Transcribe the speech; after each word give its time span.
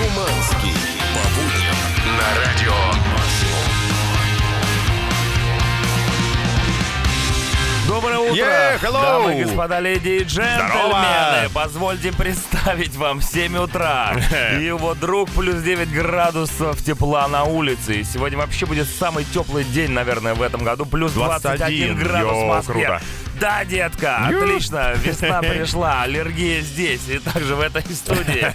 Шуманский. 0.00 0.72
По 1.12 1.22
будням 1.36 1.76
на 2.16 2.28
радио 2.40 3.19
Доброе 8.00 8.18
утро, 8.18 8.34
Yeah, 8.34 8.80
hello. 8.80 9.02
дамы 9.02 9.40
и 9.40 9.44
господа, 9.44 9.78
леди 9.78 10.08
и 10.08 10.24
джентльмены. 10.24 10.70
Здорово. 10.70 11.50
Позвольте 11.52 12.12
представить 12.12 12.96
вам 12.96 13.20
7 13.20 13.58
утра. 13.58 14.12
Его 14.58 14.94
друг 14.94 15.28
плюс 15.32 15.56
9 15.62 15.92
градусов 15.92 16.82
тепла 16.82 17.28
на 17.28 17.44
улице. 17.44 17.96
И 18.00 18.04
сегодня 18.04 18.38
вообще 18.38 18.64
будет 18.64 18.88
самый 18.88 19.24
теплый 19.24 19.64
день, 19.64 19.90
наверное, 19.90 20.32
в 20.32 20.40
этом 20.40 20.64
году. 20.64 20.86
Плюс 20.86 21.12
21, 21.12 21.58
21. 21.58 21.98
градус 21.98 22.30
в 22.30 22.36
Йоу, 22.36 22.46
Москве. 22.46 22.86
круто. 22.86 23.00
Да, 23.38 23.64
детка, 23.64 24.16
отлично. 24.26 24.92
Весна 25.02 25.40
пришла, 25.40 26.02
аллергия 26.02 26.60
здесь. 26.62 27.06
И 27.08 27.18
также 27.18 27.54
в 27.54 27.60
этой 27.60 27.82
студии 27.94 28.46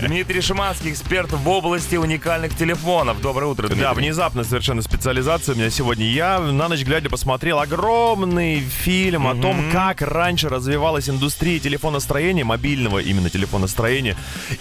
Дмитрий 0.00 0.40
Шиманский, 0.40 0.92
эксперт 0.92 1.32
в 1.32 1.48
области 1.48 1.96
уникальных 1.96 2.56
телефонов. 2.56 3.20
Доброе 3.20 3.46
утро, 3.46 3.66
Дмитрий. 3.66 3.82
Да, 3.82 3.94
внезапно 3.94 4.44
совершенно 4.44 4.82
специализация 4.82 5.54
у 5.54 5.58
меня 5.58 5.70
сегодня. 5.70 6.06
Я 6.06 6.38
на 6.38 6.68
ночь 6.68 6.82
глядя 6.82 7.08
посмотрел 7.10 7.58
огромный 7.58 8.60
фильм 8.60 8.91
о 8.92 9.34
том, 9.34 9.70
как 9.72 10.02
раньше 10.02 10.48
развивалась 10.48 11.08
индустрия 11.08 11.58
телефоностроения, 11.58 12.44
мобильного 12.44 12.98
именно 12.98 13.30
телефоностроения, 13.30 14.16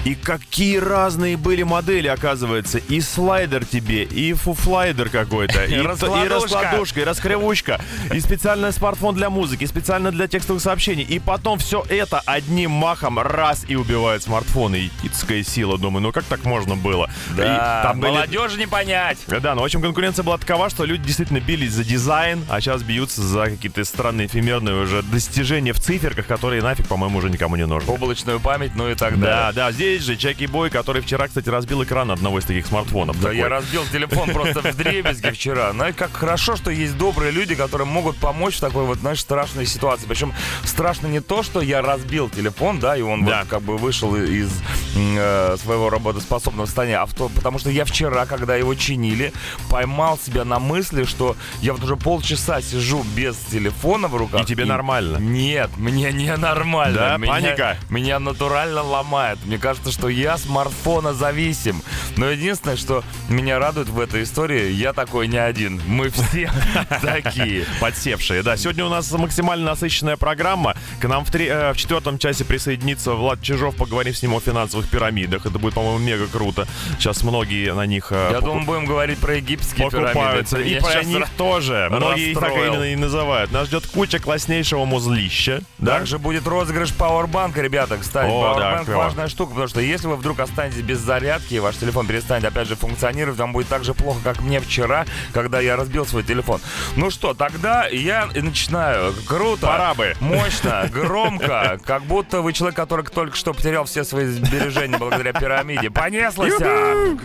и 0.05 0.15
какие 0.15 0.77
разные 0.77 1.37
были 1.37 1.63
модели, 1.63 2.07
оказывается. 2.07 2.77
И 2.77 3.01
слайдер 3.01 3.65
тебе, 3.65 4.03
и 4.03 4.33
фуфлайдер 4.33 5.09
какой-то, 5.09 5.65
и, 5.65 5.75
и 5.75 5.81
Раскладушка. 5.81 6.99
и 7.01 7.03
раскрывучка, 7.03 7.81
и 8.13 8.19
специальный 8.19 8.71
смартфон 8.71 9.15
для 9.15 9.29
музыки, 9.29 9.63
и 9.63 9.67
специально 9.67 10.11
для 10.11 10.27
текстовых 10.27 10.61
сообщений. 10.61 11.03
И 11.03 11.19
потом 11.19 11.59
все 11.59 11.83
это 11.89 12.21
одним 12.25 12.71
махом 12.71 13.19
раз 13.19 13.65
и 13.67 13.75
убивает 13.75 14.23
смартфоны. 14.23 14.75
И 14.75 14.91
итская 15.03 15.43
сила, 15.43 15.77
думаю, 15.77 16.03
ну 16.03 16.11
как 16.11 16.23
так 16.25 16.43
можно 16.45 16.75
было? 16.75 17.09
Да, 17.35 17.43
И 17.43 17.83
там 17.87 17.99
были- 17.99 18.11
молодежи 18.11 18.57
не 18.57 18.67
понять. 18.67 19.17
да, 19.27 19.55
ну, 19.55 19.61
в 19.61 19.65
общем, 19.65 19.81
конкуренция 19.81 20.23
была 20.23 20.37
такова, 20.37 20.69
что 20.69 20.85
люди 20.85 21.03
действительно 21.03 21.39
бились 21.39 21.71
за 21.73 21.83
дизайн, 21.83 22.43
а 22.49 22.61
сейчас 22.61 22.83
бьются 22.83 23.21
за 23.21 23.45
какие-то 23.45 23.83
странные 23.83 24.20
эфемерные 24.25 24.75
уже 24.81 25.01
достижения 25.03 25.73
в 25.73 25.79
циферках, 25.79 26.27
которые 26.27 26.61
нафиг, 26.61 26.87
по-моему, 26.87 27.19
уже 27.19 27.29
никому 27.29 27.55
не 27.55 27.65
нужны. 27.65 27.91
Облачную 27.91 28.39
память, 28.39 28.71
ну 28.75 28.89
и 28.89 28.95
так 28.95 29.19
Да, 29.19 29.25
далее. 29.51 29.53
да, 29.53 29.71
здесь 29.71 30.03
же 30.03 30.15
Чеки 30.17 30.47
Бой, 30.47 30.69
который 30.69 31.01
вчера, 31.01 31.27
кстати, 31.27 31.49
разбил 31.49 31.83
экран 31.83 32.11
одного 32.11 32.39
из 32.39 32.45
таких 32.45 32.65
смартфонов. 32.65 33.15
Да 33.17 33.23
Такой. 33.29 33.37
я 33.37 33.49
разбил 33.49 33.83
телефон 33.91 34.29
просто 34.31 34.61
в 34.61 34.75
дребезги 34.75 35.29
вчера. 35.33 35.73
Ну 35.73 35.87
и 35.87 35.91
как 35.91 36.11
хорошо, 36.13 36.55
что 36.55 36.71
есть 36.71 36.97
добрые 36.97 37.31
люди, 37.31 37.55
которые 37.55 37.87
могут 37.87 38.17
помочь 38.17 38.55
в 38.55 38.59
такой 38.59 38.83
вот, 38.85 38.99
знаешь, 38.99 39.19
страшной 39.19 39.65
ситуации. 39.65 40.05
Причем 40.07 40.33
страшно 40.63 41.07
не 41.07 41.19
то, 41.19 41.43
что 41.43 41.61
я 41.61 41.81
разбил 41.81 42.29
телефон, 42.29 42.79
да, 42.79 42.95
и 42.97 43.01
он 43.01 43.25
Да. 43.25 43.39
вот 43.39 43.47
как 43.49 43.61
бы 43.61 43.77
вышел 43.77 44.15
из 44.15 44.49
э, 44.95 45.57
своего 45.61 45.89
работоспособного 45.89 46.65
состояния, 46.65 46.97
а 46.97 47.05
в 47.05 47.13
то- 47.13 47.29
потому 47.29 47.59
что 47.59 47.69
я 47.69 47.85
вчера, 47.85 48.25
когда 48.25 48.55
его 48.55 48.75
чинили, 48.75 49.33
поймал 49.69 50.17
себя 50.23 50.43
на 50.45 50.59
мысли, 50.59 51.05
что 51.05 51.35
я 51.61 51.73
вот 51.73 51.83
уже 51.83 51.95
полчаса 51.95 52.61
сижу 52.61 53.03
без 53.15 53.35
телефона 53.51 54.07
в 54.11 54.15
руках. 54.15 54.41
И 54.41 54.45
тебе 54.45 54.65
нормально? 54.65 55.17
Нет, 55.17 55.69
мне 55.77 56.11
не 56.11 56.35
нормально. 56.35 56.95
Да, 56.97 57.17
Меня- 57.17 57.31
паника? 57.31 57.77
меня 57.89 58.19
натурально 58.19 58.83
ломает. 58.83 59.39
Мне 59.45 59.57
кажется, 59.57 59.91
что 59.91 60.09
я 60.09 60.37
смартфона 60.37 61.13
зависим. 61.13 61.81
Но 62.17 62.29
единственное, 62.29 62.75
что 62.77 63.03
меня 63.29 63.57
радует 63.57 63.87
в 63.89 63.99
этой 63.99 64.23
истории, 64.23 64.71
я 64.71 64.93
такой 64.93 65.27
не 65.27 65.37
один. 65.37 65.81
Мы 65.87 66.09
все 66.09 66.51
такие. 67.01 67.65
Подсевшие, 67.79 68.43
да. 68.43 68.57
Сегодня 68.57 68.85
у 68.85 68.89
нас 68.89 69.11
максимально 69.11 69.65
насыщенная 69.71 70.17
программа. 70.17 70.75
К 70.99 71.07
нам 71.07 71.23
в, 71.25 71.31
три- 71.31 71.47
э, 71.47 71.73
в 71.73 71.77
четвертом 71.77 72.17
часе 72.17 72.43
присоединится 72.45 73.13
Влад 73.13 73.41
Чижов. 73.41 73.75
Поговорим 73.75 74.13
с 74.13 74.21
ним 74.21 74.33
о 74.35 74.39
финансовых 74.39 74.87
пирамидах. 74.89 75.45
Это 75.45 75.57
будет, 75.57 75.73
по-моему, 75.73 75.99
мега 75.99 76.27
круто. 76.27 76.67
Сейчас 76.99 77.23
многие 77.23 77.73
на 77.73 77.85
них 77.85 78.07
э, 78.11 78.29
Я 78.31 78.37
покуп- 78.39 78.41
думаю, 78.45 78.65
будем 78.65 78.85
говорить 78.85 79.19
про 79.19 79.35
египетские 79.35 79.89
покупаются. 79.89 80.57
пирамиды. 80.57 80.77
И 80.77 80.81
про 80.81 81.03
них 81.03 81.29
тоже. 81.37 81.87
Многие 81.89 82.31
их 82.31 82.39
так 82.39 82.51
именно 82.51 82.83
и 82.83 82.95
называют. 82.95 83.51
Нас 83.51 83.67
ждет 83.67 83.85
куча 83.87 84.00
класснейшего 84.19 84.85
музлища. 84.85 85.61
Да? 85.77 85.97
Также 85.97 86.19
будет 86.19 86.47
розыгрыш 86.47 86.93
пауэрбанка, 86.93 87.61
ребята. 87.61 87.97
Кстати, 87.97 88.29
О, 88.29 88.41
да, 88.41 88.59
пауэрбанк 88.59 88.85
клево. 88.85 88.97
важная 88.97 89.27
штука, 89.27 89.51
потому 89.51 89.67
что 89.67 89.81
если 89.81 90.07
вы 90.07 90.15
вдруг 90.15 90.39
останетесь 90.39 90.81
без 90.81 90.99
зарядки, 90.99 91.55
и 91.55 91.59
ваш 91.59 91.77
телефон 91.77 92.07
перестанет 92.07 92.45
опять 92.45 92.67
же 92.67 92.75
функционировать, 92.75 93.39
вам 93.39 93.53
будет 93.53 93.67
так 93.67 93.83
же 93.83 93.93
плохо, 93.93 94.19
как 94.23 94.41
мне 94.41 94.59
вчера, 94.59 95.05
когда 95.33 95.59
я 95.59 95.75
разбил 95.75 96.05
свой 96.05 96.23
телефон. 96.23 96.61
Ну 96.95 97.09
что, 97.11 97.33
тогда 97.33 97.87
я 97.87 98.29
и 98.33 98.41
начинаю. 98.41 99.13
Круто. 99.27 99.67
Пора 99.67 99.93
бы. 99.93 100.15
Мощно, 100.19 100.89
громко, 100.91 101.79
как 101.85 102.03
будто 102.03 102.41
вы 102.41 102.53
человек, 102.53 102.75
который 102.75 103.05
только 103.05 103.35
что 103.35 103.53
потерял 103.53 103.85
все 103.85 104.03
свои 104.03 104.25
сбережения 104.25 104.97
благодаря 104.97 105.33
пирамиде. 105.33 105.89
Понеслось! 105.89 106.53
а! 106.61 107.17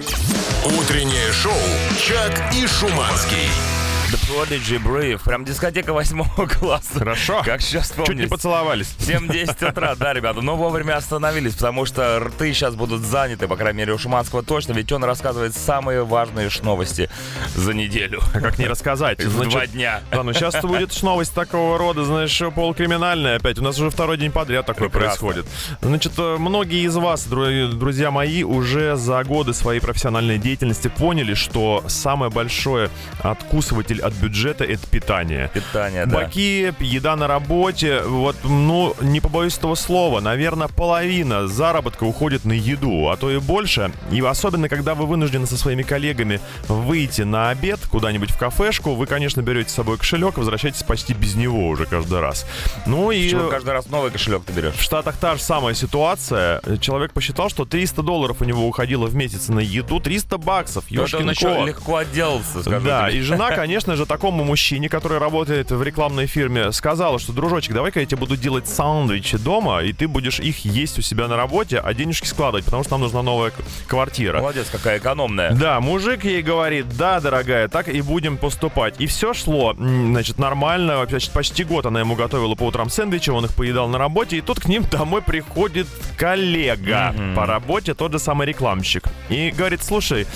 Утреннее 0.64 1.32
шоу 1.32 1.52
«Чак 1.98 2.52
и 2.54 2.66
Шуманский». 2.66 3.75
The 4.12 4.18
Prodigy 4.28 4.78
Brave. 4.82 5.20
Прям 5.24 5.44
дискотека 5.44 5.92
восьмого 5.92 6.46
класса. 6.60 6.98
Хорошо. 6.98 7.42
Как 7.44 7.60
сейчас 7.60 7.88
Чуть 7.90 7.98
не 7.98 8.04
помню. 8.04 8.28
поцеловались. 8.28 8.94
7-10 9.00 9.70
утра, 9.70 9.94
да, 9.96 10.12
ребята, 10.12 10.40
но 10.42 10.56
вовремя 10.56 10.96
остановились, 10.96 11.54
потому 11.54 11.86
что 11.86 12.20
рты 12.20 12.52
сейчас 12.52 12.74
будут 12.76 13.02
заняты, 13.02 13.48
по 13.48 13.56
крайней 13.56 13.78
мере, 13.78 13.92
у 13.94 13.98
Шуманского 13.98 14.42
точно, 14.44 14.72
ведь 14.74 14.92
он 14.92 15.02
рассказывает 15.04 15.54
самые 15.54 16.04
важные 16.04 16.48
новости 16.62 17.10
за 17.56 17.74
неделю. 17.74 18.20
А 18.32 18.40
Как 18.40 18.58
не 18.58 18.66
рассказать? 18.66 19.20
Значит, 19.20 19.50
два 19.52 19.66
дня. 19.66 20.00
Да, 20.12 20.22
ну 20.22 20.32
сейчас 20.32 20.60
будет 20.62 21.02
новость 21.02 21.34
такого 21.34 21.76
рода, 21.76 22.04
знаешь, 22.04 22.40
полукриминальная 22.54 23.36
опять. 23.36 23.58
У 23.58 23.62
нас 23.62 23.76
уже 23.78 23.90
второй 23.90 24.16
день 24.18 24.30
подряд 24.30 24.66
такое 24.66 24.88
Прекрасно. 24.88 25.28
происходит. 25.28 25.46
Значит, 25.80 26.12
э, 26.18 26.36
многие 26.38 26.84
из 26.86 26.94
вас, 26.96 27.26
дру- 27.26 27.72
друзья 27.72 28.10
мои, 28.10 28.44
уже 28.44 28.96
за 28.96 29.22
годы 29.24 29.52
своей 29.52 29.80
профессиональной 29.80 30.38
деятельности 30.38 30.88
поняли, 30.88 31.34
что 31.34 31.82
самое 31.88 32.30
большое 32.30 32.90
откусыватель 33.20 33.95
от 34.00 34.12
бюджета— 34.14 34.64
это 34.64 34.86
питание. 34.86 35.50
Питание, 35.52 36.06
да. 36.06 36.16
Баки, 36.22 36.74
еда 36.80 37.16
на 37.16 37.26
работе, 37.26 38.02
вот, 38.02 38.36
ну, 38.44 38.94
не 39.00 39.20
побоюсь 39.20 39.56
этого 39.56 39.74
слова, 39.74 40.20
наверное, 40.20 40.68
половина 40.68 41.46
заработка 41.48 42.04
уходит 42.04 42.44
на 42.44 42.52
еду, 42.52 43.08
а 43.08 43.16
то 43.16 43.30
и 43.30 43.38
больше. 43.38 43.90
И 44.10 44.20
особенно, 44.20 44.68
когда 44.68 44.94
вы 44.94 45.06
вынуждены 45.06 45.46
со 45.46 45.56
своими 45.56 45.82
коллегами 45.82 46.40
выйти 46.68 47.22
на 47.22 47.50
обед 47.50 47.80
куда-нибудь 47.90 48.30
в 48.30 48.38
кафешку, 48.38 48.94
вы, 48.94 49.06
конечно, 49.06 49.40
берете 49.42 49.70
с 49.70 49.74
собой 49.74 49.98
кошелек, 49.98 50.38
возвращаетесь 50.38 50.82
почти 50.82 51.14
без 51.14 51.34
него 51.34 51.68
уже 51.68 51.86
каждый 51.86 52.20
раз. 52.20 52.46
Ну 52.86 53.10
и... 53.10 53.24
Почему 53.24 53.48
каждый 53.48 53.70
раз 53.70 53.88
новый 53.88 54.10
кошелек 54.10 54.44
ты 54.44 54.52
берешь? 54.52 54.74
В 54.74 54.82
Штатах 54.82 55.16
та 55.16 55.36
же 55.36 55.42
самая 55.42 55.74
ситуация. 55.74 56.60
Человек 56.80 57.12
посчитал, 57.12 57.50
что 57.50 57.64
300 57.64 58.02
долларов 58.02 58.40
у 58.40 58.44
него 58.44 58.66
уходило 58.66 59.06
в 59.06 59.14
месяц 59.14 59.48
на 59.48 59.60
еду. 59.60 60.00
300 60.00 60.38
баксов. 60.38 60.84
Это 60.90 61.18
он 61.18 61.30
еще 61.30 61.64
легко 61.66 61.96
отделался, 61.96 62.62
скажу 62.62 62.86
Да, 62.86 63.08
тебе. 63.08 63.18
и 63.18 63.22
жена, 63.22 63.50
конечно 63.52 63.85
же, 63.94 64.06
такому 64.06 64.42
мужчине, 64.42 64.88
который 64.88 65.18
работает 65.18 65.70
в 65.70 65.80
рекламной 65.82 66.26
фирме, 66.26 66.72
сказала, 66.72 67.20
что, 67.20 67.32
дружочек, 67.32 67.74
давай-ка 67.74 68.00
я 68.00 68.06
тебе 68.06 68.16
буду 68.16 68.36
делать 68.36 68.66
сандвичи 68.66 69.38
дома, 69.38 69.82
и 69.82 69.92
ты 69.92 70.08
будешь 70.08 70.40
их 70.40 70.64
есть 70.64 70.98
у 70.98 71.02
себя 71.02 71.28
на 71.28 71.36
работе, 71.36 71.78
а 71.78 71.94
денежки 71.94 72.26
складывать, 72.26 72.64
потому 72.64 72.82
что 72.82 72.94
нам 72.94 73.02
нужна 73.02 73.22
новая 73.22 73.52
квартира. 73.86 74.40
Молодец, 74.40 74.66
какая 74.72 74.98
экономная. 74.98 75.52
Да, 75.52 75.80
мужик 75.80 76.24
ей 76.24 76.42
говорит, 76.42 76.88
да, 76.96 77.20
дорогая, 77.20 77.68
так 77.68 77.88
и 77.88 78.00
будем 78.00 78.38
поступать. 78.38 78.94
И 78.98 79.06
все 79.06 79.34
шло, 79.34 79.74
значит, 79.76 80.38
нормально. 80.38 80.96
Вообще, 80.96 81.30
почти 81.30 81.62
год 81.62 81.86
она 81.86 82.00
ему 82.00 82.16
готовила 82.16 82.54
по 82.54 82.64
утрам 82.64 82.88
сэндвичи, 82.88 83.30
он 83.30 83.44
их 83.44 83.54
поедал 83.54 83.88
на 83.88 83.98
работе, 83.98 84.38
и 84.38 84.40
тут 84.40 84.60
к 84.60 84.66
ним 84.66 84.84
домой 84.90 85.22
приходит 85.22 85.86
коллега 86.16 87.14
по 87.36 87.46
работе, 87.46 87.94
тот 87.94 88.12
же 88.12 88.18
самый 88.18 88.46
рекламщик. 88.46 89.04
И 89.28 89.50
говорит, 89.50 89.82
слушай, 89.82 90.26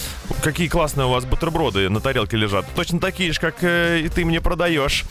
какие 0.42 0.68
классные 0.68 1.06
у 1.06 1.10
вас 1.10 1.24
бутерброды 1.24 1.88
на 1.88 2.00
тарелке 2.00 2.36
лежат. 2.36 2.66
Точно 2.74 3.00
такие 3.00 3.32
же, 3.32 3.39
как 3.40 3.62
э, 3.62 4.08
ты 4.14 4.24
мне 4.24 4.40
продаешь. 4.40 5.04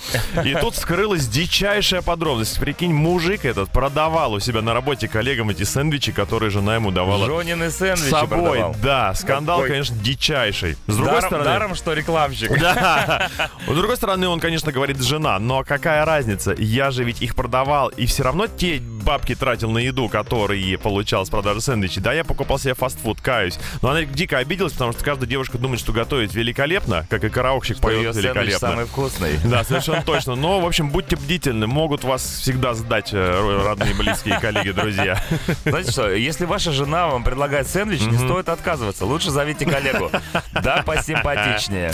И 0.44 0.56
тут 0.56 0.76
вскрылась 0.76 1.28
дичайшая 1.28 2.02
подробность. 2.02 2.60
Прикинь, 2.60 2.94
мужик 2.94 3.46
этот 3.46 3.70
продавал 3.72 4.34
у 4.34 4.40
себя 4.40 4.62
на 4.62 4.74
работе 4.74 5.08
коллегам 5.08 5.50
эти 5.50 5.64
сэндвичи, 5.64 6.12
которые 6.12 6.50
жена 6.50 6.76
ему 6.76 6.92
давала 6.92 7.26
Жонины 7.26 7.70
с 7.70 7.78
сэндвичи 7.78 8.10
собой, 8.10 8.28
продавал. 8.60 8.76
да, 8.82 9.14
скандал, 9.16 9.58
Какой? 9.58 9.70
конечно, 9.72 9.96
дичайший. 9.98 10.78
С 10.88 10.96
другой 10.96 11.16
Даром, 11.16 11.28
стороны, 11.30 11.46
даром, 11.46 11.76
что 11.76 11.94
рекламщик. 11.94 12.60
да. 12.60 13.30
С 13.68 13.74
другой 13.76 13.98
стороны, 13.98 14.28
он, 14.28 14.40
конечно, 14.40 14.72
говорит 14.72 15.02
жена, 15.02 15.40
но 15.40 15.64
какая 15.64 16.06
разница? 16.06 16.54
Я 16.58 16.92
же 16.92 17.04
ведь 17.04 17.22
их 17.22 17.36
продавал, 17.36 17.90
и 17.90 18.06
все 18.06 18.24
равно 18.24 18.48
те 18.48 18.80
бабки 18.80 19.36
тратил 19.36 19.72
на 19.72 19.80
еду, 19.80 20.10
которые 20.10 20.78
получал 20.78 21.26
с 21.26 21.30
продажи 21.30 21.62
сэндвичей. 21.62 22.02
Да, 22.02 22.14
я 22.14 22.24
покупал 22.24 22.60
себе 22.60 22.74
фастфуд, 22.74 23.22
каюсь. 23.22 23.58
Но 23.82 23.90
она 23.90 24.04
дико 24.04 24.38
обиделась, 24.38 24.74
потому 24.74 24.92
что 24.94 25.04
каждая 25.04 25.28
девушка 25.30 25.58
думает, 25.58 25.80
что 25.80 25.92
готовить 25.94 26.34
великолепно, 26.36 27.06
как 27.10 27.24
и 27.24 27.30
караухщик 27.30 27.78
поет 27.80 28.16
великолепно. 28.28 28.60
самый 28.60 28.86
вкусный. 28.86 29.38
Да, 29.44 29.64
совершенно 29.64 30.04
точно. 30.04 30.36
Но, 30.36 30.60
в 30.60 30.66
общем, 30.66 30.90
будьте 30.90 31.16
бдительны. 31.16 31.68
Могут 31.68 32.04
вас 32.04 32.22
всегда 32.24 32.74
сдать 32.74 33.10
э, 33.14 33.64
родные, 33.66 33.94
близкие, 33.94 34.40
коллеги, 34.40 34.72
друзья. 34.72 35.22
Знаете 35.66 35.92
что, 35.92 36.10
если 36.12 36.46
ваша 36.46 36.72
жена 36.72 37.08
вам 37.08 37.24
предлагает 37.24 37.68
сэндвич, 37.68 38.02
не 38.02 38.18
стоит 38.18 38.50
отказываться. 38.50 39.06
Лучше 39.06 39.32
зовите 39.32 39.66
коллегу. 39.66 40.10
Да, 40.54 40.84
посимпатичнее. 40.86 41.92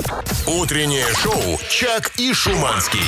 Утреннее 0.48 1.06
шоу 1.22 1.60
«Чак 1.70 2.12
и 2.18 2.34
Шуманский». 2.34 3.00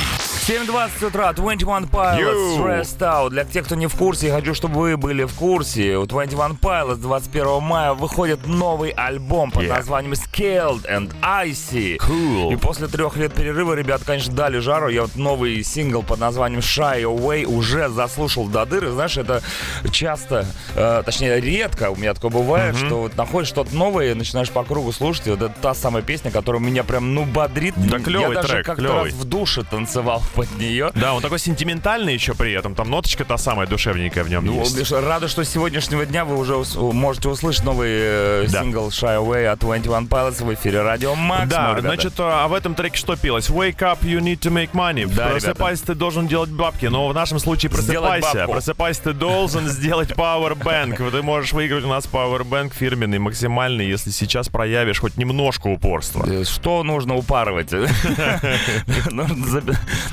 7.20 0.48 1.06
утра, 1.06 1.32
21 1.32 1.84
Pilots. 1.84 2.56
Stressed 2.58 2.98
Out. 3.00 3.30
Для 3.30 3.44
тех, 3.44 3.66
кто 3.66 3.74
не 3.74 3.86
в 3.86 3.94
курсе, 3.94 4.28
я 4.28 4.34
хочу, 4.34 4.54
чтобы 4.54 4.80
вы 4.80 4.96
были 4.96 5.24
в 5.24 5.34
курсе. 5.34 5.96
У 5.98 6.06
21 6.06 6.56
Pilots 6.56 6.96
21 6.96 7.62
мая 7.62 7.92
выходит 7.92 8.46
новый 8.46 8.90
альбом 8.90 9.50
под 9.50 9.64
Yeah. 9.64 9.76
названием 9.76 10.12
Scaled 10.14 10.86
and 10.90 11.12
Icy. 11.20 11.98
Cool. 11.98 12.52
И 12.52 12.56
после 12.56 12.86
трех 12.88 13.07
лет 13.16 13.32
перерыва 13.32 13.74
ребят, 13.74 14.02
конечно, 14.04 14.32
дали 14.34 14.58
жару. 14.58 14.88
Я 14.88 15.02
вот 15.02 15.16
новый 15.16 15.62
сингл 15.62 16.02
под 16.02 16.18
названием 16.18 16.60
Shy 16.60 17.02
Away 17.02 17.44
уже 17.44 17.88
заслушал 17.88 18.46
до 18.46 18.64
дыры. 18.66 18.90
Знаешь, 18.90 19.16
это 19.16 19.42
часто, 19.90 20.46
э, 20.74 21.02
точнее, 21.04 21.40
редко 21.40 21.90
у 21.90 21.96
меня 21.96 22.14
такое 22.14 22.30
бывает, 22.30 22.76
что 22.76 23.00
вот 23.02 23.16
находишь 23.16 23.48
что-то 23.48 23.74
новое 23.74 24.12
и 24.12 24.14
начинаешь 24.14 24.50
по 24.50 24.64
кругу 24.64 24.92
слушать. 24.92 25.26
И 25.26 25.30
вот 25.30 25.42
это 25.42 25.54
та 25.60 25.74
самая 25.74 26.02
песня, 26.02 26.30
которая 26.30 26.60
меня 26.62 26.84
прям, 26.84 27.14
ну, 27.14 27.24
бодрит. 27.24 27.74
Да, 27.76 27.96
Я 27.98 28.02
клёвый 28.02 28.34
даже 28.34 28.48
трек, 28.48 28.66
как-то 28.66 28.82
клёвый. 28.82 29.04
раз 29.04 29.14
в 29.14 29.24
душе 29.24 29.62
танцевал 29.64 30.22
под 30.34 30.50
нее. 30.58 30.90
Да, 30.94 31.14
он 31.14 31.22
такой 31.22 31.38
сентиментальный 31.38 32.14
еще 32.14 32.34
при 32.34 32.52
этом. 32.52 32.74
Там 32.74 32.90
ноточка 32.90 33.24
та 33.24 33.36
самая 33.38 33.66
душевненькая 33.66 34.24
в 34.24 34.30
нем 34.30 34.44
Ну, 34.44 34.60
есть. 34.60 34.92
Рада, 34.92 35.28
что 35.28 35.44
с 35.44 35.48
сегодняшнего 35.48 36.04
дня 36.06 36.24
вы 36.24 36.36
уже 36.36 36.56
ус- 36.56 36.74
можете 36.76 37.28
услышать 37.28 37.64
новый 37.64 37.88
э, 37.90 38.46
Да. 38.48 38.62
сингл 38.62 38.88
Shy 38.88 39.18
Away 39.22 39.46
от 39.46 39.58
21 39.60 40.06
Pilots 40.06 40.44
в 40.44 40.54
эфире 40.54 40.82
Радио 40.82 41.14
Макс. 41.14 41.48
Да, 41.48 41.76
значит, 41.80 42.14
а 42.18 42.46
в 42.48 42.54
этом 42.54 42.74
треке 42.74 42.97
что 42.98 43.16
пелось? 43.16 43.48
Wake 43.48 43.78
up, 43.78 44.00
you 44.02 44.20
need 44.20 44.40
to 44.40 44.50
make 44.50 44.72
money. 44.72 45.06
Да, 45.06 45.28
Просыпайся, 45.28 45.86
ты 45.86 45.94
должен 45.94 46.26
делать 46.26 46.50
бабки. 46.50 46.86
Но 46.86 47.08
в 47.08 47.14
нашем 47.14 47.38
случае 47.38 47.70
просыпайся. 47.70 48.46
Просыпайся, 48.46 49.02
ты 49.04 49.12
должен 49.12 49.68
сделать 49.68 50.10
Powerbank. 50.12 51.10
Ты 51.10 51.22
можешь 51.22 51.52
выиграть 51.52 51.84
у 51.84 51.88
нас 51.88 52.06
Powerbank 52.06 52.74
фирменный, 52.74 53.18
максимальный, 53.18 53.86
если 53.86 54.10
сейчас 54.10 54.48
проявишь 54.48 55.00
хоть 55.00 55.16
немножко 55.16 55.68
упорства. 55.68 56.24
Э, 56.28 56.44
Что 56.44 56.82
нужно 56.82 57.16
упарывать? 57.16 57.72
Нужно 59.10 59.62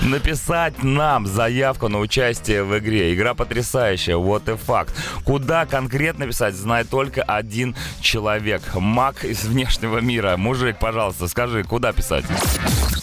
написать 0.01 0.83
нам 0.83 1.25
заявку 1.27 1.87
на 1.89 1.99
участие 1.99 2.63
в 2.63 2.77
игре. 2.77 3.13
Игра 3.13 3.33
потрясающая, 3.33 4.17
вот 4.17 4.47
и 4.49 4.55
факт. 4.55 4.93
Куда 5.23 5.65
конкретно 5.65 6.27
писать, 6.27 6.55
знает 6.55 6.89
только 6.89 7.23
один 7.23 7.75
человек. 8.01 8.61
Маг 8.75 9.23
из 9.25 9.43
внешнего 9.45 9.99
мира. 9.99 10.37
Мужик, 10.37 10.77
пожалуйста, 10.79 11.27
скажи, 11.27 11.63
куда 11.63 11.91
писать? 11.93 12.25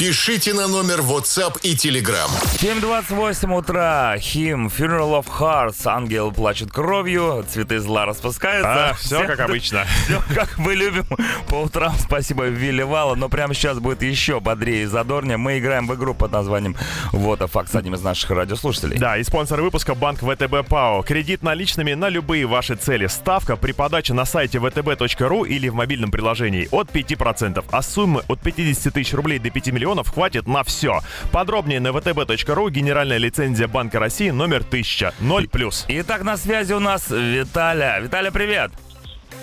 Пишите 0.02 0.52
на 0.52 0.66
номер 0.66 0.98
WhatsApp 0.98 1.60
и 1.62 1.76
Telegram. 1.76 2.28
7.28 2.60 3.56
утра. 3.56 4.16
Хим, 4.18 4.66
Funeral 4.66 5.22
of 5.22 5.26
Hearts. 5.38 5.86
Ангел 5.86 6.32
плачет 6.32 6.72
кровью, 6.72 7.46
цветы 7.48 7.78
зла 7.78 8.04
распускаются. 8.04 8.90
А, 8.90 8.94
все 8.94 9.24
как 9.28 9.38
обычно. 9.38 9.84
Все, 10.04 10.20
как 10.34 10.58
мы 10.58 10.74
любим 10.74 11.06
по 11.48 11.54
утрам. 11.62 11.94
Спасибо, 12.00 12.46
Вилли 12.46 12.82
Вала. 12.82 13.14
Но 13.14 13.28
прямо 13.28 13.54
сейчас 13.54 13.78
будет 13.78 14.02
еще 14.02 14.40
бодрее 14.40 14.82
и 14.82 14.86
задорнее. 14.86 15.36
Мы 15.36 15.60
играем 15.60 15.86
в 15.86 15.94
игру 15.94 16.14
под 16.14 16.32
названием 16.32 16.76
«Вот 17.12 17.40
а 17.40 17.46
факт» 17.46 17.70
с 17.70 17.76
одним 17.76 17.94
из 17.94 18.02
наших 18.02 18.30
радиослушателей. 18.30 18.98
Да, 18.98 19.18
и 19.18 19.22
спонсор 19.22 19.62
выпуска 19.62 19.94
банк 19.94 20.18
ВТБ 20.18 20.68
ПАО. 20.68 21.02
Кредит 21.02 21.44
наличными 21.44 21.94
на 21.94 22.08
любые 22.08 22.46
ваши 22.46 22.74
цели. 22.74 23.06
Ставка 23.06 23.54
при 23.54 23.70
подаче 23.70 24.14
на 24.14 24.24
сайте 24.24 24.58
vtb.ru 24.58 25.46
или 25.46 25.68
в 25.68 25.74
мобильном 25.74 26.10
приложении 26.10 26.66
от 26.72 26.90
5%, 26.90 27.64
а 27.70 27.82
суммы 27.82 28.24
от 28.26 28.40
50 28.40 28.92
тысяч 28.92 29.14
рублей 29.14 29.38
до 29.38 29.50
5 29.50 29.61
миллионов 29.70 30.12
хватит 30.12 30.46
на 30.46 30.64
все. 30.64 31.00
Подробнее 31.30 31.80
на 31.80 31.88
vtb.ru. 31.88 32.70
Генеральная 32.70 33.18
лицензия 33.18 33.68
Банка 33.68 33.98
России 33.98 34.30
номер 34.30 34.58
1000. 34.58 35.14
0+. 35.20 35.84
Итак, 35.88 36.22
на 36.22 36.36
связи 36.36 36.72
у 36.72 36.80
нас 36.80 37.10
Виталя. 37.10 38.00
Виталя, 38.00 38.30
привет! 38.30 38.72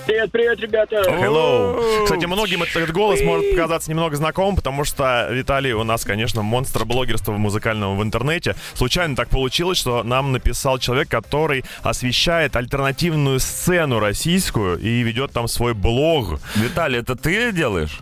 Привет, 0.05 0.31
привет, 0.31 0.59
ребята. 0.59 1.03
Hello. 1.07 2.03
Кстати, 2.03 2.25
многим 2.25 2.63
этот 2.63 2.91
голос 2.91 3.21
может 3.21 3.51
показаться 3.51 3.91
немного 3.91 4.15
знакомым, 4.15 4.55
потому 4.55 4.83
что 4.83 5.27
Виталий 5.29 5.73
у 5.73 5.83
нас, 5.83 6.03
конечно, 6.03 6.41
монстр 6.41 6.83
блогерства 6.83 7.33
музыкального 7.33 7.95
в 7.95 8.01
интернете. 8.01 8.55
Случайно 8.73 9.15
так 9.15 9.29
получилось, 9.29 9.77
что 9.77 10.01
нам 10.01 10.31
написал 10.31 10.79
человек, 10.79 11.09
который 11.09 11.63
освещает 11.83 12.55
альтернативную 12.55 13.39
сцену 13.39 13.99
российскую 13.99 14.79
и 14.79 15.01
ведет 15.03 15.31
там 15.31 15.47
свой 15.47 15.75
блог. 15.75 16.39
Виталий, 16.55 16.99
это 16.99 17.15
ты 17.15 17.51
делаешь? 17.51 17.99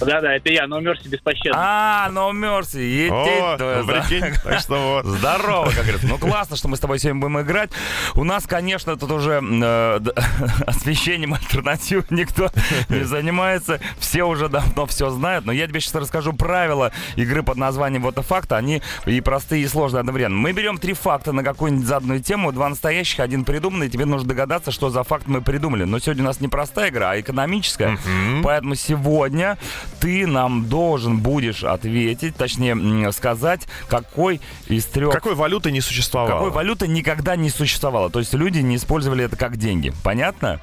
Да-да, 0.00 0.34
это 0.34 0.50
я, 0.50 0.66
но 0.66 0.80
Мерси 0.80 1.08
беспощадно. 1.08 1.58
А, 1.60 2.08
no 2.10 2.30
mercy. 2.32 3.08
О, 3.10 3.82
прикинь, 3.84 4.32
так 4.44 4.60
что 4.60 5.02
вот. 5.02 5.06
Здорово, 5.06 5.70
как 5.70 5.82
говорится. 5.82 6.06
Ну 6.06 6.18
классно, 6.18 6.56
что 6.56 6.68
мы 6.68 6.76
с 6.76 6.80
тобой 6.80 6.98
сегодня 6.98 7.20
будем 7.20 7.40
играть. 7.40 7.70
У 8.14 8.24
нас, 8.24 8.46
конечно, 8.46 8.96
тут 8.96 9.10
уже 9.10 9.42
э, 9.42 10.00
освещением 10.66 11.34
альтернатив 11.34 12.10
никто 12.10 12.50
не 12.88 13.04
занимается. 13.04 13.80
Все 13.98 14.24
уже 14.24 14.48
давно 14.48 14.86
все 14.86 15.10
знают. 15.10 15.44
Но 15.44 15.52
я 15.52 15.66
тебе 15.66 15.80
сейчас 15.80 15.94
расскажу 15.96 16.32
правила 16.32 16.92
игры 17.16 17.42
под 17.42 17.56
названием 17.56 18.02
«Вот 18.02 18.18
и 18.18 18.22
факты». 18.22 18.54
Они 18.54 18.82
и 19.06 19.20
простые, 19.20 19.64
и 19.64 19.68
сложные 19.68 20.00
одновременно. 20.00 20.36
Мы 20.36 20.52
берем 20.52 20.78
три 20.78 20.92
факта 20.92 21.32
на 21.32 21.42
какую-нибудь 21.42 21.86
заданную 21.86 22.22
тему. 22.22 22.52
Два 22.52 22.68
настоящих, 22.68 23.20
один 23.20 23.44
придуманный. 23.44 23.88
Тебе 23.88 24.04
нужно 24.04 24.28
догадаться, 24.28 24.70
что 24.70 24.90
за 24.90 25.02
факт 25.02 25.26
мы 25.26 25.42
придумали. 25.42 25.84
Но 25.84 25.98
сегодня 25.98 26.22
у 26.22 26.26
нас 26.26 26.40
не 26.40 26.48
простая 26.48 26.90
игра, 26.90 27.10
а 27.12 27.20
экономическая. 27.20 27.98
Поэтому 28.42 28.74
сегодня 28.74 29.58
ты 30.00 30.26
нам 30.26 30.66
должен 30.66 31.18
будешь 31.18 31.64
ответить, 31.64 32.36
точнее 32.36 33.12
сказать, 33.12 33.62
какой 33.88 34.40
из 34.66 34.86
трех... 34.86 35.12
Какой 35.12 35.34
валюты 35.34 35.70
не 35.70 35.80
существовало? 35.80 36.38
Какой 36.38 36.50
валюты 36.50 36.88
никогда 36.88 37.36
не 37.36 37.50
существовало. 37.50 38.10
То 38.10 38.18
есть 38.18 38.34
люди 38.34 38.58
не 38.60 38.76
использовали 38.76 39.24
это 39.24 39.36
как 39.36 39.56
деньги. 39.56 39.92
Понятно? 40.02 40.60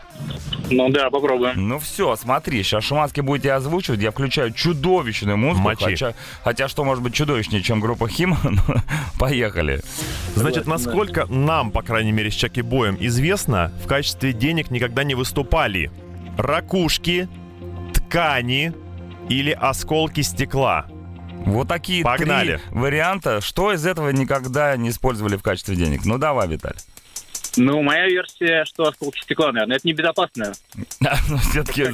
Ну 0.70 0.90
да, 0.90 1.10
попробуем. 1.10 1.68
Ну 1.68 1.80
все, 1.80 2.16
смотри, 2.16 2.64
сейчас 2.64 2.84
Шуманский 2.84 3.22
будет 3.22 3.44
тебя 3.44 3.58
озвучивать. 3.58 4.00
Я 4.02 4.12
включаю 4.12 4.52
чудовищную 4.52 5.38
музыку. 5.38 5.64
Мочи. 5.64 5.84
Хотя, 5.84 6.14
хотя 6.44 6.68
что 6.68 6.84
может 6.84 7.04
быть 7.04 7.14
чудовищнее, 7.14 7.62
чем 7.62 7.80
группа 7.80 8.08
Хим? 8.08 8.36
Ну, 8.56 8.76
Поехали. 9.20 9.82
Значит, 10.36 10.66
насколько 10.66 11.26
нам, 11.26 11.72
по 11.72 11.82
крайней 11.82 12.14
мере, 12.14 12.32
с 12.32 12.34
Чаки 12.34 12.62
Боем 12.62 12.96
известно, 13.00 13.72
в 13.84 13.88
качестве 13.88 14.34
денег 14.34 14.72
никогда 14.72 15.04
не 15.04 15.14
выступали 15.14 15.92
ракушки, 16.38 17.28
ткани 17.94 18.74
или 19.30 19.52
осколки 19.52 20.22
стекла. 20.22 20.86
Вот 21.46 21.68
такие 21.68 22.04
Погнали. 22.04 22.58
три 22.58 22.78
варианта. 22.78 23.42
Что 23.42 23.72
из 23.74 23.86
этого 23.86 24.10
никогда 24.10 24.76
не 24.78 24.90
использовали 24.90 25.38
в 25.38 25.44
качестве 25.44 25.76
денег? 25.76 26.06
Ну 26.06 26.18
давай, 26.18 26.48
Виталий. 26.48 26.80
Ну, 27.58 27.82
моя 27.82 28.08
версия, 28.08 28.66
что 28.66 28.84
осколки 28.88 29.22
стекла, 29.22 29.52
наверное, 29.52 29.78
это 29.78 29.88
небезопасно. 29.88 30.54
Ну, 31.30 31.38
все-таки, 31.38 31.88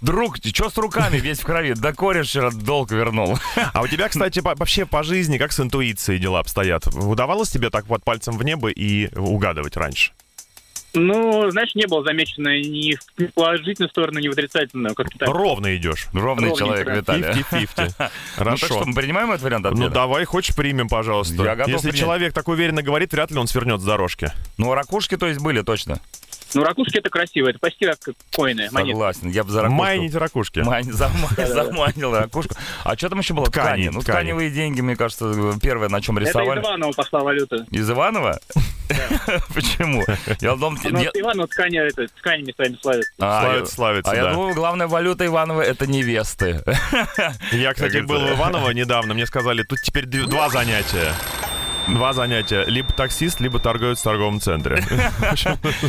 друг, 0.00 0.36
что 0.44 0.70
с 0.70 0.76
руками 0.76 1.16
весь 1.16 1.40
в 1.40 1.44
крови? 1.44 1.74
Да 1.74 1.92
кореш 1.92 2.28
вчера 2.28 2.50
долг 2.50 2.90
вернул. 2.92 3.38
А 3.72 3.82
у 3.82 3.88
тебя, 3.88 4.08
кстати, 4.08 4.40
вообще 4.40 4.86
по 4.86 5.02
жизни, 5.02 5.38
как 5.38 5.52
с 5.52 5.60
интуицией 5.60 6.18
дела 6.18 6.40
обстоят? 6.40 6.86
Удавалось 6.86 7.50
тебе 7.50 7.70
так 7.70 7.86
вот 7.88 8.04
пальцем 8.04 8.36
в 8.36 8.44
небо 8.44 8.68
и 8.68 9.08
угадывать 9.16 9.76
раньше? 9.76 10.12
Ну, 10.94 11.50
знаешь, 11.50 11.74
не 11.74 11.86
было 11.86 12.04
замечено 12.04 12.58
ни 12.60 12.94
в 13.16 13.32
положительную 13.32 13.88
сторону, 13.90 14.18
ни 14.18 14.28
в 14.28 14.32
отрицательную. 14.32 14.94
Как-то 14.94 15.18
так. 15.18 15.28
Ровно 15.28 15.74
идешь. 15.76 16.08
Ровный 16.12 16.48
Ровненько, 16.50 16.58
человек, 16.58 16.86
да. 16.86 16.94
Виталий. 17.16 17.24
50-50. 17.50 17.66
Ну 17.78 17.86
так 17.98 18.10
Хорошо. 18.36 18.66
что, 18.66 18.84
мы 18.84 18.94
принимаем 18.94 19.30
этот 19.30 19.42
вариант 19.42 19.64
Ну 19.64 19.70
ответа? 19.72 19.90
давай, 19.94 20.24
хочешь, 20.24 20.54
примем, 20.54 20.88
пожалуйста. 20.88 21.42
Я 21.42 21.54
готов 21.56 21.72
Если 21.72 21.88
принять. 21.90 22.00
человек 22.00 22.32
так 22.34 22.48
уверенно 22.48 22.82
говорит, 22.82 23.12
вряд 23.12 23.30
ли 23.30 23.38
он 23.38 23.46
свернет 23.46 23.80
с 23.80 23.84
дорожки. 23.84 24.32
Ну, 24.58 24.74
ракушки, 24.74 25.16
то 25.16 25.26
есть, 25.26 25.40
были 25.40 25.62
точно. 25.62 25.98
Ну, 26.54 26.64
ракушки 26.64 26.98
это 26.98 27.08
красиво, 27.08 27.48
это 27.48 27.58
почти 27.58 27.86
как 27.86 27.98
коины, 28.34 28.68
монеты. 28.72 28.92
Согласен. 28.92 29.28
Я 29.30 29.42
бы 29.44 29.50
за 29.50 29.62
ракушку... 29.62 29.82
Майнить 29.82 30.14
ракушки. 30.14 30.58
Мань, 30.60 30.90
зама- 30.90 31.46
заманил 31.46 32.14
ракушку. 32.14 32.54
А 32.84 32.94
что 32.96 33.08
там 33.08 33.20
еще 33.20 33.32
было? 33.32 33.46
Ткани, 33.46 33.88
Ну, 33.88 34.00
ткани. 34.02 34.16
тканевые 34.16 34.50
деньги, 34.50 34.82
мне 34.82 34.94
кажется, 34.96 35.54
первое, 35.62 35.88
на 35.88 36.02
чем 36.02 36.18
Это 36.18 36.26
из 36.26 36.28
рисовали. 36.28 36.60
Иванова 36.60 36.92
пошла 36.92 37.20
валюта. 37.20 37.64
Из 37.70 37.88
Иванова? 37.90 38.38
Почему? 39.54 40.04
Я 40.40 40.54
думал... 40.56 40.78
Иванова 40.82 41.48
ткани, 41.48 41.78
это, 41.78 42.06
тканями 42.08 42.52
своими 42.52 42.78
славятся. 42.80 43.12
А, 43.20 43.42
Славится, 43.42 43.74
славится, 43.74 44.10
А 44.10 44.14
я 44.16 44.32
думал, 44.32 44.54
главная 44.54 44.86
валюта 44.86 45.26
Иванова 45.26 45.62
это 45.62 45.86
невесты. 45.86 46.62
Я, 47.52 47.74
кстати, 47.74 47.98
был 47.98 48.20
в 48.20 48.32
Иваново 48.32 48.70
недавно. 48.70 49.14
Мне 49.14 49.26
сказали, 49.26 49.62
тут 49.62 49.80
теперь 49.80 50.06
два 50.06 50.48
занятия. 50.48 51.12
Два 51.88 52.12
занятия. 52.12 52.64
Либо 52.66 52.92
таксист, 52.92 53.40
либо 53.40 53.58
торговец 53.58 53.98
в 54.00 54.02
торговом 54.02 54.40
центре. 54.40 54.82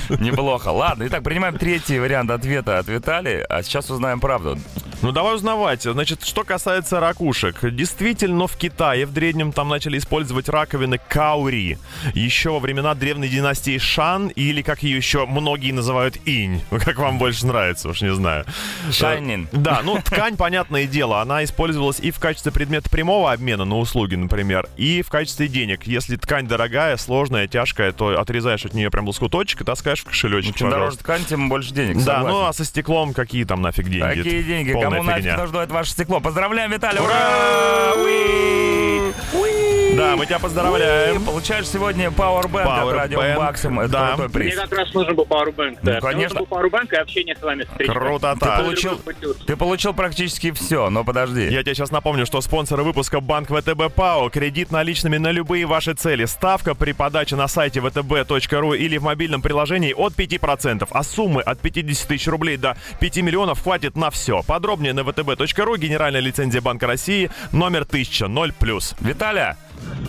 Неплохо. 0.20 0.70
Ладно, 0.70 1.08
итак, 1.08 1.24
принимаем 1.24 1.58
третий 1.58 2.00
вариант 2.00 2.32
ответа 2.32 2.80
от 2.80 2.88
Виталия, 2.88 3.46
а 3.46 3.64
сейчас 3.64 3.90
узнаем 3.90 4.20
правду. 4.20 4.58
Ну, 5.04 5.12
давай 5.12 5.36
узнавать. 5.36 5.84
Значит, 5.84 6.24
что 6.24 6.46
касается 6.46 7.02
ракушек. 7.02 7.70
Действительно, 7.72 8.48
в 8.48 8.56
Китае 8.56 9.06
в 9.06 9.12
древнем 9.12 9.52
там 9.52 9.68
начали 9.68 9.98
использовать 9.98 10.48
раковины 10.48 10.98
каури. 11.10 11.78
Еще 12.14 12.52
во 12.52 12.60
времена 12.60 12.96
древней 12.96 13.28
династии 13.28 13.78
Шан, 13.80 14.30
или, 14.30 14.62
как 14.62 14.82
ее 14.82 14.96
еще 14.96 15.26
многие 15.26 15.74
называют, 15.74 16.18
инь. 16.26 16.62
Как 16.70 16.98
вам 17.00 17.18
больше 17.18 17.46
нравится, 17.46 17.90
уж 17.90 18.02
не 18.02 18.14
знаю. 18.14 18.46
Шайнин. 18.92 19.50
Э, 19.52 19.58
Да, 19.58 19.82
ну, 19.84 20.00
ткань, 20.02 20.38
понятное 20.38 20.86
дело, 20.88 21.20
она 21.22 21.44
использовалась 21.44 22.00
и 22.00 22.12
в 22.12 22.20
качестве 22.20 22.54
предмета 22.54 22.90
прямого 22.90 23.32
обмена 23.34 23.66
на 23.66 23.78
услуги, 23.80 24.16
например, 24.16 24.70
и 24.78 25.02
в 25.02 25.10
качестве 25.10 25.50
денег. 25.50 25.83
Если 25.88 26.16
ткань 26.16 26.48
дорогая, 26.48 26.98
сложная, 26.98 27.48
тяжкая, 27.48 27.92
то 27.92 28.20
отрезаешь 28.20 28.66
от 28.66 28.74
нее 28.74 28.90
прям 28.90 29.08
лоскуточек 29.08 29.62
и 29.62 29.64
таскаешь 29.64 30.02
в 30.02 30.06
кошелечек, 30.06 30.56
Чем 30.56 30.70
дороже 30.70 30.98
пожалуйста. 30.98 31.04
ткань, 31.04 31.26
тем 31.26 31.50
больше 31.50 31.74
денег. 31.74 31.98
Да, 31.98 32.16
согласен. 32.18 32.28
ну 32.30 32.46
а 32.46 32.54
со 32.54 32.66
стеклом 32.66 33.14
какие 33.14 33.44
там 33.44 33.62
нафиг 33.62 33.88
деньги? 33.90 34.02
Какие 34.24 34.42
деньги? 34.44 34.74
Полная 34.74 34.90
Кому 34.92 35.04
нафиг 35.04 35.24
фигня. 35.24 35.38
нужно 35.38 35.58
это 35.60 35.74
ваше 35.74 35.92
стекло? 35.92 36.20
Поздравляем, 36.20 36.72
Виталий! 36.72 37.00
Ура! 37.00 37.94
Уи! 37.98 39.14
Уи! 39.34 39.83
Да, 39.96 40.16
мы 40.16 40.26
тебя 40.26 40.40
поздравляем. 40.40 41.24
получаешь 41.24 41.68
сегодня 41.68 42.08
Powerbank 42.08 42.62
от 42.62 42.84
Powerbank, 42.88 42.94
Радио 42.94 43.22
Максим. 43.40 43.80
Это 43.80 43.90
да. 43.92 44.08
крутой 44.16 44.26
Мне 44.28 44.34
приз. 44.52 44.56
как 44.56 44.72
раз 44.80 44.94
нужен 44.94 45.16
был 45.16 45.26
Powerbank. 45.26 45.78
Да. 45.84 45.92
Мне 45.92 46.02
конечно. 46.02 46.40
нужен 46.40 46.48
был 46.50 46.58
Powerbank 46.58 46.88
и 46.94 46.96
общение 46.96 47.36
с 47.36 47.42
вами. 47.42 47.64
с 47.64 47.78
Речкой. 47.78 47.96
Круто, 47.96 48.36
Ты 48.40 48.46
получил, 48.48 49.02
ты 49.46 49.56
получил 49.56 49.94
практически 49.94 50.52
все, 50.52 50.90
но 50.90 51.04
подожди. 51.04 51.48
Я 51.48 51.62
тебе 51.62 51.76
сейчас 51.76 51.92
напомню, 51.92 52.26
что 52.26 52.42
спонсоры 52.42 52.82
выпуска 52.84 53.20
Банк 53.20 53.50
ВТБ 53.50 53.94
ПАО. 53.94 54.30
Кредит 54.30 54.72
наличными 54.72 55.18
на 55.18 55.30
любые 55.32 55.66
ваши 55.68 55.94
цели. 55.94 56.26
Ставка 56.26 56.74
при 56.74 56.94
подаче 56.94 57.36
на 57.36 57.48
сайте 57.48 57.80
vtb.ru 57.80 58.76
или 58.76 58.98
в 58.98 59.04
мобильном 59.04 59.44
приложении 59.44 59.94
от 59.94 60.14
5%. 60.14 60.88
А 60.90 61.04
суммы 61.04 61.42
от 61.44 61.60
50 61.60 62.08
тысяч 62.08 62.28
рублей 62.28 62.58
до 62.58 62.76
5 63.00 63.18
миллионов 63.18 63.62
хватит 63.62 63.96
на 63.96 64.10
все. 64.10 64.42
Подробнее 64.42 64.94
на 64.94 65.02
vtb.ru. 65.02 65.78
Генеральная 65.78 66.22
лицензия 66.22 66.62
Банка 66.62 66.88
России. 66.88 67.30
Номер 67.52 67.82
1000. 67.84 68.26
0+. 68.26 68.96
Виталя, 69.02 69.56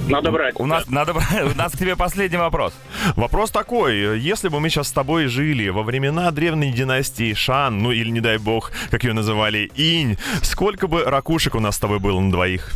Надо 0.09 0.31
брать. 0.31 0.54
у 0.59 0.66
нас, 0.66 0.87
надо, 0.88 1.12
брать- 1.14 1.52
у 1.54 1.57
нас 1.57 1.73
к 1.73 1.78
тебе 1.78 1.97
последний 1.97 2.37
вопрос. 2.37 2.75
Вопрос 3.16 3.50
такой. 3.50 4.19
Если 4.19 4.49
бы 4.49 4.61
мы 4.61 4.69
сейчас 4.69 4.88
с 4.88 4.93
тобой 4.93 5.26
жили 5.26 5.69
во 5.69 5.83
времена 5.83 6.31
древней 6.31 6.73
династии 6.73 7.33
Шан, 7.35 7.83
ну 7.83 7.90
или, 7.90 8.11
не 8.11 8.21
дай 8.21 8.38
бог, 8.38 8.71
как 8.90 9.04
ее 9.04 9.12
называли, 9.14 9.71
Инь, 9.76 10.19
сколько 10.43 10.87
бы 10.88 11.04
ракушек 11.04 11.54
у 11.54 11.61
нас 11.61 11.76
с 11.76 11.78
тобой 11.78 12.00
было 12.00 12.21
на 12.21 12.31
двоих? 12.31 12.73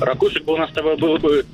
Ракушек 0.00 0.44
бы 0.44 0.54
у 0.54 0.56
нас 0.56 0.70
с 0.70 0.72
тобой 0.72 0.96
был 0.96 1.18
бы... 1.18 1.44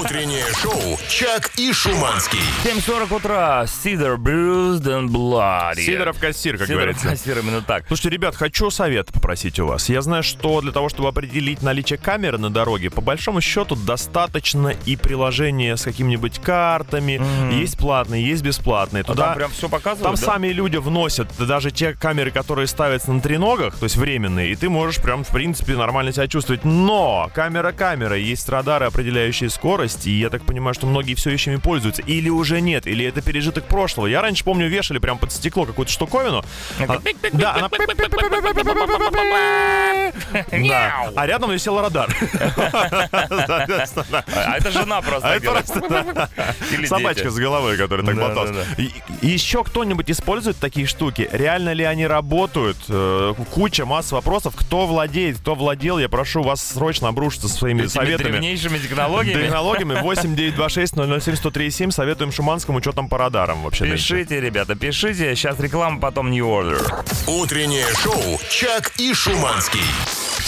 Утреннее 0.00 0.44
шоу 0.60 0.98
«Чак 1.08 1.52
и 1.56 1.72
Шуманский». 1.72 2.40
7.40 2.64 3.14
утра. 3.16 3.66
Сидор 3.66 4.14
Bruised 4.18 4.82
and 4.82 5.08
Bloody. 5.08 5.82
Сидоров 5.84 6.18
кассир, 6.18 6.58
как 6.58 6.66
Сидоров 6.66 6.82
говорится. 6.84 7.08
кассир, 7.08 7.38
именно 7.38 7.62
так. 7.62 7.84
Слушайте, 7.86 8.10
ребят, 8.10 8.34
хочу 8.34 8.70
совет 8.70 9.12
попросить 9.12 9.60
у 9.60 9.66
вас. 9.66 9.88
Я 9.88 10.02
знаю, 10.02 10.22
что 10.24 10.60
для 10.60 10.72
того, 10.72 10.88
чтобы 10.88 11.08
определить 11.08 11.62
наличие 11.62 11.98
камеры 11.98 12.38
на 12.38 12.50
дороге, 12.50 12.90
по 12.90 13.00
большому 13.00 13.40
счету 13.40 13.76
достаточно 13.76 14.74
и 14.86 14.96
приложения 14.96 15.76
с 15.76 15.82
какими-нибудь 15.82 16.40
картами. 16.40 17.20
Есть 17.54 17.78
платные, 17.78 18.26
есть 18.26 18.42
бесплатные. 18.42 19.02
А 19.02 19.04
Туда 19.04 19.26
там 19.26 19.34
прям 19.36 19.50
все 19.52 19.68
показывают, 19.68 20.02
Там 20.02 20.26
да? 20.26 20.32
сами 20.32 20.48
люди 20.48 20.76
вносят 20.76 21.28
даже 21.38 21.70
те 21.70 21.92
камеры, 21.94 22.30
которые 22.30 22.66
ставятся 22.66 23.12
на 23.12 23.20
треногах, 23.20 23.76
то 23.76 23.84
есть 23.84 23.96
временные, 23.96 24.50
и 24.52 24.56
ты 24.56 24.68
можешь 24.68 25.00
прям, 25.00 25.22
в 25.24 25.28
принципе, 25.28 25.76
нормально 25.76 26.12
себя 26.12 26.26
чувствовать. 26.26 26.64
Но 26.64 27.30
камера 27.34 27.72
камера, 27.72 28.16
есть 28.16 28.48
радары, 28.48 28.86
определяющие 28.86 29.50
скорость, 29.52 30.06
и 30.06 30.10
я 30.10 30.30
так 30.30 30.42
понимаю, 30.44 30.74
что 30.74 30.86
многие 30.86 31.14
все 31.14 31.30
еще 31.30 31.52
ими 31.52 31.58
пользуются. 31.60 32.02
Или 32.02 32.28
уже 32.28 32.60
нет, 32.60 32.86
или 32.86 33.04
это 33.04 33.22
пережиток 33.22 33.64
прошлого. 33.64 34.06
Я 34.06 34.22
раньше, 34.22 34.44
помню, 34.44 34.68
вешали 34.68 34.98
прям 34.98 35.18
под 35.18 35.32
стекло 35.32 35.64
какую-то 35.64 35.92
штуковину. 35.92 36.44
А- 36.80 36.98
Да, 37.32 37.54
она... 37.54 37.68
Да. 40.50 41.10
А 41.16 41.26
рядом 41.26 41.50
висел 41.50 41.80
радар. 41.80 42.08
А 44.34 44.56
это 44.56 44.70
жена 44.70 45.00
просто 45.02 45.28
а 45.28 46.86
собачка 46.86 47.30
с 47.30 47.36
головой, 47.36 47.76
которая 47.76 48.04
так 48.06 48.16
болталась. 48.16 48.66
еще 49.20 49.64
кто-нибудь 49.64 50.10
использует 50.10 50.56
такие 50.58 50.86
штуки? 50.86 51.28
Реально 51.32 51.72
ли 51.72 51.84
они 51.84 52.06
работают? 52.06 52.78
Э, 52.88 53.34
Куча, 53.50 53.84
масса 53.86 54.14
вопросов. 54.14 54.54
Кто 54.56 54.86
владеет, 54.86 55.38
кто 55.38 55.54
владел? 55.54 55.98
Я 55.98 56.08
прошу 56.08 56.42
вас 56.42 56.62
срочно 56.62 57.08
обрушиться 57.08 57.48
своими 57.48 57.86
советами. 57.86 58.32
древнейшими 58.32 58.78
технологиями. 58.78 59.41
Технологиями 59.44 60.00
8 60.00 60.34
926 60.34 60.94
007 61.22 61.36
103 61.36 61.70
Советуем 61.90 62.32
Шуманскому, 62.32 62.80
что 62.80 62.92
там 62.92 63.08
по 63.08 63.18
радарам 63.18 63.62
вообще. 63.62 63.84
нынче. 63.84 63.96
Пишите, 63.96 64.40
ребята, 64.40 64.74
пишите. 64.74 65.34
Сейчас 65.34 65.58
реклама, 65.60 66.00
потом 66.00 66.30
New 66.30 66.46
Order. 66.46 67.04
Утреннее 67.26 67.86
шоу 67.94 68.40
«Чак 68.50 68.92
и 68.98 69.14
Шуманский». 69.14 69.80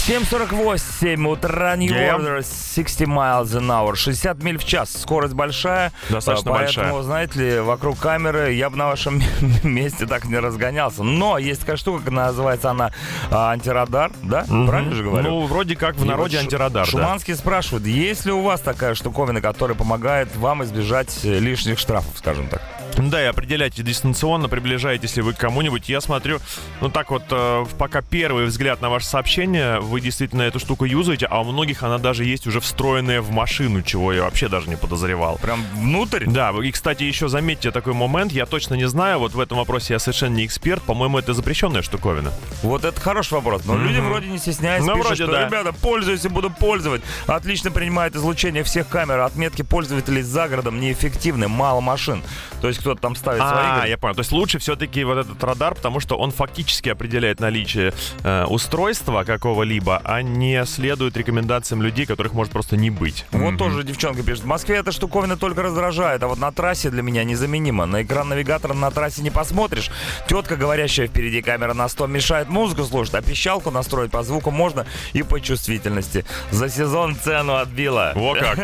7.48 0.06 1.26
утра, 1.26 1.76
New 1.76 1.90
Yeah. 1.90 2.16
Order, 2.18 2.42
60 2.42 3.06
miles 3.06 3.54
an 3.54 3.70
hour, 3.70 3.96
60 3.96 4.42
миль 4.42 4.58
в 4.58 4.64
час, 4.66 4.92
скорость 4.92 5.32
большая. 5.32 5.92
Достаточно 6.10 6.52
Поэтому, 6.52 6.86
большая. 6.86 7.02
знаете 7.02 7.38
ли, 7.38 7.60
вокруг 7.60 7.98
камеры 7.98 8.52
я 8.52 8.68
бы 8.68 8.76
на 8.76 8.88
вашем 8.88 9.22
месте 9.62 10.04
так 10.06 10.26
не 10.26 10.38
разгонялся. 10.38 11.02
Но 11.02 11.38
есть 11.38 11.60
такая 11.60 11.76
штука, 11.78 12.10
называется 12.10 12.70
она 12.70 12.90
а, 13.30 13.52
антирадар, 13.52 14.12
да? 14.22 14.44
Правильно 14.44 14.94
же 14.94 15.04
говорю? 15.04 15.30
Ну, 15.30 15.46
вроде 15.46 15.74
как 15.74 15.94
в 15.96 16.04
И 16.04 16.06
народе 16.08 16.36
вот 16.36 16.44
антирадар, 16.44 16.84
да. 16.84 16.90
Шуманский 16.90 17.34
спрашивает, 17.34 17.86
есть 17.86 18.26
ли 18.26 18.32
у 18.32 18.42
вас 18.42 18.60
такая 18.60 18.94
штуковина, 18.94 19.40
которая 19.40 19.74
помогает 19.74 20.36
вам 20.36 20.64
избежать 20.64 21.20
э, 21.24 21.38
лишних 21.38 21.78
штрафов, 21.78 22.18
скажем 22.18 22.48
так? 22.48 22.60
Да, 22.96 23.20
и 23.20 23.26
определяйте 23.26 23.82
дистанционно, 23.82 24.48
приближаетесь 24.48 25.16
ли 25.16 25.22
вы 25.22 25.32
к 25.32 25.38
кому-нибудь. 25.38 25.88
Я 25.88 26.00
смотрю, 26.00 26.38
ну 26.80 26.90
так 26.90 27.10
вот, 27.10 27.24
э, 27.30 27.64
пока 27.78 28.02
первый 28.02 28.44
взгляд 28.44 28.82
на 28.82 28.88
ваше 28.90 29.06
сообщение, 29.06 29.80
вы 29.80 29.93
действительно 30.00 30.42
эту 30.42 30.58
штуку 30.58 30.84
юзаете, 30.84 31.26
а 31.26 31.40
у 31.40 31.44
многих 31.44 31.82
она 31.82 31.98
даже 31.98 32.24
есть 32.24 32.46
уже 32.46 32.60
встроенная 32.60 33.20
в 33.20 33.30
машину, 33.30 33.82
чего 33.82 34.12
я 34.12 34.22
вообще 34.22 34.48
даже 34.48 34.68
не 34.68 34.76
подозревал. 34.76 35.38
Прям 35.38 35.62
внутрь? 35.74 36.24
Да, 36.26 36.52
и, 36.62 36.70
кстати, 36.70 37.02
еще 37.04 37.28
заметьте 37.28 37.70
такой 37.70 37.92
момент, 37.94 38.32
я 38.32 38.46
точно 38.46 38.74
не 38.74 38.86
знаю, 38.88 39.18
вот 39.18 39.34
в 39.34 39.40
этом 39.40 39.58
вопросе 39.58 39.94
я 39.94 39.98
совершенно 39.98 40.34
не 40.34 40.46
эксперт, 40.46 40.82
по-моему, 40.82 41.18
это 41.18 41.34
запрещенная 41.34 41.82
штуковина. 41.82 42.32
Вот 42.62 42.84
это 42.84 43.00
хороший 43.00 43.34
вопрос. 43.34 43.64
Но 43.64 43.76
люди 43.76 43.98
вроде 43.98 44.28
не 44.28 44.38
стесняются, 44.38 44.88
Ну, 44.90 44.94
пишут, 44.96 45.06
вроде 45.06 45.22
что, 45.24 45.32
да. 45.32 45.46
ребята, 45.46 45.72
пользуюсь 45.72 46.24
и 46.24 46.28
буду 46.28 46.50
пользовать. 46.50 47.02
Отлично 47.26 47.70
принимает 47.70 48.16
излучение 48.16 48.62
всех 48.62 48.88
камер. 48.88 49.20
Отметки 49.20 49.62
пользователей 49.62 50.22
за 50.22 50.48
городом 50.48 50.80
неэффективны, 50.80 51.48
мало 51.48 51.80
машин. 51.80 52.22
То 52.60 52.68
есть 52.68 52.80
кто-то 52.80 53.00
там 53.00 53.16
ставит 53.16 53.40
свои. 53.40 53.64
А, 53.64 53.84
я 53.86 53.98
понял. 53.98 54.14
То 54.14 54.20
есть 54.20 54.32
лучше 54.32 54.58
все-таки 54.58 55.04
вот 55.04 55.18
этот 55.18 55.42
радар, 55.44 55.74
потому 55.74 56.00
что 56.00 56.16
он 56.16 56.30
фактически 56.30 56.88
определяет 56.88 57.40
наличие 57.40 57.92
э, 58.22 58.44
устройства 58.46 59.24
какого-либо, 59.24 59.83
а 60.04 60.22
не 60.22 60.64
следует 60.66 61.16
рекомендациям 61.16 61.82
людей, 61.82 62.06
которых 62.06 62.32
может 62.32 62.52
просто 62.52 62.76
не 62.76 62.90
быть. 62.90 63.24
Вот 63.30 63.58
тоже 63.58 63.82
девчонка 63.84 64.22
пишет. 64.22 64.44
В 64.44 64.46
Москве 64.46 64.76
эта 64.76 64.92
штуковина 64.92 65.36
только 65.36 65.62
раздражает, 65.62 66.22
а 66.22 66.28
вот 66.28 66.38
на 66.38 66.52
трассе 66.52 66.90
для 66.90 67.02
меня 67.02 67.24
незаменима. 67.24 67.86
На 67.86 68.02
экран 68.02 68.28
навигатора 68.28 68.74
на 68.74 68.90
трассе 68.90 69.22
не 69.22 69.30
посмотришь. 69.30 69.90
Тетка, 70.28 70.56
говорящая 70.56 71.06
впереди 71.08 71.42
камера 71.42 71.74
на 71.74 71.88
100, 71.88 72.06
мешает 72.06 72.48
музыку 72.48 72.84
слушать, 72.84 73.14
а 73.14 73.22
пищалку 73.22 73.70
настроить 73.70 74.10
по 74.10 74.22
звуку 74.22 74.50
можно 74.50 74.86
и 75.12 75.22
по 75.22 75.40
чувствительности. 75.40 76.24
За 76.50 76.68
сезон 76.68 77.16
цену 77.16 77.56
отбила. 77.56 78.12
Во 78.14 78.34
как. 78.34 78.56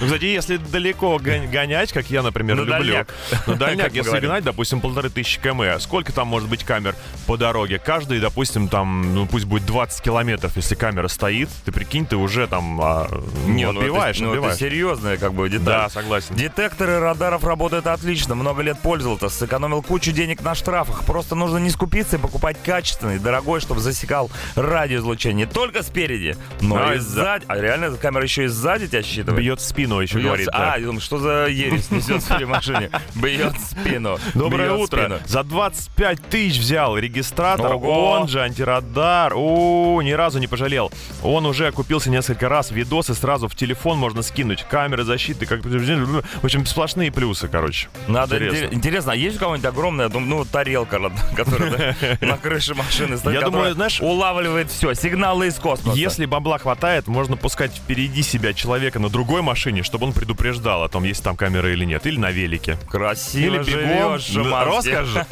Ну, 0.00 0.06
Кстати, 0.06 0.24
если 0.24 0.56
далеко 0.56 1.18
гон- 1.18 1.50
гонять, 1.50 1.92
как 1.92 2.10
я, 2.10 2.22
например, 2.22 2.56
На 2.56 2.78
люблю. 2.78 3.06
На 3.46 3.54
дальняк, 3.56 3.92
если 3.94 4.20
гнать, 4.20 4.44
допустим, 4.44 4.80
полторы 4.80 5.10
тысячи 5.10 5.40
км, 5.40 5.80
сколько 5.80 6.12
там 6.12 6.28
может 6.28 6.48
быть 6.48 6.64
камер 6.64 6.94
по 7.26 7.36
дороге? 7.36 7.78
Каждый, 7.78 8.20
допустим, 8.20 8.68
там, 8.68 9.14
ну 9.14 9.26
пусть 9.26 9.46
будет 9.46 9.66
20 9.66 10.03
километров, 10.04 10.52
если 10.56 10.74
камера 10.74 11.08
стоит, 11.08 11.48
ты 11.64 11.72
прикинь, 11.72 12.04
ты 12.06 12.16
уже 12.16 12.46
там 12.46 12.78
а, 12.80 13.08
Не, 13.46 13.64
ну, 13.66 13.72
ну 13.72 13.80
отбиваешь, 13.80 14.16
это, 14.16 14.24
ну, 14.24 14.30
это 14.30 14.38
отбиваешь. 14.38 14.58
серьезная 14.58 15.16
как 15.16 15.32
бы 15.32 15.48
деталь. 15.48 15.64
Да, 15.64 15.88
согласен. 15.88 16.34
Детекторы 16.36 16.98
радаров 17.00 17.42
работают 17.44 17.86
отлично. 17.86 18.34
Много 18.34 18.62
лет 18.62 18.78
пользовался, 18.80 19.28
сэкономил 19.28 19.82
кучу 19.82 20.12
денег 20.12 20.42
на 20.42 20.54
штрафах. 20.54 21.04
Просто 21.04 21.34
нужно 21.34 21.58
не 21.58 21.70
скупиться 21.70 22.16
и 22.16 22.18
покупать 22.18 22.56
качественный, 22.62 23.18
дорогой, 23.18 23.60
чтобы 23.60 23.80
засекал 23.80 24.30
радиоизлучение. 24.56 25.46
Не 25.46 25.52
только 25.52 25.82
спереди, 25.82 26.36
но 26.60 26.76
А, 26.76 26.94
и 26.94 26.98
сзади. 26.98 27.44
А 27.48 27.56
реально 27.58 27.86
эта 27.86 27.96
камера 27.96 28.22
еще 28.24 28.44
и 28.44 28.46
сзади 28.48 28.86
тебя 28.88 29.02
считывает? 29.02 29.40
Бьет 29.40 29.60
в 29.60 29.64
спину 29.64 30.00
еще 30.00 30.18
Бьет- 30.18 30.24
говорит. 30.26 30.48
А, 30.52 30.76
я 30.78 30.84
думаю, 30.84 31.00
что 31.00 31.18
за 31.18 31.46
ересь 31.46 31.90
несет 31.90 32.22
в 32.22 32.26
своей 32.26 32.44
машине? 32.44 32.90
Бьет 33.14 33.54
спину. 33.60 34.18
Доброе 34.34 34.68
бьет 34.70 34.80
утро. 34.80 35.00
спину. 35.00 35.18
За 35.26 35.42
25 35.42 36.22
тысяч 36.28 36.58
взял 36.58 36.96
регистратор, 36.98 37.74
Ого. 37.74 38.10
он 38.10 38.28
же 38.28 38.42
антирадар. 38.42 39.32
О, 39.34 39.93
ни 40.02 40.10
разу 40.12 40.38
не 40.38 40.46
пожалел. 40.46 40.90
Он 41.22 41.46
уже 41.46 41.70
купился 41.72 42.10
несколько 42.10 42.48
раз. 42.48 42.70
Видосы 42.70 43.14
сразу 43.14 43.48
в 43.48 43.54
телефон 43.56 43.98
можно 43.98 44.22
скинуть. 44.22 44.64
Камеры 44.68 45.04
защиты, 45.04 45.46
как... 45.46 45.64
В 45.64 46.44
общем, 46.44 46.66
сплошные 46.66 47.10
плюсы, 47.12 47.48
короче. 47.48 47.88
Надо 48.08 48.36
Интересно. 48.36 48.56
интересно. 48.56 48.74
интересно, 48.76 49.12
а 49.12 49.16
есть 49.16 49.36
у 49.36 49.40
кого-нибудь 49.40 49.68
огромная, 49.68 50.08
ну, 50.08 50.44
тарелка, 50.44 51.00
которая 51.36 51.96
на 52.20 52.36
крыше 52.36 52.74
машины 52.74 53.16
стоит, 53.18 53.40
Я 53.40 53.46
думаю, 53.46 53.74
знаешь- 53.74 54.00
улавливает 54.00 54.70
все, 54.70 54.94
сигналы 54.94 55.48
из 55.48 55.54
космоса. 55.56 55.98
Если 55.98 56.26
бабла 56.26 56.58
хватает, 56.58 57.06
можно 57.06 57.36
пускать 57.36 57.72
впереди 57.72 58.22
себя 58.22 58.52
человека 58.52 58.98
на 58.98 59.08
другой 59.08 59.42
машине, 59.42 59.82
чтобы 59.82 60.06
он 60.06 60.12
предупреждал 60.12 60.82
о 60.84 60.88
том, 60.88 61.04
есть 61.04 61.22
там 61.22 61.36
камера 61.36 61.72
или 61.72 61.84
нет. 61.84 62.06
Или 62.06 62.18
на 62.18 62.30
велике. 62.30 62.76
Красиво 62.90 63.56
Или 63.56 63.62
бегом. 63.64 64.18
живешь. 64.18 64.34
Роскошь. 64.64 65.24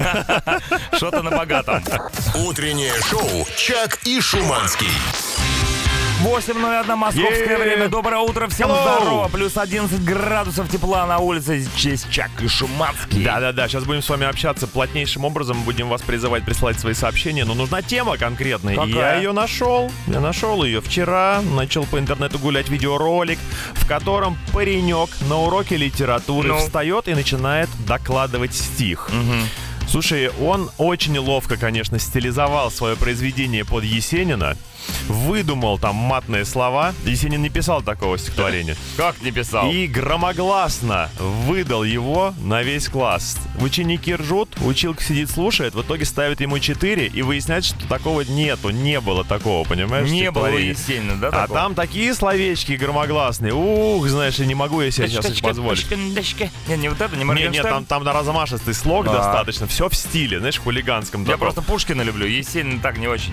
Что-то 0.96 1.22
на 1.22 1.30
богатом. 1.30 1.82
Утреннее 2.46 2.92
шоу 3.08 3.46
«Чак 3.56 3.98
и 4.04 4.20
Шуманский». 4.52 4.88
8.01 6.22 6.94
московское 6.94 7.38
Е-е-е. 7.40 7.56
время. 7.58 7.88
Доброе 7.88 8.18
утро, 8.18 8.46
всем 8.48 8.70
Hello. 8.70 8.82
здорово. 8.82 9.28
Плюс 9.28 9.56
11 9.56 10.04
градусов 10.04 10.68
тепла 10.70 11.04
на 11.06 11.18
улице. 11.18 11.66
Честь 11.74 12.06
Чак 12.10 12.30
и 12.40 12.46
Шуманский. 12.48 13.24
Да-да-да, 13.24 13.66
сейчас 13.66 13.84
будем 13.84 14.02
с 14.02 14.08
вами 14.08 14.26
общаться 14.26 14.66
плотнейшим 14.68 15.24
образом, 15.24 15.62
будем 15.62 15.88
вас 15.88 16.02
призывать 16.02 16.44
присылать 16.44 16.78
свои 16.78 16.92
сообщения, 16.94 17.44
но 17.44 17.54
нужна 17.54 17.80
тема 17.82 18.18
конкретная. 18.18 18.76
Какая? 18.76 18.92
я 18.92 19.14
ее 19.16 19.32
нашел. 19.32 19.90
Я 20.06 20.20
нашел 20.20 20.62
ее 20.62 20.80
вчера, 20.80 21.40
начал 21.56 21.84
по 21.86 21.98
интернету 21.98 22.38
гулять 22.38 22.68
видеоролик, 22.68 23.38
в 23.74 23.88
котором 23.88 24.36
паренек 24.52 25.08
на 25.28 25.38
уроке 25.38 25.76
литературы 25.76 26.48
Ну? 26.50 26.58
встает 26.58 27.08
и 27.08 27.14
начинает 27.14 27.68
докладывать 27.88 28.54
стих. 28.54 29.08
Слушай, 29.92 30.30
он 30.40 30.70
очень 30.78 31.18
ловко, 31.18 31.58
конечно, 31.58 31.98
стилизовал 31.98 32.70
свое 32.70 32.96
произведение 32.96 33.62
под 33.62 33.84
Есенина. 33.84 34.56
Выдумал 35.08 35.78
там 35.78 35.94
матные 35.96 36.44
слова. 36.44 36.94
Есенин 37.04 37.42
не 37.42 37.48
писал 37.50 37.82
такого 37.82 38.18
стихотворения. 38.18 38.76
Как 38.96 39.20
не 39.22 39.30
писал? 39.30 39.70
И 39.70 39.86
громогласно 39.86 41.10
выдал 41.18 41.84
его 41.84 42.34
на 42.38 42.62
весь 42.62 42.88
класс. 42.88 43.38
Ученики 43.60 44.14
ржут, 44.14 44.50
училка 44.60 45.02
сидит, 45.02 45.30
слушает, 45.30 45.74
в 45.74 45.82
итоге 45.82 46.04
ставит 46.04 46.40
ему 46.40 46.58
4 46.58 47.06
и 47.06 47.22
выясняет, 47.22 47.64
что 47.64 47.86
такого 47.88 48.22
нету, 48.22 48.70
не 48.70 49.00
было 49.00 49.24
такого, 49.24 49.64
понимаешь? 49.66 50.08
Не 50.10 50.30
было. 50.30 50.46
Есенина, 50.48 51.16
да, 51.16 51.28
А 51.28 51.30
такого? 51.32 51.58
там 51.58 51.74
такие 51.74 52.14
словечки 52.14 52.72
громогласные. 52.72 53.52
Ух, 53.54 54.06
знаешь, 54.08 54.36
я 54.36 54.46
не 54.46 54.54
могу 54.54 54.80
я 54.80 54.90
себе 54.90 55.08
сейчас 55.08 55.30
их 55.30 55.40
позволить. 55.42 55.86
Не, 55.90 56.76
не 56.76 56.88
вот 56.88 57.00
это, 57.00 57.10
не 57.16 57.18
Не, 57.18 57.18
не, 57.18 57.24
Моргенштерн. 57.24 57.68
там, 57.68 57.84
там 57.84 58.04
на 58.04 58.12
размашистый 58.12 58.74
слог 58.74 59.06
А. 59.08 59.12
достаточно. 59.12 59.66
Все 59.66 59.88
в 59.88 59.94
стиле, 59.94 60.38
знаешь, 60.38 60.58
хулиганском. 60.58 61.24
Я 61.24 61.36
просто 61.38 61.62
Пушкина 61.62 62.02
люблю, 62.02 62.26
Есенин 62.26 62.80
так 62.80 62.98
не 62.98 63.08
очень. 63.08 63.32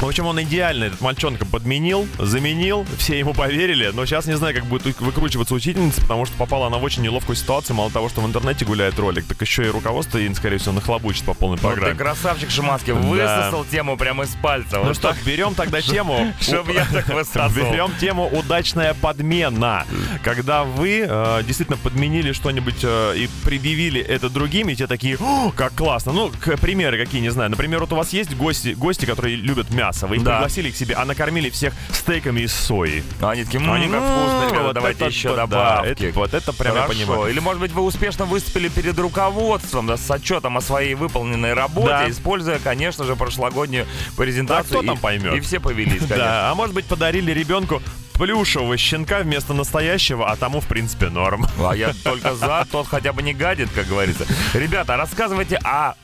В 0.00 0.04
общем, 0.06 0.26
он 0.26 0.40
идеально 0.42 0.84
этот 0.84 1.00
мальчонка 1.00 1.46
подменил, 1.46 2.06
заменил, 2.18 2.86
все 2.98 3.18
ему 3.18 3.32
поверили, 3.32 3.90
но 3.94 4.04
сейчас 4.04 4.26
не 4.26 4.36
знаю, 4.36 4.54
как 4.54 4.66
будет 4.66 5.00
выкручиваться 5.00 5.54
учительница, 5.54 6.02
потому 6.02 6.26
что 6.26 6.36
попала 6.36 6.66
она 6.66 6.76
в 6.76 6.84
очень 6.84 7.02
неловкую 7.02 7.34
ситуацию. 7.34 7.74
Мало 7.76 7.90
того, 7.90 8.10
что 8.10 8.20
в 8.20 8.26
интернете 8.26 8.66
гуляет 8.66 8.98
ролик, 8.98 9.24
так 9.26 9.40
еще 9.40 9.64
и 9.64 9.68
руководство 9.68 10.18
ей, 10.18 10.32
скорее 10.34 10.58
всего, 10.58 10.74
нахлобучит 10.74 11.24
по 11.24 11.32
полной 11.32 11.56
ты 11.56 11.62
программе. 11.62 11.94
красавчик 11.94 12.50
Шиманский, 12.50 12.92
высосал 12.92 13.64
тему 13.64 13.96
прямо 13.96 14.24
из 14.24 14.34
пальца. 14.42 14.76
Ну 14.78 14.84
Вот 14.84 14.96
что, 14.96 15.08
так, 15.08 15.16
берем 15.24 15.54
тогда 15.54 15.80
тему. 15.80 16.30
чтоб 16.42 16.68
я 16.68 16.84
так 16.92 17.08
высосал. 17.08 17.48
Берем 17.50 17.90
тему 17.98 18.28
удачная 18.28 18.92
подмена. 18.92 19.86
Когда 20.22 20.64
вы 20.64 21.06
э, 21.08 21.42
действительно 21.46 21.78
подменили 21.78 22.32
что-нибудь 22.32 22.80
э, 22.82 23.14
и 23.16 23.28
предъявили 23.44 24.02
это 24.02 24.28
другим, 24.28 24.68
и 24.68 24.74
те 24.76 24.86
такие, 24.86 25.16
«О, 25.18 25.50
как 25.56 25.72
классно. 25.74 26.12
Ну, 26.12 26.30
к- 26.38 26.58
примеры 26.58 27.02
какие, 27.02 27.22
не 27.22 27.30
знаю. 27.30 27.48
Например, 27.50 27.80
вот 27.80 27.92
у 27.94 27.96
вас 27.96 28.12
есть 28.12 28.36
гости, 28.36 28.74
гости, 28.76 29.06
которые 29.06 29.36
любят 29.36 29.70
мясо. 29.70 29.85
Вы 29.92 30.16
их 30.16 30.22
Да. 30.24 30.32
пригласили 30.36 30.70
к 30.70 30.76
себе, 30.76 30.94
а 30.94 31.04
накормили 31.04 31.50
всех 31.50 31.72
стейками 31.92 32.40
из 32.40 32.52
сои. 32.52 33.02
А 33.20 33.30
Они 33.30 33.44
такие, 33.44 33.60
Они 33.70 33.86
«М, 33.86 33.92
как 33.92 34.02
вкусно, 34.02 34.46
ребята, 34.48 34.62
вот 34.64 34.74
давайте 34.74 34.98
это 35.00 35.08
еще 35.10 35.28
вот, 35.28 35.36
да, 35.36 35.46
добавки. 35.46 36.04
это- 36.04 36.18
вот 36.18 36.34
это 36.34 36.52
прям 36.52 36.74
я 36.76 36.82
понимаю. 36.82 37.26
Или, 37.30 37.40
может 37.40 37.60
быть, 37.60 37.72
вы 37.72 37.82
успешно 37.82 38.24
выступили 38.24 38.68
перед 38.68 38.98
руководством 38.98 39.86
да, 39.86 39.96
с 39.96 40.10
отчетом 40.10 40.56
о 40.56 40.60
своей 40.60 40.94
выполненной 40.94 41.54
работе, 41.54 41.88
Да. 41.88 42.10
используя, 42.10 42.58
конечно 42.58 43.04
же, 43.04 43.16
прошлогоднюю 43.16 43.86
презентацию. 44.16 44.72
Да 44.72 44.78
кто 44.78 44.86
там 44.86 44.96
И- 44.96 45.00
поймет? 45.00 45.34
И 45.34 45.40
все 45.40 45.60
повелись, 45.60 45.98
конечно. 46.00 46.16
Да, 46.16 46.50
а 46.50 46.54
может 46.54 46.74
быть 46.74 46.86
подарили 46.86 47.32
ребенку 47.32 47.82
плюшевого 48.18 48.76
щенка 48.76 49.20
вместо 49.20 49.54
настоящего, 49.54 50.30
а 50.30 50.36
тому, 50.36 50.60
в 50.60 50.66
принципе, 50.66 51.08
норм. 51.08 51.46
А 51.66 51.74
я 51.74 51.92
только 52.04 52.34
за, 52.34 52.66
тот 52.70 52.86
хотя 52.86 53.12
бы 53.12 53.22
не 53.22 53.34
гадит, 53.34 53.68
как 53.74 53.86
говорится. 53.88 54.24
Ребята, 54.54 54.96
рассказывайте 54.96 55.56
об 55.64 55.96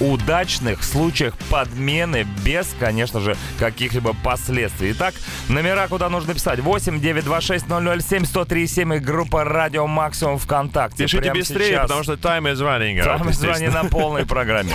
удачных 0.00 0.82
случаях 0.82 1.34
подмены 1.50 2.26
без, 2.44 2.74
конечно 2.78 3.20
же, 3.20 3.36
каких-либо 3.58 4.14
последствий. 4.24 4.92
Итак, 4.92 5.14
номера, 5.48 5.86
куда 5.88 6.08
нужно 6.08 6.34
писать. 6.34 6.60
8 6.60 7.00
926 7.00 7.66
007 8.08 8.24
103 8.24 8.64
и 8.64 8.84
группа 8.98 9.44
Радио 9.44 9.86
Максимум 9.86 10.38
ВКонтакте. 10.38 11.04
Пишите 11.04 11.22
Прямо 11.22 11.38
быстрее, 11.38 11.66
сейчас. 11.68 11.82
потому 11.82 12.02
что 12.02 12.14
time 12.14 12.52
is 12.52 12.56
running 12.56 12.98
out, 12.98 13.04
Там 13.04 13.32
звони 13.32 13.52
естественно. 13.52 13.82
на 13.84 13.88
полной 13.88 14.26
программе. 14.26 14.74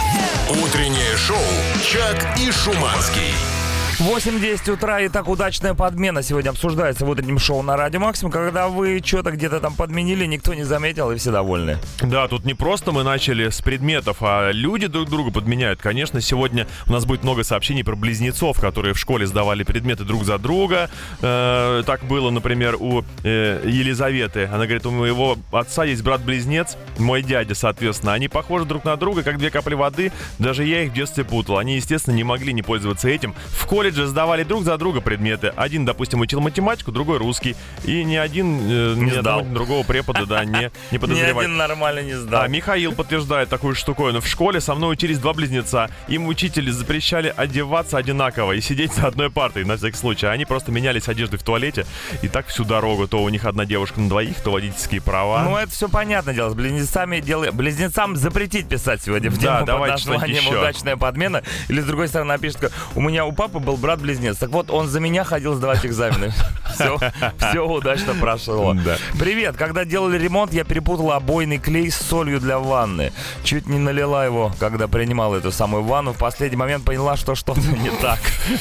Утреннее 0.50 1.17
шоу 1.17 1.38
«Чак 1.83 2.38
и 2.39 2.51
Шуманский». 2.51 3.58
8.10 4.00 4.72
утра 4.72 5.01
и 5.01 5.10
так 5.10 5.27
удачная 5.27 5.74
подмена 5.74 6.24
сегодня 6.24 6.51
обсуждается 6.51 7.06
в 7.06 7.10
утреннем 7.10 7.38
шоу 7.38 7.62
на 7.62 7.75
Радио 7.75 8.00
Максимум, 8.00 8.32
когда 8.32 8.70
вы 8.70 9.01
что-то 9.03 9.32
где-то 9.32 9.60
там 9.60 9.75
подменили, 9.75 10.25
никто 10.25 10.53
не 10.53 10.63
заметил 10.63 11.12
и 11.12 11.18
все 11.18 11.32
довольны. 11.32 11.79
Да, 12.00 12.29
тут 12.29 12.46
не 12.46 12.53
просто 12.53 12.94
мы 12.94 13.03
начали 13.03 13.50
с 13.50 13.62
предметов, 13.62 14.20
а 14.22 14.51
люди 14.51 14.88
друг 14.88 15.10
друга 15.10 15.32
подменяют. 15.32 15.82
Конечно, 15.82 16.22
сегодня 16.22 16.65
у 16.88 16.94
нас 16.94 17.06
будет 17.06 17.24
много 17.24 17.44
сообщений 17.44 17.84
про 17.84 17.98
близнецов, 17.98 18.62
которые 18.62 18.94
в 18.94 18.98
школе 18.98 19.27
сдавали 19.27 19.63
предметы 19.63 20.06
друг 20.06 20.24
за 20.24 20.38
друга. 20.38 20.89
Э, 21.22 21.84
так 21.86 22.06
было, 22.06 22.29
например, 22.29 22.77
у 22.79 23.03
э, 23.25 23.62
Елизаветы. 23.65 24.46
Она 24.46 24.63
говорит, 24.63 24.86
у 24.86 24.91
моего 24.91 25.38
отца 25.51 25.84
есть 25.84 26.03
брат-близнец, 26.03 26.77
мой 26.98 27.22
дядя, 27.22 27.53
соответственно. 27.53 28.14
Они 28.14 28.29
похожи 28.29 28.64
друг 28.64 28.85
на 28.85 28.96
друга, 28.96 29.24
как 29.24 29.40
две 29.40 29.51
капли 29.51 29.75
воды. 29.75 30.14
Даже 30.38 30.64
я 30.64 30.83
их 30.83 30.92
в 30.92 30.94
детстве 30.94 31.25
путал. 31.25 31.57
Они, 31.57 31.75
естественно, 31.75 32.16
не 32.16 32.24
могли 32.24 32.53
не 32.53 32.62
пользоваться 32.62 33.09
этим. 33.09 33.35
В 33.50 33.66
колледже 33.89 34.07
сдавали 34.07 34.43
друг 34.43 34.63
за 34.63 34.77
друга 34.77 35.01
предметы. 35.01 35.51
Один, 35.55 35.83
допустим, 35.83 36.19
учил 36.21 36.39
математику, 36.41 36.91
другой 36.91 37.17
русский. 37.17 37.55
И 37.85 38.03
ни 38.03 38.15
один 38.15 38.59
э, 38.61 38.93
ни 38.95 39.09
сдал. 39.09 39.39
одного, 39.39 39.41
ни 39.41 39.53
другого 39.53 39.83
препода, 39.83 40.25
да, 40.25 40.45
не, 40.45 40.51
не 40.51 40.71
Ни 40.91 40.97
подозревает. 40.97 41.37
один 41.37 41.57
нормально 41.57 42.01
не 42.01 42.13
сдал. 42.13 42.41
Да, 42.41 42.47
Михаил 42.47 42.93
подтверждает 42.93 43.49
такую 43.49 43.73
штуковину. 43.75 44.21
В 44.21 44.27
школе 44.27 44.61
со 44.61 44.75
мной 44.75 44.93
учились 44.93 45.17
два 45.17 45.33
близнеца. 45.33 45.89
Им 46.07 46.27
учители 46.27 46.69
запрещали 46.69 47.33
одеваться 47.35 47.97
одинаково 47.97 48.51
и 48.53 48.61
сидеть 48.61 48.93
за 48.93 49.07
одной 49.07 49.31
партой 49.31 49.65
на 49.65 49.77
всякий 49.77 49.97
случай. 49.97 50.27
Они 50.27 50.45
просто 50.45 50.71
менялись 50.71 51.07
одеждой 51.07 51.39
в 51.39 51.43
туалете. 51.43 51.85
И 52.21 52.27
так 52.27 52.47
всю 52.47 52.63
дорогу. 52.65 53.07
То 53.07 53.23
у 53.23 53.29
них 53.29 53.45
одна 53.45 53.65
девушка 53.65 53.99
на 53.99 54.09
двоих, 54.09 54.39
то 54.41 54.51
водительские 54.51 55.01
права. 55.01 55.43
Ну, 55.43 55.57
это 55.57 55.71
все 55.71 55.89
понятно 55.89 56.33
дело. 56.33 56.51
С 56.51 56.53
близнецами 56.53 57.19
дело... 57.21 57.49
Близнецам 57.51 58.15
запретить 58.15 58.67
писать 58.67 59.01
сегодня 59.01 59.31
в 59.31 59.39
Да, 59.39 59.39
тему 59.39 59.57
под 59.59 59.65
давайте 59.65 59.97
что-нибудь 59.97 60.21
названием 60.21 60.43
еще. 60.43 60.59
«Удачная 60.59 60.97
подмена». 60.97 61.43
Или, 61.67 61.81
с 61.81 61.85
другой 61.85 62.07
стороны, 62.07 62.33
напишет, 62.33 62.71
у 62.95 63.01
меня 63.01 63.25
у 63.25 63.31
папы 63.31 63.59
был 63.59 63.77
брат-близнец. 63.79 64.37
Так 64.37 64.50
вот, 64.50 64.70
он 64.70 64.87
за 64.87 65.00
меня 65.00 65.24
ходил 65.24 65.55
сдавать 65.55 65.85
экзамены. 65.85 66.31
Все, 66.74 66.98
все 67.37 67.68
удачно 67.68 68.13
прошло. 68.13 68.74
Да. 68.74 68.96
Привет. 69.20 69.57
Когда 69.57 69.83
делали 69.83 70.18
ремонт, 70.18 70.53
я 70.53 70.63
перепутала 70.63 71.18
обойный 71.18 71.57
клей 71.57 71.92
с 71.92 71.98
солью 71.98 72.39
для 72.39 72.59
ванны. 72.59 73.11
Чуть 73.44 73.68
не 73.68 73.79
налила 73.79 74.24
его, 74.24 74.53
когда 74.59 74.87
принимала 74.87 75.35
эту 75.35 75.51
самую 75.51 75.83
ванну. 75.83 76.13
В 76.13 76.18
последний 76.18 76.55
момент 76.55 76.85
поняла, 76.85 77.18
что 77.18 77.35
что-то 77.35 77.59
не 77.59 77.89
так. 78.01 78.20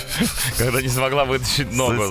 Когда 0.58 0.82
не 0.82 0.88
смогла 0.88 1.26
вытащить 1.26 1.72
ногу. 1.72 2.02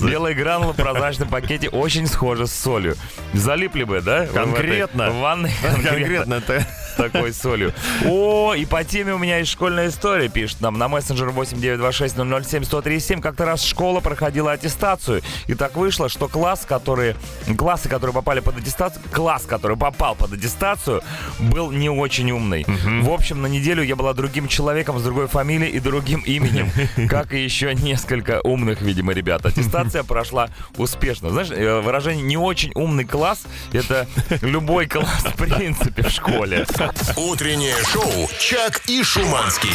Белые 0.00 0.34
гранулы 0.34 0.72
в 0.72 0.76
прозрачном 0.76 1.28
пакете 1.28 1.68
очень 1.68 2.06
схожи 2.06 2.46
с 2.46 2.54
солью. 2.54 2.96
Залипли 3.34 3.84
бы, 3.84 4.00
да? 4.00 4.24
в 4.24 4.32
Конкретно. 4.32 5.10
ванной 5.10 5.52
Конкретно 5.60 6.40
с 6.40 6.66
такой 6.96 7.32
солью. 7.32 7.72
О, 8.06 8.54
и 8.54 8.64
по 8.64 8.84
теме 8.84 9.14
у 9.14 9.18
меня 9.18 9.38
есть 9.38 9.50
школьная 9.50 9.88
история, 9.88 10.28
пишет 10.28 10.60
нам 10.60 10.78
на 10.78 10.88
мессенджер 10.88 11.28
8926-007-1037. 11.28 13.20
Как-то 13.20 13.44
раз 13.44 13.62
школа 13.62 14.00
проходила 14.00 14.52
аттестацию. 14.52 15.22
И 15.46 15.54
так 15.54 15.76
вышло, 15.76 16.08
что 16.08 16.28
класс, 16.28 16.64
которые, 16.66 17.16
классы, 17.56 17.88
которые 17.88 18.14
попали 18.14 18.40
под 18.40 18.58
аттестацию, 18.58 19.02
класс, 19.12 19.44
который 19.46 19.76
попал 19.76 20.14
под 20.14 20.32
аттестацию, 20.32 21.02
был 21.38 21.70
не 21.70 21.90
очень 21.90 22.30
умный. 22.30 22.64
В 23.02 23.10
общем, 23.10 23.42
на 23.42 23.46
неделю 23.46 23.82
я 23.82 23.96
была 23.96 24.14
другим 24.14 24.48
человеком 24.48 24.98
с 24.98 25.02
другой 25.02 25.26
фамилией 25.28 25.70
и 25.72 25.80
другим 25.80 26.20
именем, 26.20 26.70
как 27.08 27.32
и 27.34 27.42
еще 27.42 27.74
несколько 27.74 28.40
умных, 28.42 28.80
видимо, 28.80 29.12
ребят. 29.12 29.44
Аттестация 29.46 30.02
прошла 30.02 30.48
успешно. 30.76 31.30
Знаешь, 31.30 31.50
э, 31.50 31.80
выражение 31.80 32.24
«не 32.24 32.36
очень 32.36 32.72
умный 32.74 33.04
класс»— 33.04 33.44
это 33.72 34.06
любой 34.42 34.86
класс, 34.86 35.24
в 35.24 35.36
принципе, 35.36 36.02
в 36.02 36.10
школе. 36.10 36.66
Утреннее 37.16 37.76
шоу 37.84 38.28
«Чак 38.38 38.82
и 38.88 39.02
Шуманский». 39.02 39.70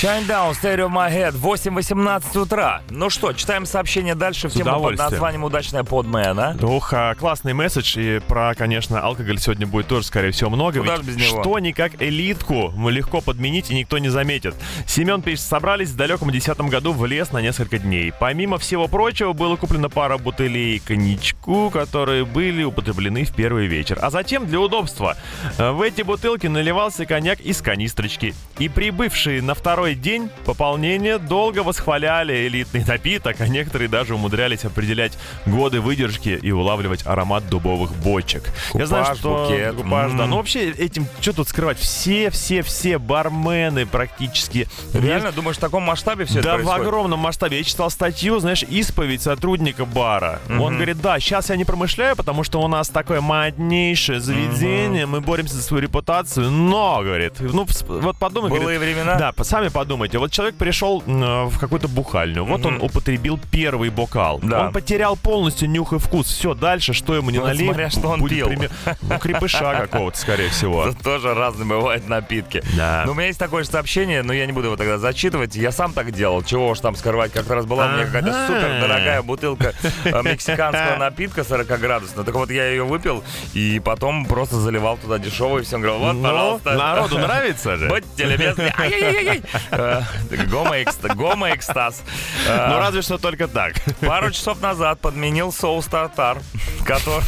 Shine 0.00 0.26
Down, 0.26 0.52
Stereo 0.52 0.88
My 0.88 1.12
Head, 1.12 1.38
8.18 1.38 2.40
утра. 2.40 2.80
Ну 2.88 3.10
что, 3.10 3.34
читаем 3.34 3.66
сообщение 3.66 4.14
дальше 4.14 4.48
в 4.48 4.52
тему 4.52 4.80
под 4.80 4.96
названием 4.96 5.44
«Удачная 5.44 5.84
подмена». 5.84 6.56
Ух, 6.62 6.94
классный 7.18 7.52
месседж. 7.52 7.98
И 7.98 8.18
про, 8.20 8.54
конечно, 8.54 8.98
алкоголь 9.02 9.38
сегодня 9.38 9.66
будет 9.66 9.88
тоже, 9.88 10.06
скорее 10.06 10.30
всего, 10.30 10.48
много. 10.48 10.80
Куда 10.80 10.96
Ведь 10.96 11.04
без 11.04 11.16
него? 11.16 11.42
Что 11.42 11.58
никак 11.58 12.00
элитку 12.00 12.72
мы 12.74 12.92
легко 12.92 13.20
подменить, 13.20 13.70
и 13.70 13.74
никто 13.74 13.98
не 13.98 14.08
заметит. 14.08 14.54
Семен 14.86 15.20
пишет, 15.20 15.44
собрались 15.44 15.90
в 15.90 15.96
далеком 15.96 16.30
десятом 16.30 16.70
году 16.70 16.94
в 16.94 17.04
лес 17.04 17.30
на 17.32 17.42
несколько 17.42 17.78
дней. 17.78 18.10
Помимо 18.18 18.56
всего 18.56 18.88
прочего, 18.88 19.34
было 19.34 19.56
куплено 19.56 19.90
пара 19.90 20.16
бутылей 20.16 20.78
коньячку, 20.78 21.68
которые 21.68 22.24
были 22.24 22.62
употреблены 22.62 23.24
в 23.24 23.34
первый 23.34 23.66
вечер. 23.66 23.98
А 24.00 24.08
затем, 24.08 24.46
для 24.46 24.60
удобства, 24.60 25.14
э, 25.58 25.72
в 25.72 25.82
эти 25.82 26.00
бутылки 26.00 26.39
наливался 26.46 27.06
коньяк 27.06 27.40
из 27.40 27.60
канистрочки. 27.62 28.34
И 28.58 28.68
прибывшие 28.68 29.42
на 29.42 29.54
второй 29.54 29.94
день 29.94 30.30
пополнение 30.44 31.18
долго 31.18 31.62
восхваляли 31.62 32.46
элитный 32.46 32.84
напиток, 32.84 33.40
а 33.40 33.48
некоторые 33.48 33.88
даже 33.88 34.14
умудрялись 34.14 34.64
определять 34.64 35.16
годы 35.46 35.80
выдержки 35.80 36.38
и 36.40 36.50
улавливать 36.50 37.06
аромат 37.06 37.48
дубовых 37.48 37.92
бочек. 37.96 38.44
Я 38.74 38.86
знаю, 38.86 39.04
Купаж, 39.04 39.18
что... 39.18 39.46
букет. 39.48 39.74
Купаж, 39.76 40.12
да. 40.12 40.24
М. 40.24 40.30
Ну, 40.30 40.36
вообще, 40.36 40.70
этим, 40.70 41.06
что 41.20 41.32
тут 41.32 41.48
скрывать? 41.48 41.78
Все, 41.78 42.30
все, 42.30 42.62
все 42.62 42.98
бармены 42.98 43.86
практически. 43.86 44.68
Реально, 44.94 45.32
думаешь, 45.32 45.56
в 45.56 45.60
таком 45.60 45.82
масштабе 45.82 46.24
все 46.24 46.40
Да, 46.42 46.54
это 46.54 46.62
в 46.62 46.66
происходит? 46.66 46.86
огромном 46.86 47.20
масштабе. 47.20 47.58
Я 47.58 47.64
читал 47.64 47.90
статью, 47.90 48.38
знаешь, 48.40 48.62
исповедь 48.62 49.22
сотрудника 49.22 49.84
бара. 49.84 50.40
Он 50.48 50.74
говорит, 50.76 51.00
да, 51.00 51.18
сейчас 51.20 51.50
я 51.50 51.56
не 51.56 51.64
промышляю, 51.64 52.16
потому 52.16 52.44
что 52.44 52.60
у 52.60 52.68
нас 52.68 52.88
такое 52.88 53.20
моднейшее 53.20 54.20
заведение, 54.20 55.06
мы 55.06 55.20
боремся 55.20 55.54
за 55.54 55.62
свою 55.62 55.82
репутацию, 55.82 56.29
но, 56.36 57.00
говорит, 57.02 57.34
ну, 57.40 57.66
вот 57.86 58.16
подумай, 58.18 58.50
Былые 58.50 58.78
говорит, 58.78 58.96
времена? 58.96 59.16
да, 59.16 59.44
сами 59.44 59.68
подумайте, 59.68 60.18
вот 60.18 60.30
человек 60.32 60.56
пришел 60.56 61.02
м, 61.06 61.48
в 61.48 61.58
какую-то 61.58 61.88
бухальню, 61.88 62.44
вот 62.44 62.64
он 62.66 62.74
Мгм. 62.74 62.84
употребил 62.84 63.38
первый 63.50 63.90
бокал. 63.90 64.38
Да. 64.42 64.66
Он 64.66 64.72
потерял 64.72 65.16
полностью 65.16 65.68
нюх 65.70 65.92
и 65.92 65.98
вкус. 65.98 66.26
Все, 66.28 66.54
дальше, 66.54 66.92
что 66.92 67.14
ему 67.14 67.30
не 67.30 67.38
Ну, 67.38 67.46
налей, 67.46 67.64
смотря 67.66 67.90
что 67.90 68.08
он 68.08 68.20
будет 68.20 68.30
пил. 68.38 68.48
пример- 68.48 68.70
Ну, 69.02 69.18
крепыша 69.18 69.74
какого-то, 69.80 70.16
скорее 70.18 70.48
всего. 70.50 70.84
Тут 70.90 70.98
тоже 71.02 71.34
разные 71.34 71.66
бывают 71.66 72.08
напитки. 72.08 72.62
Да. 72.76 73.02
Но 73.06 73.12
у 73.12 73.14
меня 73.14 73.26
есть 73.28 73.38
такое 73.38 73.64
же 73.64 73.70
сообщение, 73.70 74.22
но 74.22 74.32
я 74.32 74.46
не 74.46 74.52
буду 74.52 74.66
его 74.66 74.76
тогда 74.76 74.98
зачитывать. 74.98 75.56
Я 75.56 75.72
сам 75.72 75.92
так 75.92 76.12
делал. 76.12 76.42
Чего 76.42 76.68
уж 76.70 76.80
там 76.80 76.94
скрывать. 76.96 77.32
Как-то 77.32 77.54
раз 77.54 77.66
была 77.66 77.86
у 77.86 77.92
меня 77.92 78.06
какая-то 78.06 78.46
супер 78.46 78.80
дорогая 78.80 79.22
бутылка 79.22 79.74
э, 80.04 80.22
мексиканского 80.22 80.96
напитка 80.96 81.42
40-градусного. 81.42 82.24
Так 82.24 82.34
вот, 82.34 82.50
я 82.50 82.68
ее 82.68 82.84
выпил 82.84 83.22
и 83.54 83.80
потом 83.84 84.24
просто 84.26 84.56
заливал 84.56 84.96
туда 84.96 85.18
дешевый. 85.18 85.62
И 85.62 85.64
все 85.64 85.78
говорил, 85.78 85.98
вот, 85.98 86.14
Ну, 86.20 86.28
пожалуйста. 86.28 86.74
народу 86.74 87.18
нравится 87.18 87.76
же. 87.76 87.88
Будьте 87.88 88.24
любезны. 88.24 88.72
Э, 89.70 90.02
Гомо-экста- 90.30 91.14
гомо-экстаз. 91.14 92.02
Э, 92.46 92.68
Ну, 92.70 92.78
разве 92.78 93.02
что 93.02 93.18
только 93.18 93.48
так. 93.48 93.74
Пару 94.00 94.30
часов 94.30 94.60
назад 94.60 95.00
подменил 95.00 95.52
соус 95.52 95.86
тартар, 95.86 96.38
который... 96.84 97.24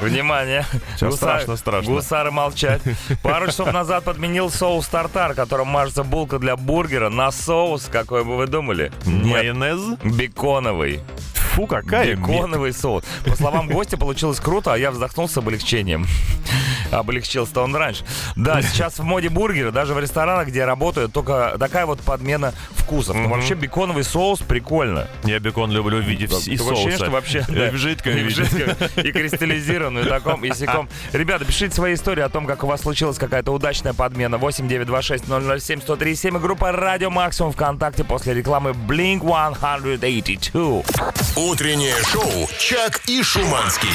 Внимание. 0.00 0.64
Сейчас 0.96 1.16
страшно, 1.16 1.56
страшно. 1.56 1.92
Гусары 1.92 2.30
молчать. 2.30 2.80
Пару 3.22 3.48
часов 3.48 3.70
назад 3.70 4.04
подменил 4.04 4.50
соус 4.50 4.86
тартар, 4.86 5.34
которым 5.34 5.68
мажется 5.68 6.04
булка 6.04 6.38
для 6.38 6.56
бургера, 6.56 7.10
на 7.10 7.30
соус, 7.30 7.84
какой 7.92 8.24
бы 8.24 8.36
вы 8.38 8.46
думали? 8.46 8.90
Нет, 9.04 9.26
Майонез? 9.26 9.98
беконовый. 10.02 11.00
Фу, 11.34 11.66
какая 11.66 12.14
Беконовый 12.16 12.72
соус. 12.72 13.04
По 13.26 13.36
словам 13.36 13.68
гостя, 13.68 13.98
получилось 13.98 14.40
круто, 14.40 14.72
а 14.72 14.78
я 14.78 14.90
вздохнул 14.90 15.28
с 15.28 15.36
облегчением. 15.36 16.06
Облегчился-то 16.90 17.62
он 17.62 17.74
раньше. 17.74 18.04
Да, 18.36 18.62
сейчас 18.62 18.98
в 18.98 19.04
моде 19.04 19.28
бургеры, 19.28 19.72
даже 19.72 19.94
в 19.94 19.98
ресторанах, 19.98 20.48
где 20.48 20.60
я 20.60 20.66
работаю, 20.66 21.08
только 21.08 21.56
такая 21.58 21.86
вот 21.86 22.00
подмена 22.00 22.52
вкусов. 22.70 23.16
Ну, 23.16 23.28
вообще 23.28 23.54
беконовый 23.54 24.04
соус 24.04 24.40
прикольно. 24.40 25.06
Я 25.24 25.38
бекон 25.38 25.70
люблю 25.70 25.98
в 25.98 26.00
виде 26.04 26.24
и 26.24 26.56
соуса. 26.56 26.90
что 26.96 27.10
вообще 27.10 27.44
И 27.48 27.52
да, 27.52 27.70
в 27.70 27.76
жидком 27.76 28.12
и 28.12 28.22
в 28.22 28.26
виде. 28.26 28.44
жидком, 28.44 28.88
и 29.04 29.12
кристаллизированную, 29.12 30.06
таком, 30.06 30.44
и 30.44 30.52
сяком. 30.52 30.88
Ребята, 31.12 31.44
пишите 31.44 31.74
свои 31.74 31.94
истории 31.94 32.22
о 32.22 32.28
том, 32.28 32.46
как 32.46 32.64
у 32.64 32.66
вас 32.66 32.82
случилась 32.82 33.18
какая-то 33.18 33.52
удачная 33.52 33.92
подмена. 33.94 34.38
8 34.38 34.68
926 34.68 35.24
007 35.60 35.80
137 35.80 36.36
и 36.36 36.38
группа 36.38 36.72
Радио 36.72 37.10
Максимум 37.10 37.52
ВКонтакте 37.52 38.04
после 38.04 38.34
рекламы 38.34 38.70
Blink 38.70 39.20
182. 39.20 40.82
Утреннее 41.36 41.94
шоу 42.04 42.48
«Чак 42.58 43.00
и 43.06 43.22
Шуманский». 43.22 43.88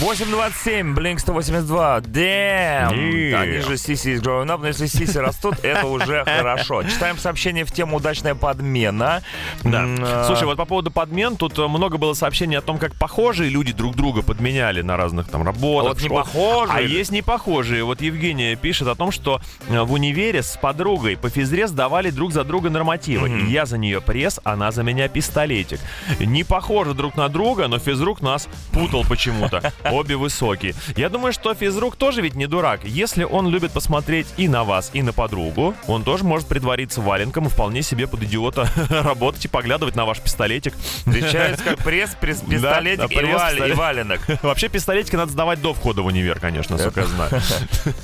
8.27, 0.00 0.94
Blink 0.94 1.18
182. 1.18 2.00
Damn! 2.14 2.94
Yeah. 2.94 3.40
Они 3.40 3.58
же 3.58 3.76
сиси 3.76 4.14
is 4.14 4.22
growing 4.22 4.46
up, 4.46 4.58
но 4.60 4.68
если 4.68 4.86
сиси 4.86 5.18
растут, 5.18 5.56
это 5.64 5.86
уже 5.86 6.24
хорошо. 6.26 6.84
Читаем 6.84 7.18
сообщение 7.18 7.64
в 7.64 7.72
тему 7.72 7.96
«Удачная 7.96 8.36
подмена». 8.36 9.22
Да. 9.64 9.84
Э, 9.84 10.24
Слушай, 10.26 10.44
вот 10.44 10.56
по 10.56 10.64
поводу 10.64 10.92
подмен, 10.92 11.36
тут 11.36 11.58
э, 11.58 11.66
много 11.66 11.98
было 11.98 12.14
сообщений 12.14 12.56
о 12.56 12.60
том, 12.60 12.78
как 12.78 12.94
похожие 12.94 13.50
люди 13.50 13.72
друг 13.72 13.96
друга 13.96 14.22
подменяли 14.22 14.82
на 14.82 14.96
разных 14.96 15.28
там 15.28 15.42
работах. 15.42 15.94
Вот 15.94 16.02
не 16.02 16.08
похожие. 16.08 16.76
А 16.76 16.80
есть 16.80 17.10
не 17.10 17.22
похожие. 17.22 17.82
Вот 17.82 18.00
Евгения 18.00 18.54
пишет 18.54 18.86
о 18.86 18.94
том, 18.94 19.10
что 19.10 19.40
э, 19.68 19.80
в 19.80 19.92
универе 19.92 20.42
с 20.42 20.56
подругой 20.56 21.16
по 21.16 21.28
физре 21.30 21.66
сдавали 21.66 22.10
друг 22.10 22.32
за 22.32 22.44
друга 22.44 22.70
нормативы. 22.70 23.28
Я 23.48 23.66
за 23.66 23.76
нее 23.76 24.00
пресс, 24.00 24.38
она 24.44 24.70
за 24.70 24.84
меня 24.84 25.08
пистолетик. 25.08 25.80
Не 26.20 26.44
похожи 26.44 26.94
друг 26.94 27.16
на 27.16 27.28
друга, 27.28 27.66
но 27.66 27.80
физрук 27.80 28.22
нас 28.22 28.48
путал 28.72 29.04
почему-то. 29.08 29.72
Обе 29.90 30.16
высокие. 30.16 30.74
Я 30.96 31.08
думаю, 31.08 31.32
что 31.32 31.54
физрук 31.54 31.96
тоже 32.04 32.20
ведь 32.20 32.34
не 32.34 32.46
дурак. 32.46 32.80
Если 32.84 33.24
он 33.24 33.48
любит 33.48 33.72
посмотреть 33.72 34.26
и 34.36 34.46
на 34.46 34.62
вас, 34.62 34.90
и 34.92 35.00
на 35.00 35.14
подругу, 35.14 35.74
он 35.86 36.04
тоже 36.04 36.22
может 36.22 36.46
притвориться 36.46 37.00
валенком 37.00 37.46
и 37.46 37.48
вполне 37.48 37.80
себе 37.80 38.06
под 38.06 38.24
идиота 38.24 38.68
работать 38.90 39.42
и 39.46 39.48
поглядывать 39.48 39.96
на 39.96 40.04
ваш 40.04 40.20
пистолетик. 40.20 40.74
Встречается 40.76 41.64
как 41.64 41.78
пресс, 41.78 42.14
пресс, 42.20 42.42
пистолетик 42.42 42.98
да, 42.98 43.04
и, 43.06 43.16
пресс, 43.16 43.40
валь- 43.40 43.52
и 43.52 43.54
пистолет. 43.54 43.78
валенок. 43.78 44.20
Вообще 44.42 44.68
пистолетики 44.68 45.16
надо 45.16 45.32
сдавать 45.32 45.62
до 45.62 45.72
входа 45.72 46.02
в 46.02 46.06
универ, 46.06 46.40
конечно, 46.40 46.76
сука, 46.76 47.00
я 47.00 47.06
знаю. 47.06 47.30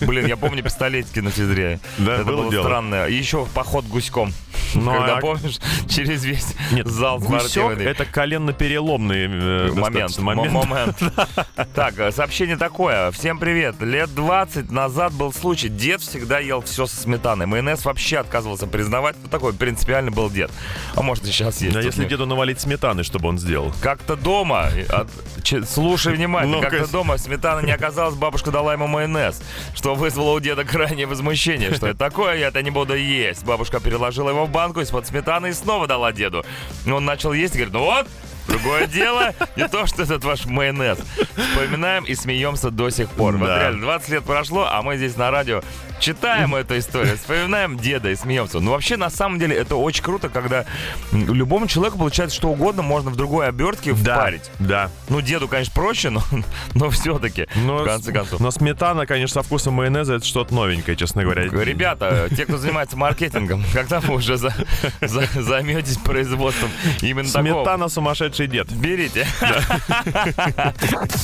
Блин, 0.00 0.24
я 0.24 0.38
помню 0.38 0.62
пистолетики 0.62 1.18
на 1.18 1.30
физре. 1.30 1.78
Да, 1.98 2.14
Это 2.14 2.24
было 2.24 2.48
было 2.48 2.62
странно. 2.62 3.04
И 3.04 3.14
еще 3.14 3.44
поход 3.52 3.84
гуськом. 3.84 4.32
Ну, 4.74 4.92
Когда, 4.92 5.16
а- 5.16 5.20
помнишь, 5.20 5.58
через 5.88 6.24
весь 6.24 6.54
Нет, 6.72 6.86
зал 6.86 7.20
спортивный. 7.20 7.84
это 7.84 8.04
коленно-переломный 8.04 9.26
э, 9.26 9.72
момент. 9.72 10.18
момент. 10.18 10.52
момент. 10.52 11.02
Так, 11.74 11.94
сообщение 12.12 12.56
такое. 12.56 13.10
Всем 13.10 13.38
привет. 13.38 13.80
Лет 13.90 14.14
20 14.14 14.70
назад 14.70 15.12
был 15.12 15.32
случай. 15.32 15.68
Дед 15.68 16.00
всегда 16.00 16.38
ел 16.38 16.62
все 16.62 16.86
со 16.86 16.94
сметаной. 16.96 17.46
Майонез 17.46 17.84
вообще 17.84 18.18
отказывался 18.18 18.68
признавать. 18.68 19.16
Ну, 19.20 19.28
такой 19.28 19.52
принципиальный 19.52 20.12
был 20.12 20.30
дед. 20.30 20.52
А 20.94 21.02
может 21.02 21.24
и 21.24 21.26
сейчас 21.32 21.60
есть. 21.60 21.74
А 21.74 21.80
если 21.82 22.04
деду 22.04 22.24
навалить 22.24 22.60
сметаны, 22.60 23.02
чтобы 23.02 23.28
он 23.28 23.38
сделал? 23.38 23.72
Как-то 23.82 24.14
дома, 24.14 24.68
от- 24.90 25.08
че- 25.42 25.64
слушай 25.64 26.14
внимательно, 26.14 26.60
как-то 26.60 26.86
дома 26.92 27.18
сметана 27.18 27.66
не 27.66 27.72
оказалась, 27.72 28.14
бабушка 28.14 28.52
дала 28.52 28.74
ему 28.74 28.86
майонез, 28.86 29.42
что 29.74 29.96
вызвало 29.96 30.34
у 30.36 30.40
деда 30.40 30.64
крайнее 30.64 31.06
возмущение. 31.08 31.74
Что 31.74 31.88
это 31.88 31.98
такое, 31.98 32.36
я 32.36 32.48
это 32.48 32.62
не 32.62 32.70
буду 32.70 32.94
есть. 32.94 33.42
Бабушка 33.44 33.80
переложила 33.80 34.30
его 34.30 34.46
в 34.46 34.50
банку 34.50 34.80
из-под 34.82 35.08
сметаны 35.08 35.48
и 35.48 35.52
снова 35.52 35.88
дала 35.88 36.12
деду. 36.12 36.44
Он 36.86 37.04
начал 37.04 37.32
есть 37.32 37.56
и 37.56 37.58
говорит, 37.58 37.74
ну 37.74 37.82
вот, 37.84 38.06
Другое 38.50 38.86
дело, 38.86 39.32
не 39.56 39.68
то, 39.68 39.86
что 39.86 40.02
этот 40.02 40.24
ваш 40.24 40.44
майонез. 40.46 40.98
Вспоминаем 41.52 42.04
и 42.04 42.14
смеемся 42.14 42.70
до 42.70 42.90
сих 42.90 43.08
пор. 43.10 43.36
Вот 43.36 43.46
Да. 43.46 43.58
реально, 43.60 43.80
20 43.82 44.08
лет 44.10 44.24
прошло, 44.24 44.66
а 44.70 44.82
мы 44.82 44.96
здесь 44.96 45.16
на 45.16 45.30
радио 45.30 45.62
читаем 46.00 46.54
эту 46.54 46.78
историю, 46.78 47.16
вспоминаем 47.16 47.76
деда 47.78 48.10
и 48.10 48.16
смеемся. 48.16 48.58
Ну, 48.60 48.70
вообще, 48.70 48.96
на 48.96 49.10
самом 49.10 49.38
деле, 49.38 49.54
это 49.54 49.76
очень 49.76 50.02
круто, 50.02 50.28
когда 50.30 50.64
любому 51.12 51.66
человеку 51.66 51.98
получается 51.98 52.36
что 52.36 52.48
угодно 52.48 52.82
можно 52.82 53.10
в 53.10 53.16
другой 53.16 53.46
обертке 53.48 53.92
впарить. 53.94 54.50
Да. 54.58 54.90
Ну, 55.08 55.20
деду, 55.20 55.46
конечно, 55.46 55.72
проще, 55.74 56.10
но, 56.10 56.22
но 56.74 56.88
все-таки, 56.90 57.46
Но, 57.54 57.78
в 57.78 57.84
конце 57.84 58.12
концов. 58.12 58.40
но 58.40 58.50
сметана, 58.50 59.06
конечно, 59.06 59.42
со 59.42 59.46
вкусом 59.46 59.74
майонеза 59.74 60.14
это 60.14 60.24
что-то 60.24 60.54
новенькое, 60.54 60.96
честно 60.96 61.22
говоря. 61.22 61.42
Ребята, 61.44 62.28
те, 62.34 62.46
кто 62.46 62.56
занимается 62.56 62.96
маркетингом, 62.96 63.62
когда 63.74 64.00
вы 64.00 64.14
уже 64.14 64.36
за, 64.38 64.54
за- 65.02 65.28
займетесь 65.34 65.98
производством 65.98 66.70
именно 67.02 67.30
такого? 67.30 67.62
Сметана 67.62 67.88
сумасшедший 68.40 68.46
дед. 68.46 68.72
Берите. 68.72 69.26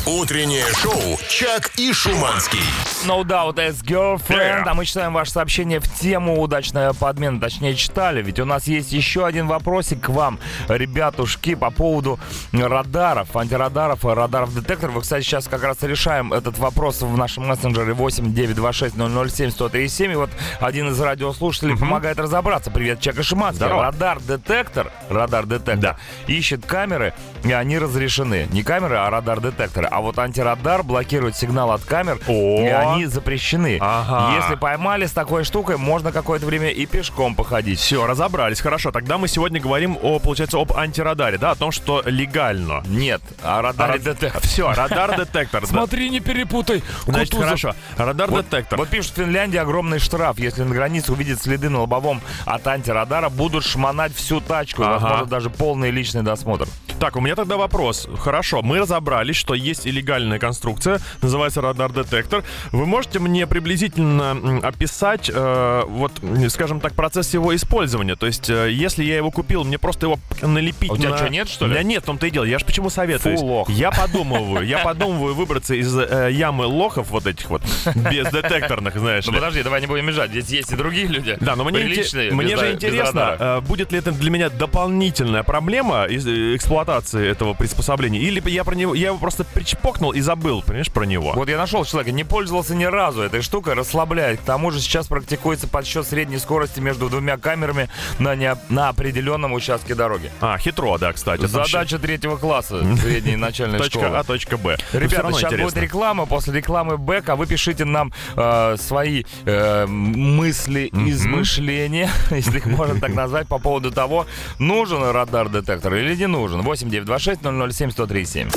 Утреннее 0.07 0.65
шоу 0.75 1.19
«Чак 1.29 1.71
и 1.77 1.93
Шуманский». 1.93 2.61
No 3.07 3.23
doubt 3.25 3.57
as 3.57 3.83
girlfriend. 3.85 4.65
А 4.67 4.75
мы 4.75 4.85
читаем 4.85 5.13
ваше 5.13 5.31
сообщение 5.33 5.81
в 5.81 5.93
тему 6.01 6.41
удачная 6.41 6.93
подмена. 6.93 7.41
Точнее, 7.41 7.75
читали. 7.75 8.23
Ведь 8.23 8.41
у 8.41 8.45
нас 8.45 8.67
есть 8.67 8.93
еще 8.93 9.27
один 9.27 9.47
вопросик 9.47 10.03
к 10.07 10.09
вам, 10.09 10.39
ребятушки, 10.69 11.55
по 11.55 11.71
поводу 11.71 12.19
радаров, 12.53 13.37
антирадаров, 13.37 14.05
радаров 14.05 14.55
детекторов. 14.55 14.95
Вы, 14.95 15.01
кстати, 15.03 15.25
сейчас 15.25 15.47
как 15.47 15.63
раз 15.63 15.83
решаем 15.83 16.33
этот 16.33 16.59
вопрос 16.59 17.03
в 17.03 17.17
нашем 17.17 17.47
мессенджере 17.47 17.93
8 17.93 18.33
926 18.35 18.97
007 18.97 19.51
137. 19.51 20.13
И 20.13 20.15
вот 20.17 20.31
один 20.61 20.89
из 20.89 21.01
радиослушателей 21.01 21.77
помогает 21.77 22.19
разобраться. 22.19 22.71
Привет, 22.71 23.01
Чека 23.01 23.23
Шиманский. 23.23 23.57
Здорово. 23.67 23.85
Радар-детектор, 23.85 24.91
радар-детектор 25.09 25.77
Да. 25.77 25.97
ищет 26.27 26.65
камеры, 26.67 27.06
и 27.45 27.53
они 27.53 27.79
разрешены. 27.79 28.49
Не 28.51 28.63
камеры, 28.63 28.97
а 28.97 29.11
радар-детекторы. 29.11 29.87
А 29.91 30.01
вот 30.01 30.19
антирадар 30.19 30.83
блокирует 30.83 31.37
сигнал 31.37 31.71
от 31.71 31.85
камер, 31.85 32.19
О! 32.27 32.61
и 32.61 32.67
они 32.67 33.07
запрещены. 33.07 33.79
Ага. 33.81 34.37
Если 34.37 34.55
поймали 34.57 35.07
с 35.07 35.13
такой 35.13 35.45
штукой, 35.45 35.77
можно 35.77 36.13
какое-то 36.13 36.47
время 36.47 36.71
и 36.71 36.87
пешком 36.87 37.35
походить. 37.35 37.79
Все, 37.79 38.07
разобрались. 38.07 38.61
Хорошо, 38.61 38.91
тогда 38.91 39.19
мы 39.19 39.29
сегодня 39.29 39.61
говорим 39.61 39.99
о, 40.03 40.19
получается, 40.19 40.59
об 40.59 40.73
антирадаре, 40.73 41.39
да, 41.39 41.53
о 41.53 41.55
том, 41.55 41.73
что 41.73 42.03
легально. 42.05 42.83
Нет, 42.87 43.23
а 43.43 43.63
радар-детектор. 43.63 44.43
Все, 44.43 44.73
радар-детектор. 44.73 45.63
да. 45.63 45.67
Смотри, 45.67 46.11
не 46.11 46.21
перепутай. 46.21 46.83
Значит, 47.07 47.35
хорошо. 47.35 47.75
Радар-детектор. 47.97 48.79
вот 48.79 48.89
пишут, 48.89 49.13
в 49.13 49.17
Финляндии 49.17 49.59
огромный 49.59 49.99
штраф. 49.99 50.39
Если 50.39 50.63
на 50.63 50.75
границе 50.75 51.13
увидят 51.13 51.41
следы 51.41 51.69
на 51.69 51.81
лобовом 51.81 52.21
от 52.45 52.67
антирадара, 52.67 53.29
будут 53.29 53.65
шмонать 53.65 54.15
всю 54.15 54.41
тачку. 54.41 54.83
Возможно, 54.83 55.27
даже 55.27 55.51
полный 55.51 55.91
личный 55.91 56.23
досмотр. 56.23 56.67
Так, 56.99 57.17
у 57.17 57.21
меня 57.21 57.35
тогда 57.35 57.59
вопрос. 57.59 58.09
Хорошо, 58.19 58.63
мы 58.63 58.79
разобрались, 58.79 59.37
что 59.37 59.53
есть 59.55 59.87
илlegальная 59.87 60.39
конструкция, 60.39 60.99
называется 61.21 61.61
радар-детектор. 61.61 62.43
Вы 62.73 62.87
можете 62.87 63.19
мне 63.19 63.47
приблизительно 63.47 64.61
описать, 64.63 65.31
э, 65.33 65.83
вот, 65.87 66.13
скажем 66.49 66.81
так, 66.81 66.95
процесс 66.95 67.35
его 67.35 67.55
использования? 67.55 68.17
То 68.17 68.27
есть, 68.27 68.49
э, 68.49 68.71
если 68.73 69.05
я 69.05 69.17
его 69.17 69.31
купил, 69.31 69.65
мне 69.65 69.79
просто 69.79 70.07
его 70.07 70.19
налепить 70.41 70.91
А 70.91 70.95
у 70.95 70.97
тебя 70.97 71.11
на- 71.11 71.19
что, 71.19 71.29
нет, 71.29 71.49
что 71.49 71.67
ли? 71.67 71.73
Меня 71.73 71.83
нет, 71.83 72.03
в 72.03 72.07
том-то 72.07 72.27
и 72.27 72.31
дело. 72.31 72.45
Я 72.45 72.59
же 72.59 72.65
почему 72.65 72.89
советуюсь? 72.89 73.41
Фу, 73.41 73.47
лох. 73.47 73.69
Я 73.71 73.91
подумываю, 73.91 74.67
я 74.67 74.79
подумываю 74.79 75.35
выбраться 75.35 75.75
из 75.75 75.95
э, 75.95 76.31
ямы 76.33 76.65
лохов 76.65 77.11
вот 77.11 77.27
этих 77.27 77.51
вот, 77.51 77.63
без 77.95 78.31
детекторных, 78.31 78.97
знаешь 78.97 79.27
Ну 79.27 79.35
подожди, 79.35 79.63
давай 79.63 79.83
не 79.83 79.87
будем 79.87 80.07
мешать. 80.07 80.31
Здесь 80.31 80.49
есть 80.49 80.73
и 80.73 80.77
другие 80.77 81.09
люди. 81.09 81.37
Да, 81.41 81.57
но 81.57 81.65
мне, 81.65 81.81
мне 81.81 82.57
же 82.57 82.73
интересно, 82.73 83.37
э, 83.39 83.61
будет 83.61 83.93
ли 83.93 83.99
это 83.99 84.13
для 84.13 84.31
меня 84.31 84.49
дополнительная 84.49 85.43
проблема 85.43 86.07
э, 86.09 86.57
эксплуатации 86.57 86.86
эксплуатации 86.87 87.29
этого 87.29 87.55
приспособления. 87.55 88.21
Или 88.21 88.43
я 88.49 88.65
про 88.65 88.75
него, 88.75 88.95
я 88.95 89.09
его 89.09 89.19
просто 89.19 89.45
причпокнул 89.45 90.13
и 90.13 90.21
забыл, 90.21 90.63
понимаешь, 90.63 90.91
про 90.91 91.05
него. 91.05 91.33
Вот 91.33 91.49
я 91.49 91.59
нашел 91.59 91.85
человека, 91.85 92.13
не 92.13 92.25
пользовался 92.25 92.75
ни 92.75 92.85
разу 92.85 93.23
этой 93.23 93.43
штукой, 93.43 93.75
расслабляет. 93.75 94.41
К 94.41 94.43
тому 94.45 94.71
же 94.71 94.81
сейчас 94.81 95.09
практикуется 95.09 95.67
подсчет 95.67 96.07
средней 96.07 96.39
скорости 96.39 96.81
между 96.81 97.09
двумя 97.09 97.37
камерами 97.39 97.89
на, 98.19 98.35
не, 98.37 98.55
на 98.69 98.89
определенном 98.89 99.53
участке 99.53 99.95
дороги. 99.95 100.31
А, 100.41 100.59
хитро, 100.59 100.99
да, 100.99 101.13
кстати. 101.13 101.47
Задача 101.47 101.99
третьего 101.99 102.37
класса 102.37 102.85
средней 103.03 103.37
начальной 103.37 103.79
Точка 103.79 104.01
школы. 104.01 104.17
А, 104.17 104.25
точка 104.25 104.57
Б. 104.57 104.77
Ребята, 104.93 105.33
сейчас 105.33 105.53
будет 105.53 105.77
реклама. 105.77 106.27
После 106.27 106.55
рекламы 106.55 106.99
Бэк, 106.99 107.29
а 107.29 107.37
вы 107.37 107.47
пишите 107.47 107.85
нам 107.85 108.13
э, 108.37 108.77
свои 108.79 109.25
э, 109.45 109.87
мысли, 109.87 110.89
измышления, 110.93 112.11
если 112.31 112.59
их 112.59 112.67
можно 112.67 113.01
так 113.01 113.15
назвать, 113.15 113.49
по 113.49 113.59
поводу 113.59 113.91
того, 113.91 114.27
нужен 114.59 115.03
радар-детектор 115.03 115.95
или 115.95 116.15
не 116.15 116.27
нужен. 116.27 116.63
8 116.77 116.91
926 116.91 117.41
007 117.43 117.91
1037. 117.91 118.51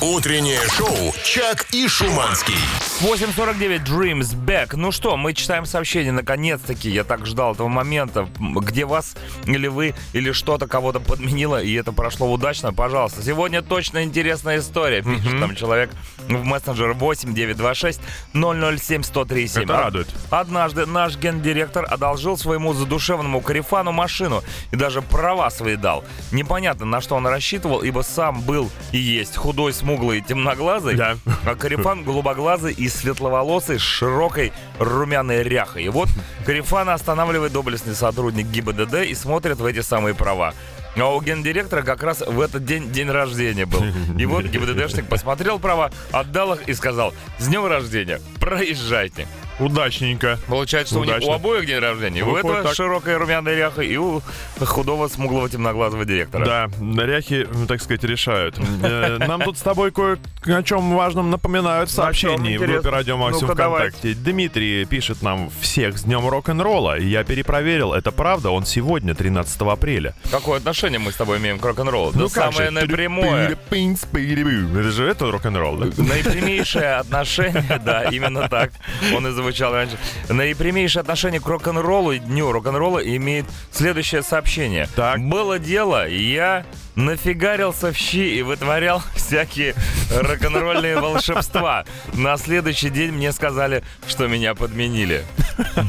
Утреннее 0.00 0.60
шоу 0.70 1.12
«Чак 1.22 1.66
и 1.72 1.86
Шуманский». 1.88 2.54
8.49 3.02 3.84
Dreams 3.84 4.34
Back. 4.34 4.70
Ну 4.76 4.90
что, 4.90 5.18
мы 5.18 5.34
читаем 5.34 5.66
сообщение. 5.66 6.12
Наконец-таки, 6.12 6.88
я 6.88 7.04
так 7.04 7.26
ждал 7.26 7.52
этого 7.52 7.68
момента, 7.68 8.26
где 8.38 8.86
вас 8.86 9.14
или 9.44 9.66
вы, 9.66 9.94
или 10.14 10.32
что-то 10.32 10.66
кого-то 10.66 11.00
подменило, 11.00 11.62
и 11.62 11.74
это 11.74 11.92
прошло 11.92 12.32
удачно. 12.32 12.72
Пожалуйста, 12.72 13.22
сегодня 13.22 13.60
точно 13.60 14.04
интересная 14.04 14.60
история. 14.60 15.02
Пишет 15.02 15.38
там 15.38 15.54
человек 15.54 15.90
в 16.28 16.42
мессенджер 16.44 16.94
8926 16.94 18.00
007 18.32 18.40
1037. 18.40 19.64
Это 19.64 19.72
радует. 19.74 20.08
Однажды 20.30 20.86
наш 20.86 21.18
гендиректор 21.18 21.86
одолжил 21.86 22.38
своему 22.38 22.72
задушевному 22.72 23.42
карифану 23.42 23.92
машину 23.92 24.42
и 24.72 24.76
даже 24.76 25.02
права 25.02 25.50
свои 25.50 25.76
дал. 25.76 26.02
Непонятно, 26.32 26.86
на 26.86 27.02
что 27.02 27.16
он 27.16 27.26
рассчитывал, 27.26 27.65
ибо 27.82 28.02
сам 28.02 28.40
был 28.42 28.70
и 28.92 28.98
есть 28.98 29.36
худой, 29.36 29.72
смуглый, 29.72 30.20
темноглазый, 30.20 30.94
Да. 30.96 31.16
а 31.44 31.54
карифан 31.54 32.04
голубоглазый 32.04 32.72
и 32.72 32.88
светловолосый 32.88 33.78
с 33.78 33.82
широкой 33.82 34.52
румяной 34.78 35.42
ряхой. 35.42 35.84
И 35.84 35.88
вот 35.88 36.08
карифана 36.44 36.94
останавливает 36.94 37.52
доблестный 37.52 37.94
сотрудник 37.94 38.46
ГИБДД 38.46 38.94
и 39.06 39.14
смотрит 39.14 39.58
в 39.58 39.64
эти 39.66 39.80
самые 39.80 40.14
права. 40.14 40.54
А 40.98 41.14
у 41.14 41.20
гендиректора 41.20 41.82
как 41.82 42.02
раз 42.02 42.20
в 42.26 42.40
этот 42.40 42.64
день 42.64 42.90
день 42.90 43.10
рождения 43.10 43.66
был. 43.66 43.84
И 44.18 44.24
вот 44.24 44.44
ГИБДДшник 44.46 45.06
посмотрел 45.06 45.58
права, 45.58 45.90
отдал 46.10 46.54
их 46.54 46.66
и 46.68 46.74
сказал 46.74 47.12
«С 47.38 47.48
днем 47.48 47.66
рождения! 47.66 48.20
Проезжайте!» 48.40 49.28
Удачненько. 49.58 50.38
Получается, 50.46 50.94
что 50.94 51.00
у, 51.00 51.04
них, 51.04 51.14
Удачно. 51.14 51.32
у 51.32 51.34
обоих 51.34 51.66
день 51.66 51.78
рождения. 51.78 52.22
У 52.22 52.26
Выходит 52.26 52.46
этого 52.50 52.62
так. 52.64 52.74
широкая 52.74 53.18
румяная 53.18 53.56
ряха 53.56 53.82
и 53.82 53.96
у 53.96 54.20
худого 54.60 55.08
смуглого 55.08 55.48
темноглазого 55.48 56.04
директора. 56.04 56.44
Да, 56.44 56.70
наряхи, 56.78 57.46
ну, 57.52 57.66
так 57.66 57.80
сказать, 57.80 58.04
решают. 58.04 58.58
Э, 58.82 59.18
Нам 59.18 59.42
тут 59.42 59.58
с 59.58 59.62
тобой 59.62 59.92
кое 59.92 60.18
о 60.46 60.62
чем 60.62 60.94
важном 60.94 61.30
напоминают 61.30 61.90
в 61.90 61.92
сообщении 61.92 62.56
в 62.56 62.60
группе 62.60 62.88
Радио 62.88 63.16
давай. 63.16 63.90
ВКонтакте. 63.90 64.14
Дмитрий 64.14 64.84
пишет 64.84 65.22
нам 65.22 65.50
всех 65.60 65.98
с 65.98 66.02
днем 66.04 66.28
рок-н-ролла. 66.28 66.98
Я 66.98 67.24
перепроверил, 67.24 67.92
это 67.92 68.12
правда, 68.12 68.50
он 68.50 68.64
сегодня, 68.66 69.14
13 69.14 69.60
апреля. 69.62 70.14
Какое 70.30 70.58
отношение 70.58 70.98
мы 70.98 71.12
с 71.12 71.16
тобой 71.16 71.38
имеем 71.38 71.58
к 71.58 71.64
рок-н-роллу? 71.64 72.12
да 72.12 72.18
Ну 72.20 72.28
самое 72.28 72.70
напрямое. 72.70 73.56
Это 73.70 74.90
же 74.90 75.08
это 75.08 75.30
рок-н-ролл, 75.30 75.76
да? 75.78 76.02
Наипрямейшее 76.02 76.96
отношение, 76.96 77.80
да, 77.84 78.04
именно 78.04 78.48
так 78.48 78.72
он 79.14 79.26
и 79.26 79.30
звучал 79.46 79.72
раньше. 79.72 79.96
Наипрямейшее 80.28 81.02
отношение 81.02 81.40
к 81.40 81.46
рок-н-роллу 81.46 82.10
и 82.10 82.18
дню 82.18 82.50
рок-н-ролла 82.50 82.98
имеет 82.98 83.46
следующее 83.70 84.22
сообщение. 84.22 84.88
Так. 84.96 85.20
Было 85.20 85.60
дело, 85.60 86.08
я 86.08 86.66
нафигарился 86.96 87.92
в 87.92 87.96
щи 87.96 88.38
и 88.38 88.42
вытворял 88.42 89.02
всякие 89.14 89.76
рок-н-ролльные 90.10 90.98
волшебства. 90.98 91.84
На 92.14 92.36
следующий 92.38 92.90
день 92.90 93.12
мне 93.12 93.30
сказали, 93.30 93.84
что 94.08 94.26
меня 94.26 94.56
подменили. 94.56 95.24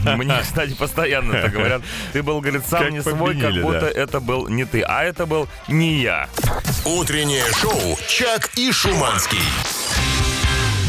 Мне, 0.05 0.35
кстати, 0.41 0.75
постоянно 0.75 1.33
это 1.33 1.49
говорят. 1.49 1.81
Ты 2.13 2.21
был, 2.21 2.39
говорит, 2.41 2.61
сам 2.69 2.83
Как 2.83 2.91
не 2.91 3.01
свой, 3.01 3.39
как 3.39 3.53
будто 3.55 3.81
да. 3.81 3.89
это 3.89 4.19
был 4.19 4.47
не 4.49 4.65
ты, 4.65 4.81
а 4.81 5.03
это 5.03 5.25
был 5.25 5.47
не 5.67 5.99
я. 6.01 6.29
Утреннее 6.85 7.45
шоу 7.59 7.97
«Чак 8.07 8.51
и 8.55 8.71
Шуманский». 8.71 9.41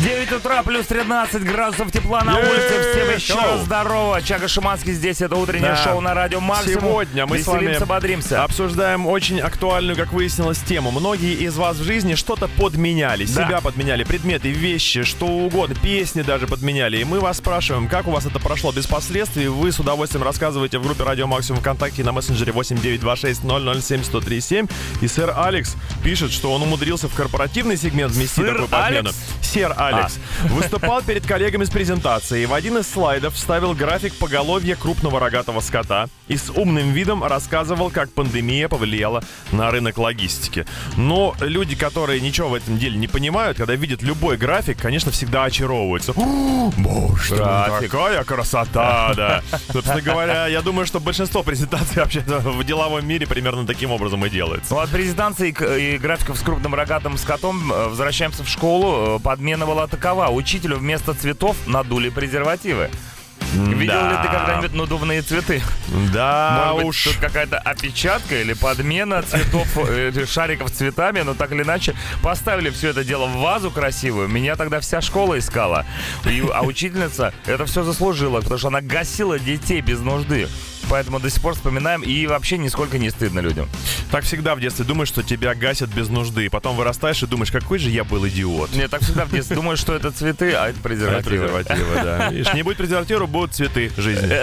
9 0.04 0.30
утра, 0.32 0.62
плюс 0.62 0.86
13 0.86 1.42
градусов 1.42 1.90
тепла 1.90 2.22
на 2.22 2.38
улице. 2.38 2.92
Всем 2.92 3.16
еще 3.16 3.34
раз 3.34 3.62
здорово. 3.62 4.22
Чага 4.22 4.46
Шиманский 4.46 4.92
здесь. 4.92 5.20
Это 5.20 5.34
утреннее 5.34 5.72
Да. 5.72 5.76
шоу 5.76 6.00
на 6.00 6.14
радио 6.14 6.38
Максимум. 6.40 6.80
Сегодня 6.80 7.26
мы 7.26 7.38
с 7.40 7.46
вами 7.48 7.62
Веселимся, 7.62 7.86
бодримся. 7.86 8.44
обсуждаем 8.44 9.08
очень 9.08 9.40
актуальную, 9.40 9.96
как 9.96 10.12
выяснилось, 10.12 10.58
тему. 10.60 10.92
Многие 10.92 11.34
из 11.34 11.56
вас 11.56 11.78
в 11.78 11.82
жизни 11.82 12.14
что-то 12.14 12.46
подменяли. 12.46 13.24
Да. 13.26 13.46
Себя 13.46 13.60
подменяли, 13.60 14.04
предметы, 14.04 14.50
вещи, 14.50 15.02
что 15.02 15.26
угодно, 15.26 15.74
песни 15.74 16.22
даже 16.22 16.46
подменяли. 16.46 16.98
И 16.98 17.04
мы 17.04 17.18
вас 17.18 17.38
спрашиваем, 17.38 17.88
как 17.88 18.06
у 18.06 18.12
вас 18.12 18.24
это 18.24 18.38
прошло 18.38 18.70
без 18.70 18.86
последствий. 18.86 19.48
Вы 19.48 19.72
с 19.72 19.80
удовольствием 19.80 20.22
рассказываете 20.22 20.78
в 20.78 20.84
группе 20.84 21.02
Радио 21.02 21.26
Максимум 21.26 21.60
ВКонтакте 21.60 22.02
и 22.02 22.04
на 22.04 22.12
мессенджере 22.12 22.52
8926 22.52 23.40
007 23.40 24.00
1037. 24.04 24.68
И 25.00 25.08
сэр 25.08 25.34
Алекс 25.36 25.74
пишет, 26.04 26.30
что 26.30 26.52
он 26.52 26.62
умудрился 26.62 27.08
в 27.08 27.14
корпоративный 27.14 27.76
сегмент 27.76 28.12
вмести 28.12 28.36
Сэр 28.36 28.52
такую 28.52 28.68
подмену. 28.68 29.08
Алекс? 29.08 29.16
Сэр 29.42 29.74
Алекс 29.88 30.18
выступал 30.44 31.02
перед 31.02 31.26
коллегами 31.26 31.64
с 31.64 31.70
презентацией. 31.70 32.46
В 32.46 32.54
один 32.54 32.78
из 32.78 32.88
слайдов 32.90 33.34
вставил 33.34 33.74
график 33.74 34.14
поголовья 34.14 34.76
крупного 34.76 35.20
рогатого 35.20 35.60
скота 35.60 36.08
и 36.28 36.36
с 36.36 36.50
умным 36.50 36.92
видом 36.92 37.24
рассказывал, 37.24 37.90
как 37.90 38.10
пандемия 38.12 38.68
повлияла 38.68 39.22
на 39.52 39.70
рынок 39.70 39.98
логистики. 39.98 40.66
Но 40.96 41.34
люди, 41.40 41.74
которые 41.76 42.20
ничего 42.20 42.48
в 42.50 42.54
этом 42.54 42.78
деле 42.78 42.96
не 42.98 43.08
понимают, 43.08 43.56
когда 43.56 43.74
видят 43.74 44.02
любой 44.02 44.36
график, 44.36 44.78
конечно, 44.80 45.10
всегда 45.10 45.44
очаровываются. 45.44 46.12
«О, 46.16 46.72
Боже, 46.76 47.36
какая 47.80 48.24
красота, 48.24 49.12
да. 49.14 49.42
Собственно 49.72 50.00
говоря, 50.02 50.46
я 50.46 50.62
думаю, 50.62 50.86
что 50.86 51.00
большинство 51.00 51.42
презентаций 51.42 52.02
вообще 52.02 52.20
в 52.20 52.64
деловом 52.64 53.06
мире 53.06 53.26
примерно 53.26 53.66
таким 53.66 53.90
образом 53.90 54.24
и 54.26 54.30
делается. 54.30 54.72
Ну, 54.74 54.80
от 54.80 54.90
презентации 54.90 55.50
к- 55.52 55.64
и 55.76 55.98
графиков 55.98 56.36
с 56.38 56.42
крупным 56.42 56.74
рогатым 56.74 57.16
скотом 57.16 57.72
э, 57.72 57.88
возвращаемся 57.88 58.44
в 58.44 58.48
школу. 58.48 59.16
Э, 59.16 59.20
Подмена 59.22 59.66
была 59.78 59.86
такова. 59.86 60.28
Учителю 60.28 60.76
вместо 60.78 61.14
цветов 61.14 61.56
надули 61.66 62.08
презервативы. 62.08 62.90
Видел 63.54 63.76
ли 63.78 63.86
Да. 63.86 64.22
ты 64.24 64.28
когда-нибудь 64.28 64.74
надувные 64.74 65.22
цветы? 65.22 65.62
Да 66.12 66.58
Может 66.64 66.76
быть, 66.76 66.86
уж. 66.86 67.04
тут 67.04 67.16
какая-то 67.16 67.58
опечатка 67.58 68.40
или 68.40 68.52
подмена 68.54 69.22
цветов, 69.22 69.68
э, 69.88 70.12
шариков 70.26 70.70
цветами, 70.72 71.20
но 71.20 71.34
так 71.34 71.52
или 71.52 71.62
иначе 71.62 71.94
поставили 72.22 72.70
все 72.70 72.88
это 72.88 73.04
дело 73.04 73.26
в 73.26 73.36
вазу 73.38 73.70
красивую. 73.70 74.26
Меня 74.28 74.56
тогда 74.56 74.80
вся 74.80 75.00
школа 75.00 75.38
искала. 75.38 75.86
И- 76.26 76.42
а 76.52 76.62
учительница 76.62 77.32
это 77.46 77.64
все 77.64 77.84
заслужила, 77.84 78.40
потому 78.40 78.58
что 78.58 78.68
она 78.68 78.80
гасила 78.80 79.38
детей 79.38 79.80
без 79.80 80.00
нужды. 80.00 80.48
Поэтому 80.90 81.20
до 81.20 81.30
сих 81.30 81.42
пор 81.42 81.54
вспоминаем 81.54 82.02
и 82.02 82.26
вообще 82.26 82.58
нисколько 82.58 82.98
не 82.98 83.10
стыдно 83.10 83.40
людям. 83.40 83.68
Так 84.10 84.24
всегда 84.24 84.54
в 84.54 84.60
детстве 84.60 84.84
думаешь, 84.84 85.08
что 85.08 85.22
тебя 85.22 85.54
гасят 85.54 85.90
без 85.90 86.08
нужды. 86.08 86.48
Потом 86.50 86.76
вырастаешь 86.76 87.22
и 87.22 87.26
думаешь, 87.26 87.52
какой 87.52 87.78
же 87.78 87.90
я 87.90 88.04
был 88.04 88.26
идиот. 88.26 88.74
Мне 88.74 88.88
так 88.88 89.02
всегда 89.02 89.24
в 89.24 89.30
детстве 89.30 89.56
думаю, 89.56 89.76
что 89.76 89.94
это 89.94 90.10
цветы, 90.10 90.52
а 90.52 90.68
это 90.68 90.80
презервативы. 90.80 91.46
Презервативы, 91.46 91.94
да. 91.94 92.30
Видишь, 92.30 92.52
не 92.54 92.62
будет 92.62 92.78
презерватива, 92.78 93.26
будут 93.26 93.54
цветы 93.54 93.90
жизни. 93.96 94.28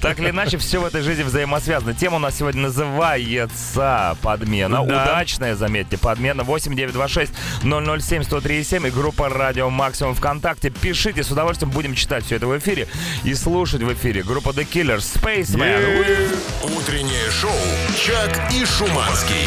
Так 0.00 0.18
или 0.18 0.30
иначе, 0.30 0.58
все 0.58 0.80
в 0.80 0.84
этой 0.84 1.02
жизни 1.02 1.22
взаимосвязано. 1.22 1.94
Тема 1.94 2.16
у 2.16 2.18
нас 2.18 2.36
сегодня 2.36 2.62
называется 2.62 4.16
подмена. 4.22 4.84
Да. 4.84 5.02
Удачная, 5.02 5.54
заметьте, 5.54 5.98
подмена 5.98 6.42
8926 6.42 7.32
007 7.62 8.22
1037 8.22 8.86
и 8.86 8.90
группа 8.90 9.28
Радио 9.28 9.70
Максимум 9.70 10.14
ВКонтакте. 10.14 10.70
Пишите, 10.70 11.22
с 11.22 11.30
удовольствием 11.30 11.70
будем 11.70 11.94
читать 11.94 12.24
все 12.24 12.36
это 12.36 12.46
в 12.46 12.58
эфире 12.58 12.88
и 13.22 13.34
слушать 13.34 13.82
в 13.82 13.92
эфире. 13.92 14.22
Группа 14.22 14.50
The 14.50 14.66
Killers, 14.70 15.18
Spaceman. 15.54 16.36
Утреннее 16.62 17.30
шоу 17.30 17.50
«Чак 17.96 18.52
и 18.52 18.64
Шуманский». 18.64 19.46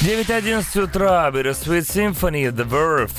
9.11 0.00 0.84
утра, 0.84 1.30
Bittersweet 1.30 1.82
Symphony, 1.82 2.50
The 2.50 2.64
Verve. 2.68 3.10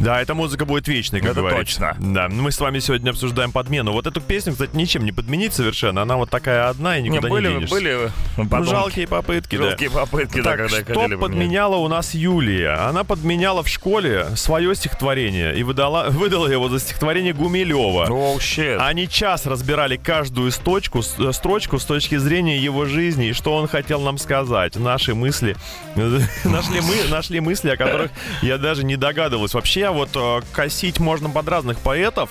Да, 0.00 0.20
эта 0.20 0.34
музыка 0.34 0.64
будет 0.64 0.86
вечной, 0.88 1.20
как 1.20 1.32
Это 1.32 1.40
говорится. 1.40 1.94
точно. 1.96 1.96
Да, 2.14 2.28
мы 2.28 2.50
с 2.52 2.60
вами 2.60 2.78
сегодня 2.78 3.10
обсуждаем 3.10 3.52
подмену. 3.52 3.92
Вот 3.92 4.06
эту 4.06 4.20
песню, 4.20 4.52
кстати, 4.52 4.74
ничем 4.74 5.04
не 5.04 5.12
подменить 5.12 5.52
совершенно. 5.54 6.02
Она 6.02 6.16
вот 6.16 6.30
такая 6.30 6.68
одна 6.68 6.96
и 6.98 7.02
Не, 7.02 7.08
никуда 7.08 7.28
не, 7.28 7.34
были, 7.34 7.48
денешься. 7.48 7.74
были 7.74 8.10
Ну, 8.36 8.64
жалкие 8.64 9.06
попытки, 9.08 9.56
да. 9.56 9.70
Жалкие 9.70 9.90
попытки, 9.90 10.36
да, 10.40 10.50
Так, 10.50 10.56
когда 10.58 10.68
что 10.82 10.84
хотели 10.94 11.14
подменяла 11.16 11.76
у 11.76 11.88
нас 11.88 12.14
Юлия? 12.14 12.88
Она 12.88 13.04
подменяла 13.04 13.62
в 13.62 13.68
школе 13.68 14.26
свое 14.36 14.74
стихотворение 14.74 15.56
и 15.56 15.62
выдала, 15.62 16.06
выдала 16.10 16.46
его 16.46 16.68
за 16.68 16.78
стихотворение 16.80 17.32
Гумилева. 17.32 18.06
Оу, 18.08 18.38
щит. 18.40 18.78
Они 18.80 19.08
час 19.08 19.46
разбирали 19.46 19.96
каждую 19.96 20.50
сточку, 20.52 21.02
с- 21.02 21.16
э, 21.18 21.32
строчку 21.32 21.78
с 21.78 21.84
точки 21.84 22.16
зрения 22.16 22.58
его 22.58 22.84
жизни 22.86 23.28
и 23.28 23.32
что 23.32 23.54
он 23.56 23.66
хотел 23.68 24.00
нам 24.00 24.18
сказать. 24.18 24.76
Наши 24.76 25.14
мысли, 25.14 25.56
нашли, 25.96 26.80
мы, 26.80 27.10
нашли 27.10 27.40
мысли, 27.40 27.70
о 27.70 27.76
которых 27.76 28.10
я 28.42 28.58
даже 28.58 28.84
не 28.84 28.96
догадывалась. 28.96 29.54
Вообще, 29.54 29.87
меня 29.88 29.92
вот 29.92 30.10
э, 30.14 30.40
косить 30.52 31.00
можно 31.00 31.30
под 31.30 31.48
разных 31.48 31.78
поэтов, 31.78 32.30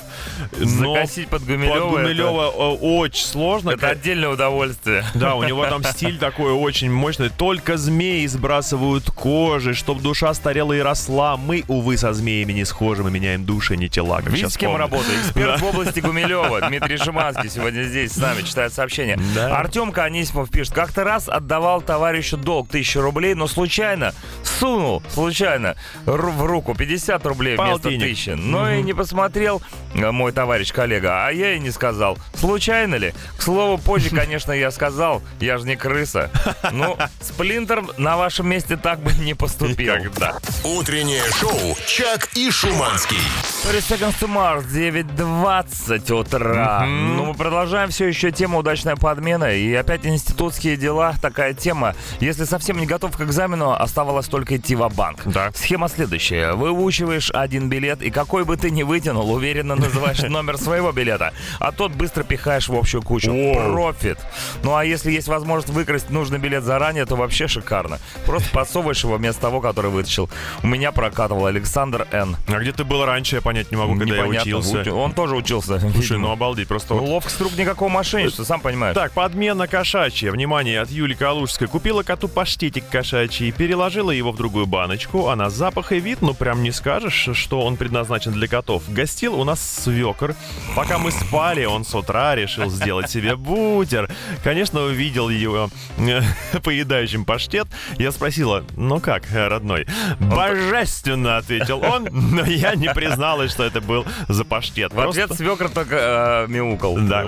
но 0.57 0.95
Закосить 0.95 1.27
под 1.27 1.37
под 1.37 1.47
Гумилева. 1.47 1.89
Гумилева 1.89 2.51
э, 2.53 2.77
очень 2.81 3.25
сложно. 3.25 3.71
Это, 3.71 3.87
это 3.87 3.89
отдельное 3.89 4.29
удовольствие. 4.29 5.03
Да, 5.13 5.35
у 5.35 5.43
него 5.43 5.65
там 5.65 5.83
стиль 5.83 6.17
такой 6.19 6.51
очень 6.51 6.91
мощный. 6.91 7.29
Только 7.29 7.77
змеи 7.77 8.25
сбрасывают 8.25 9.09
кожи, 9.11 9.73
чтоб 9.73 10.01
душа 10.01 10.33
старела 10.33 10.73
и 10.73 10.79
росла. 10.79 11.37
Мы, 11.37 11.63
увы, 11.67 11.97
со 11.97 12.13
змеями 12.13 12.53
не 12.53 12.65
схожи, 12.65 13.03
мы 13.03 13.11
меняем 13.11 13.45
души, 13.45 13.77
не 13.77 13.89
тела. 13.89 14.17
Как 14.17 14.31
Видите, 14.31 14.49
с 14.49 14.57
кем 14.57 14.75
работаю? 14.75 15.19
Эксперт 15.19 15.59
в 15.59 15.65
области 15.65 15.99
Гумилева, 15.99 16.61
Дмитрий 16.67 16.97
Шиманский 16.97 17.49
сегодня 17.49 17.83
здесь 17.83 18.13
с 18.13 18.17
нами 18.17 18.41
читает 18.41 18.73
сообщение. 18.73 19.19
Да. 19.35 19.57
Артемка 19.57 20.03
Анисимов 20.03 20.49
пишет, 20.49 20.73
как-то 20.73 21.03
раз 21.03 21.29
отдавал 21.29 21.81
товарищу 21.81 22.37
долг 22.37 22.69
тысячу 22.69 23.01
рублей, 23.01 23.33
но 23.33 23.47
случайно 23.47 24.13
сунул, 24.43 25.03
случайно, 25.09 25.75
в 26.05 26.45
руку 26.45 26.73
50 26.75 27.25
рублей 27.25 27.46
вместо 27.55 27.83
Полтинник. 27.83 28.09
тысячи. 28.09 28.29
Но 28.31 28.69
и 28.71 28.81
не 28.81 28.93
посмотрел 28.93 29.61
э, 29.93 30.11
мой 30.11 30.31
товарищ 30.31 30.71
коллега, 30.73 31.25
а 31.27 31.31
я 31.31 31.53
и 31.53 31.59
не 31.59 31.71
сказал. 31.71 32.17
Случайно 32.35 32.95
ли? 32.95 33.13
К 33.37 33.41
слову, 33.41 33.77
позже, 33.77 34.09
конечно, 34.09 34.51
я 34.51 34.71
сказал, 34.71 35.21
я 35.39 35.57
же 35.57 35.65
не 35.65 35.75
крыса. 35.75 36.29
Ну, 36.71 36.97
Сплинтер 37.21 37.83
на 37.97 38.17
вашем 38.17 38.47
месте 38.49 38.77
так 38.77 38.99
бы 38.99 39.13
не 39.13 39.33
поступил. 39.33 39.95
Никогда. 39.97 40.37
Утреннее 40.63 41.23
шоу 41.39 41.77
«Чак 41.87 42.29
и 42.35 42.49
Шуманский». 42.51 43.17
30 43.63 43.91
Seconds 43.91 44.15
to 44.21 44.27
Mars, 44.27 44.65
9.20 44.71 46.13
утра. 46.13 46.85
Ну, 46.85 47.25
мы 47.25 47.33
продолжаем 47.33 47.89
все 47.89 48.07
еще 48.07 48.31
тему 48.31 48.59
«Удачная 48.59 48.95
подмена». 48.95 49.53
И 49.55 49.73
опять 49.73 50.05
институтские 50.05 50.77
дела, 50.77 51.13
такая 51.21 51.53
тема. 51.53 51.95
Если 52.19 52.45
совсем 52.45 52.77
не 52.77 52.85
готов 52.85 53.15
к 53.17 53.21
экзамену, 53.21 53.71
оставалось 53.73 54.27
только 54.27 54.57
идти 54.57 54.75
в 54.75 54.87
банк 54.89 55.21
Да. 55.25 55.51
Схема 55.53 55.89
следующая. 55.89 56.53
Выучиваешь 56.53 57.31
один 57.41 57.69
билет, 57.69 58.01
и 58.01 58.09
какой 58.09 58.45
бы 58.45 58.57
ты 58.57 58.69
ни 58.71 58.83
вытянул, 58.83 59.31
уверенно 59.31 59.75
называешь 59.75 60.21
номер 60.29 60.57
своего 60.57 60.91
билета, 60.91 61.33
а 61.59 61.71
тот 61.71 61.91
быстро 61.93 62.23
пихаешь 62.23 62.67
в 62.67 62.75
общую 62.75 63.01
кучу. 63.03 63.27
Профит. 63.53 64.17
Ну, 64.63 64.75
а 64.75 64.83
если 64.85 65.11
есть 65.11 65.27
возможность 65.27 65.69
выкрасть 65.73 66.09
нужный 66.09 66.39
билет 66.39 66.63
заранее, 66.63 67.05
то 67.05 67.15
вообще 67.15 67.47
шикарно. 67.47 67.99
Просто 68.25 68.49
подсовываешь 68.51 69.03
его 69.03 69.15
вместо 69.17 69.41
того, 69.41 69.61
который 69.61 69.91
вытащил. 69.91 70.29
У 70.63 70.67
меня 70.67 70.91
прокатывал 70.91 71.45
Александр 71.45 72.07
Н. 72.11 72.35
А 72.47 72.59
где 72.59 72.71
ты 72.71 72.83
был 72.83 73.05
раньше, 73.05 73.35
я 73.35 73.41
понять 73.41 73.71
не 73.71 73.77
могу, 73.77 73.95
когда 73.97 74.15
я 74.15 74.21
Непонятно, 74.23 74.57
учился. 74.57 74.81
учи- 74.81 74.89
Он 74.89 75.13
тоже 75.13 75.35
учился. 75.35 75.79
Слушай, 75.79 76.17
ну 76.17 76.31
обалдеть, 76.31 76.67
просто 76.67 76.93
Ну, 76.95 77.03
ловкость 77.05 77.39
рук 77.41 77.55
никакого 77.57 77.89
мошенничества, 77.89 78.43
сам 78.43 78.61
понимаешь. 78.61 78.95
Так, 78.95 79.11
подмена 79.11 79.67
кошачья. 79.67 80.31
Внимание, 80.31 80.81
от 80.81 80.89
Юли 80.89 81.15
Калужской. 81.15 81.67
Купила 81.67 82.03
коту 82.03 82.27
паштетик 82.27 82.87
кошачий, 82.89 83.51
переложила 83.51 84.11
его 84.11 84.31
в 84.31 84.37
другую 84.37 84.65
баночку, 84.65 85.27
а 85.29 85.35
на 85.35 85.49
запах 85.49 85.91
и 85.91 85.99
вид, 85.99 86.21
ну 86.21 86.33
прям 86.33 86.63
не 86.63 86.71
скажешь, 86.71 87.26
что 87.33 87.61
он 87.61 87.77
предназначен 87.77 88.31
для 88.31 88.47
котов. 88.47 88.83
Гостил 88.87 89.39
у 89.39 89.43
нас 89.43 89.59
свекор. 89.61 90.35
Пока 90.75 90.97
мы 90.97 91.11
спали, 91.11 91.65
он 91.65 91.85
с 91.85 91.93
утра 91.95 92.35
решил 92.35 92.69
сделать 92.69 93.09
себе 93.09 93.35
бутер. 93.35 94.09
Конечно, 94.43 94.81
увидел 94.81 95.29
его 95.29 95.69
э, 95.97 96.21
поедающим 96.63 97.25
паштет. 97.25 97.67
Я 97.97 98.11
спросила, 98.11 98.63
ну 98.75 98.99
как, 98.99 99.31
э, 99.31 99.47
родной? 99.47 99.87
Божественно, 100.19 101.37
ответил 101.37 101.83
он, 101.83 102.07
но 102.11 102.45
я 102.45 102.75
не 102.75 102.93
призналась, 102.93 103.51
что 103.51 103.63
это 103.63 103.81
был 103.81 104.05
за 104.27 104.45
паштет. 104.45 104.93
В 104.93 104.99
ответ 104.99 105.33
свекр 105.33 105.69
только 105.69 106.45
э, 106.47 106.51
мяукал. 106.51 106.97
да. 106.97 107.23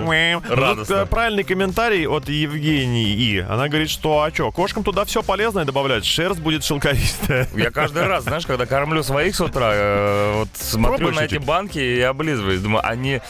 Радостно. 0.48 0.84
Тут, 0.84 0.90
э, 0.90 1.06
правильный 1.06 1.44
комментарий 1.44 2.06
от 2.06 2.28
Евгении 2.28 3.12
И. 3.14 3.38
Она 3.38 3.68
говорит, 3.68 3.90
что 3.90 4.22
а 4.22 4.32
что, 4.32 4.50
кошкам 4.50 4.84
туда 4.84 5.04
все 5.04 5.22
полезное 5.22 5.64
добавлять, 5.64 6.04
шерсть 6.04 6.40
будет 6.40 6.64
шелковистая. 6.64 7.48
Я 7.54 7.70
каждый 7.70 8.04
раз, 8.04 8.24
знаешь, 8.24 8.46
когда 8.46 8.66
кормлю 8.66 9.02
своих 9.02 9.34
с 9.34 9.40
утра, 9.40 9.72
э, 9.90 10.32
вот 10.38 10.48
смотрю 10.54 11.10
на 11.12 11.20
эти 11.20 11.36
банки 11.36 11.78
и 11.78 12.00
облизываюсь. 12.00 12.60
Думаю, 12.60 12.82
а 12.86 12.94
не 12.94 13.20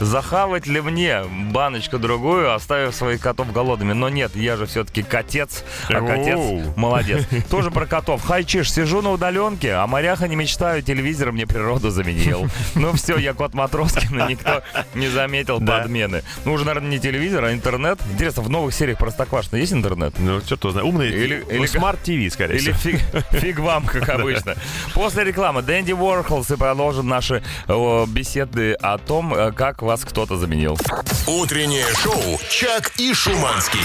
захавать 0.00 0.66
ли 0.66 0.80
мне 0.80 1.22
баночку 1.52 1.98
другую, 1.98 2.54
оставив 2.54 2.94
своих 2.94 3.20
котов 3.20 3.52
голодными? 3.52 3.92
Но 3.92 4.08
нет, 4.08 4.34
я 4.36 4.56
же 4.56 4.66
все-таки 4.66 5.02
котец, 5.02 5.64
а 5.88 6.00
котец 6.00 6.38
молодец. 6.76 7.24
Тоже 7.50 7.70
про 7.70 7.86
котов. 7.86 8.22
Хайчиш, 8.24 8.72
сижу 8.72 9.02
на 9.02 9.10
удаленке, 9.12 9.72
а 9.74 9.86
моряха 9.86 10.28
не 10.28 10.36
мечтаю, 10.36 10.82
телевизор 10.82 11.32
мне 11.32 11.46
природу 11.46 11.90
заменил. 11.90 12.46
Ну 12.74 12.92
все, 12.92 13.18
я 13.18 13.34
кот 13.34 13.52
Матроскин, 13.54 14.22
и 14.22 14.28
никто 14.30 14.62
не 14.94 15.08
заметил 15.08 15.60
подмены. 15.60 16.22
Ну 16.44 16.52
уже, 16.52 16.64
наверное, 16.64 16.90
не 16.90 16.98
телевизор, 16.98 17.44
а 17.44 17.52
интернет. 17.52 17.98
Интересно, 18.12 18.42
в 18.42 18.50
новых 18.50 18.74
сериях 18.74 18.98
Простоквашино 18.98 19.56
есть 19.56 19.72
интернет? 19.72 20.14
Ну, 20.18 20.40
что 20.40 20.56
то 20.56 20.70
знает. 20.70 20.86
Умный. 20.86 21.08
Или- 21.08 21.44
ну, 21.46 21.54
или- 21.56 21.66
smart 21.66 22.00
TV, 22.00 22.32
скорее 22.32 22.56
Или 22.58 22.72
всего. 22.72 22.98
фиг, 22.98 23.00
фиг 23.40 23.58
вам, 23.58 23.84
как 23.86 24.08
обычно. 24.08 24.54
После 24.94 25.24
рекламы 25.24 25.62
Dandy 25.62 25.92
Warhols 26.00 26.50
и 26.50 26.56
продолжим 26.56 27.08
наши 27.08 27.42
э, 27.68 28.06
беседы 28.06 28.72
о 28.74 28.98
том, 28.98 29.34
э, 29.34 29.52
как 29.52 29.82
вас 29.82 30.04
кто-то 30.04 30.36
заменил. 30.36 30.78
Утреннее 31.26 31.86
шоу 31.94 32.38
«Чак 32.48 32.92
и 32.98 33.12
Шуманский». 33.12 33.80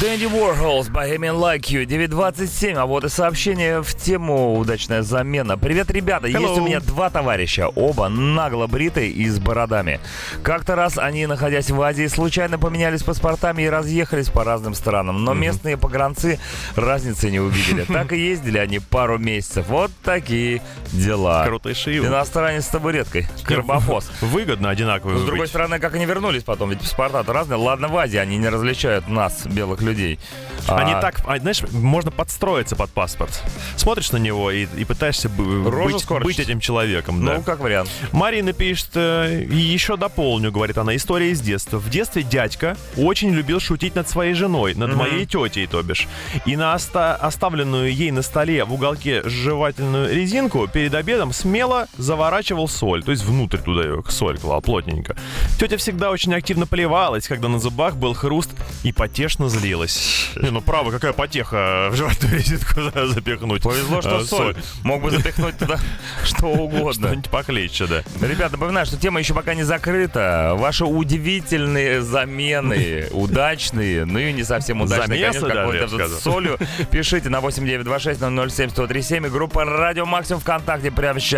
Дэнди 0.00 0.24
Уорхолс, 0.24 0.88
Bohemian 0.88 1.38
Like 1.38 1.64
You, 1.68 1.84
9.27. 1.84 2.74
А 2.76 2.86
вот 2.86 3.04
и 3.04 3.08
сообщение 3.08 3.82
в 3.82 3.94
тему 3.94 4.58
«Удачная 4.58 5.02
замена». 5.02 5.58
Привет, 5.58 5.90
ребята. 5.90 6.26
Есть 6.26 6.40
Hello. 6.40 6.60
у 6.60 6.66
меня 6.66 6.80
два 6.80 7.10
товарища, 7.10 7.68
оба 7.68 8.08
нагло 8.08 8.66
бритые 8.66 9.10
и 9.10 9.28
с 9.28 9.38
бородами. 9.38 10.00
Как-то 10.42 10.74
раз 10.74 10.96
они, 10.96 11.26
находясь 11.26 11.70
в 11.70 11.80
Азии, 11.82 12.06
случайно 12.06 12.58
поменялись 12.58 13.02
паспортами 13.02 13.62
и 13.64 13.68
разъехались 13.68 14.30
по 14.30 14.42
разным 14.42 14.74
странам. 14.74 15.22
Но 15.24 15.34
местные 15.34 15.76
погранцы 15.76 16.40
разницы 16.76 17.30
не 17.30 17.40
увидели. 17.40 17.86
Так 18.00 18.12
и 18.12 18.18
ездили 18.18 18.56
они 18.56 18.78
пару 18.78 19.18
месяцев. 19.18 19.66
Вот 19.68 19.90
такие 20.02 20.62
дела. 20.92 21.44
Крутейший. 21.50 21.98
Иностранец 21.98 22.66
с 22.66 22.68
табуреткой. 22.68 23.26
Карбофос. 23.42 24.08
Выгодно 24.20 24.70
одинаково 24.70 25.18
С 25.18 25.24
другой 25.24 25.48
стороны, 25.48 25.80
как 25.80 25.94
они 25.96 26.06
вернулись 26.06 26.44
потом, 26.44 26.70
ведь 26.70 26.78
паспорта-то 26.78 27.32
разные. 27.32 27.58
Ладно, 27.58 27.88
в 27.88 27.96
Азии 27.96 28.18
они 28.18 28.36
не 28.38 28.48
различают 28.48 29.08
нас, 29.08 29.46
белых 29.46 29.82
людей. 29.82 30.20
Они 30.68 30.92
А, 30.92 31.00
так, 31.00 31.16
а, 31.26 31.38
знаешь, 31.38 31.62
можно 31.72 32.12
подстроиться 32.12 32.76
под 32.76 32.90
паспорт. 32.90 33.42
Смотришь 33.76 34.12
на 34.12 34.18
него 34.18 34.52
и, 34.52 34.68
и 34.76 34.84
пытаешься 34.84 35.28
Рожу 35.66 35.98
быть, 36.20 36.38
этим 36.38 36.60
человеком. 36.60 37.24
Ну, 37.24 37.38
да. 37.38 37.42
как 37.42 37.58
вариант. 37.58 37.90
Марина 38.12 38.52
пишет, 38.52 38.90
э, 38.94 39.42
и 39.42 39.56
еще 39.56 39.96
дополню, 39.96 40.52
говорит 40.52 40.78
она, 40.78 40.94
история 40.94 41.30
из 41.30 41.40
детства. 41.40 41.78
В 41.78 41.90
детстве 41.90 42.22
дядька 42.22 42.76
очень 42.96 43.30
любил 43.30 43.58
шутить 43.58 43.96
над 43.96 44.08
своей 44.08 44.34
женой, 44.34 44.74
над 44.74 44.94
моей 44.94 45.26
тетей, 45.26 45.66
то 45.66 45.82
бишь. 45.82 46.06
И 46.46 46.56
на 46.56 46.74
оста- 46.74 47.16
оставленную 47.16 47.92
ей 47.92 48.12
на 48.12 48.22
столе 48.22 48.64
в 48.64 48.72
уголке 48.72 49.22
жевательную 49.28 50.14
резинку 50.14 50.68
перед 50.68 50.94
обедом 50.94 51.32
смело 51.40 51.86
заворачивал 51.96 52.68
соль, 52.68 53.02
то 53.02 53.10
есть 53.10 53.24
внутрь 53.24 53.58
туда 53.58 53.82
ее 53.82 54.02
соль 54.08 54.38
клал 54.38 54.60
плотненько. 54.60 55.16
Тетя 55.58 55.76
всегда 55.78 56.10
очень 56.10 56.34
активно 56.34 56.66
плевалась, 56.66 57.26
когда 57.28 57.48
на 57.48 57.58
зубах 57.58 57.96
был 57.96 58.14
хруст 58.14 58.50
и 58.82 58.92
потешно 58.92 59.48
злилась. 59.48 60.28
Не, 60.36 60.50
ну 60.50 60.60
право, 60.60 60.90
какая 60.90 61.12
потеха 61.12 61.88
в 61.90 61.96
жевательную 61.96 62.38
резинку 62.40 62.80
за- 62.82 63.06
запихнуть. 63.08 63.62
Повезло, 63.62 64.00
что 64.00 64.20
э, 64.20 64.24
соль. 64.24 64.56
Мог 64.84 65.02
бы 65.02 65.10
запихнуть 65.10 65.56
туда 65.58 65.78
что 66.24 66.46
угодно. 66.48 67.08
Что-нибудь 67.08 67.30
похлеще, 67.30 67.86
да. 67.86 68.02
Ребят, 68.26 68.52
напоминаю, 68.52 68.84
что 68.86 68.96
тема 68.98 69.18
еще 69.20 69.32
пока 69.34 69.54
не 69.54 69.62
закрыта. 69.62 70.54
Ваши 70.56 70.84
удивительные 70.84 72.02
замены, 72.02 73.06
удачные, 73.12 74.04
ну 74.04 74.18
и 74.18 74.32
не 74.32 74.44
совсем 74.44 74.82
удачные, 74.82 75.32
Замесы 75.32 75.48
конечно, 75.48 76.08
с 76.08 76.22
солью. 76.22 76.58
Пишите 76.90 77.28
на 77.30 77.38
8926-007-1037 77.38 79.26
и 79.26 79.30
группа 79.30 79.64
Радио 79.64 80.04
Максимум 80.06 80.40
ВКонтакте 80.42 80.90
прямо 80.90 81.18
сейчас. 81.20 81.29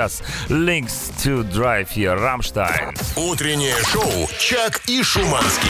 Links 0.48 1.12
to 1.22 1.44
Drive 1.52 1.88
here, 1.94 2.14
Рамштайн. 2.18 2.94
Утреннее 3.14 3.74
шоу 3.92 4.26
«Чак 4.38 4.81
и 4.87 5.02
Шуманский». 5.02 5.68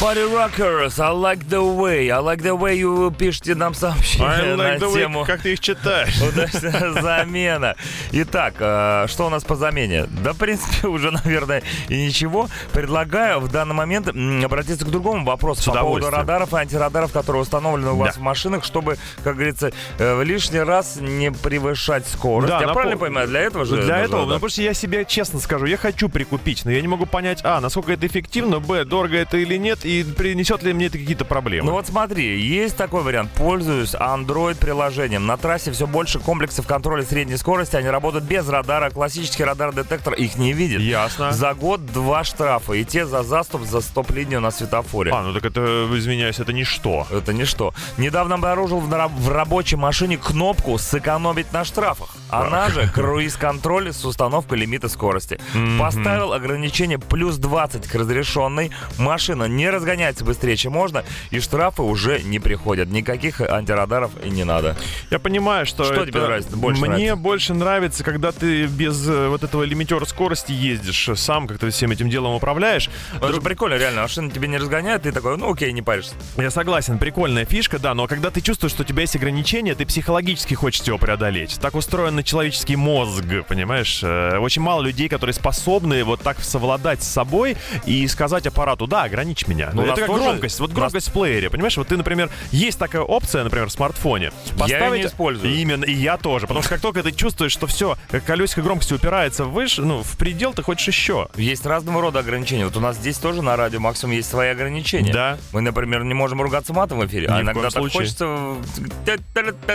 Party 0.00 0.30
Rockers, 0.32 1.00
I 1.00 1.10
like 1.12 1.48
the 1.48 1.60
way, 1.60 2.08
I 2.08 2.20
like 2.22 2.40
the 2.40 2.56
way 2.56 2.76
you 2.78 3.12
пишете 3.12 3.56
нам 3.56 3.74
сообщение 3.74 4.28
I 4.28 4.40
like 4.54 4.56
на 4.56 4.74
the 4.76 4.92
way, 4.92 4.94
тему 5.00 5.24
как 5.24 5.42
ты 5.42 5.54
их 5.54 5.60
читаешь. 5.60 6.20
удачная 6.22 6.92
замена. 7.02 7.74
Итак, 8.12 8.54
э, 8.60 9.06
что 9.08 9.26
у 9.26 9.28
нас 9.28 9.42
по 9.42 9.56
замене? 9.56 10.06
Да, 10.22 10.34
в 10.34 10.36
принципе, 10.38 10.86
уже, 10.88 11.10
наверное, 11.10 11.64
и 11.88 12.06
ничего. 12.06 12.48
Предлагаю 12.72 13.40
в 13.40 13.50
данный 13.50 13.74
момент 13.74 14.06
обратиться 14.08 14.84
к 14.86 14.88
другому 14.88 15.24
вопросу 15.26 15.62
С 15.62 15.64
по 15.64 15.74
поводу 15.80 16.10
радаров 16.10 16.54
и 16.54 16.56
антирадаров, 16.58 17.10
которые 17.12 17.42
установлены 17.42 17.90
у 17.90 17.96
вас 17.96 18.14
Да. 18.14 18.20
в 18.20 18.22
машинах, 18.22 18.64
чтобы, 18.64 18.98
как 19.24 19.34
говорится, 19.34 19.72
э, 19.98 20.14
в 20.14 20.22
лишний 20.22 20.60
раз 20.60 20.98
не 21.00 21.32
превышать 21.32 22.06
скорость. 22.06 22.50
Да, 22.52 22.60
Я 22.60 22.68
напо- 22.68 22.72
правильно 22.74 22.98
понимаю? 22.98 23.26
Для 23.26 23.40
этого 23.40 23.57
же 23.64 23.82
Для 23.82 23.98
этого, 23.98 24.22
да? 24.22 24.26
ну, 24.26 24.34
потому 24.34 24.48
что 24.50 24.62
я 24.62 24.74
себе 24.74 25.04
честно 25.04 25.40
скажу, 25.40 25.66
я 25.66 25.76
хочу 25.76 26.08
прикупить, 26.08 26.64
но 26.64 26.70
я 26.70 26.80
не 26.80 26.88
могу 26.88 27.06
понять, 27.06 27.40
а, 27.44 27.60
насколько 27.60 27.92
это 27.92 28.06
эффективно, 28.06 28.60
б, 28.60 28.84
дорого 28.84 29.16
это 29.16 29.36
или 29.36 29.56
нет, 29.56 29.84
и 29.84 30.04
принесет 30.04 30.62
ли 30.62 30.72
мне 30.72 30.86
это 30.86 30.98
какие-то 30.98 31.24
проблемы. 31.24 31.66
Ну 31.66 31.72
вот 31.72 31.86
смотри, 31.86 32.40
есть 32.40 32.76
такой 32.76 33.02
вариант. 33.02 33.30
Пользуюсь 33.32 33.94
Android-приложением. 33.94 35.26
На 35.26 35.36
трассе 35.36 35.72
все 35.72 35.86
больше 35.86 36.18
комплексов 36.18 36.66
контроля 36.66 37.02
средней 37.02 37.36
скорости. 37.36 37.76
Они 37.76 37.88
работают 37.88 38.24
без 38.24 38.48
радара. 38.48 38.90
Классический 38.90 39.44
радар-детектор 39.44 40.14
их 40.14 40.36
не 40.36 40.52
видит. 40.52 40.80
Ясно. 40.80 41.32
За 41.32 41.54
год 41.54 41.84
два 41.86 42.24
штрафа. 42.24 42.72
И 42.74 42.84
те 42.84 43.06
за 43.06 43.22
заступ 43.22 43.64
за 43.64 43.80
стоп-линию 43.80 44.40
на 44.40 44.50
светофоре. 44.50 45.12
А, 45.12 45.22
ну 45.22 45.32
так 45.32 45.44
это, 45.44 45.88
извиняюсь, 45.92 46.38
это 46.38 46.52
ничто. 46.52 47.06
Это 47.10 47.32
ничто. 47.32 47.74
Недавно 47.96 48.36
обнаружил 48.36 48.80
в, 48.80 48.88
в 48.88 49.28
рабочей 49.28 49.76
машине 49.76 50.16
кнопку 50.16 50.78
«Сэкономить 50.78 51.52
на 51.52 51.64
штрафах». 51.64 52.17
Она 52.30 52.68
же 52.70 52.88
круиз-контроль 52.94 53.92
с 53.92 54.04
установкой 54.04 54.58
лимита 54.58 54.88
скорости. 54.88 55.38
Поставил 55.78 56.32
ограничение 56.32 56.98
плюс 56.98 57.36
20 57.36 57.86
к 57.86 57.94
разрешенной. 57.94 58.70
Машина 58.98 59.44
не 59.44 59.70
разгоняется 59.70 60.24
быстрее, 60.24 60.56
чем 60.56 60.72
можно. 60.72 61.04
И 61.30 61.40
штрафы 61.40 61.82
уже 61.82 62.20
не 62.22 62.38
приходят. 62.38 62.88
Никаких 62.90 63.40
антирадаров 63.40 64.10
и 64.24 64.30
не 64.30 64.44
надо. 64.44 64.76
Я 65.10 65.18
понимаю, 65.18 65.66
что 65.66 65.84
Что 65.84 65.94
это- 65.94 66.06
тебе 66.06 66.20
нравится? 66.20 66.56
Больше 66.56 66.80
Мне 66.82 66.88
нравится? 66.90 67.16
больше 67.16 67.54
нравится, 67.54 68.04
когда 68.04 68.32
ты 68.32 68.66
без 68.66 69.08
э, 69.08 69.28
вот 69.28 69.42
этого 69.42 69.62
лимитера 69.62 70.04
скорости 70.04 70.52
ездишь, 70.52 71.08
сам 71.16 71.46
как-то 71.46 71.70
всем 71.70 71.90
этим 71.92 72.10
делом 72.10 72.34
управляешь. 72.34 72.90
Это 73.16 73.32
же 73.32 73.40
прикольно, 73.40 73.74
реально. 73.76 74.02
Машина 74.02 74.30
тебе 74.30 74.48
не 74.48 74.58
разгоняет, 74.58 75.02
ты 75.02 75.12
такой, 75.12 75.36
ну 75.38 75.52
окей, 75.52 75.72
не 75.72 75.82
паришься. 75.82 76.14
Я 76.36 76.50
согласен, 76.50 76.98
прикольная 76.98 77.44
фишка, 77.44 77.78
да, 77.78 77.94
но 77.94 78.06
когда 78.06 78.30
ты 78.30 78.40
чувствуешь, 78.40 78.72
что 78.72 78.82
у 78.82 78.86
тебя 78.86 79.02
есть 79.02 79.16
ограничения, 79.16 79.74
ты 79.74 79.86
психологически 79.86 80.54
хочешь 80.54 80.82
его 80.86 80.98
преодолеть. 80.98 81.58
Так 81.60 81.74
устроен 81.74 82.17
человеческий 82.22 82.76
мозг, 82.76 83.24
понимаешь? 83.48 84.00
Э, 84.02 84.38
Очень 84.38 84.62
мало 84.62 84.82
людей, 84.82 85.08
которые 85.08 85.34
способны 85.34 86.04
вот 86.04 86.20
так 86.22 86.40
совладать 86.40 87.02
с 87.02 87.08
собой 87.08 87.56
и 87.86 88.06
сказать 88.08 88.46
аппарату, 88.46 88.86
да, 88.86 89.04
ограничь 89.04 89.46
меня. 89.46 89.70
Ну, 89.72 89.82
у 89.82 89.84
это 89.86 89.96
как 89.96 90.06
тоже- 90.06 90.22
громкость, 90.24 90.60
вот 90.60 90.66
у 90.66 90.72
нас- 90.72 90.76
громкость 90.78 91.08
в 91.08 91.12
плеере, 91.12 91.50
понимаешь? 91.50 91.76
Вот 91.76 91.88
ты, 91.88 91.96
например, 91.96 92.30
есть 92.52 92.78
такая 92.78 93.02
опция, 93.02 93.44
например, 93.44 93.68
в 93.68 93.72
смартфоне. 93.72 94.32
её 94.56 94.94
не 94.94 95.06
использую. 95.06 95.54
Именно, 95.54 95.84
и 95.84 95.92
я 95.92 96.16
тоже. 96.16 96.46
Потому 96.46 96.62
что 96.62 96.70
как 96.70 96.80
только 96.80 97.02
ты 97.02 97.12
чувствуешь, 97.12 97.52
что 97.52 97.66
все, 97.66 97.96
колесико 98.26 98.62
громкости 98.62 98.92
упирается 98.94 99.44
выше, 99.44 99.82
ну, 99.82 100.02
в 100.02 100.16
предел, 100.16 100.52
ты 100.54 100.62
хочешь 100.62 100.86
еще. 100.88 101.28
Есть 101.36 101.66
разного 101.66 102.00
рода 102.00 102.20
ограничения. 102.20 102.64
Вот 102.64 102.76
у 102.76 102.80
нас 102.80 102.96
здесь 102.96 103.16
тоже 103.18 103.42
на 103.42 103.56
радио 103.56 103.80
максимум 103.80 104.14
есть 104.14 104.30
свои 104.30 104.48
ограничения. 104.50 105.12
Да. 105.12 105.38
Мы, 105.52 105.60
например, 105.60 106.04
не 106.04 106.14
можем 106.14 106.40
ругаться 106.42 106.72
матом 106.72 106.98
в 107.00 107.06
эфире, 107.06 107.28
Ни 107.28 107.32
а 107.32 107.40
иногда 107.42 107.62
так 107.62 107.72
случае. 107.72 108.00
хочется... 108.00 108.26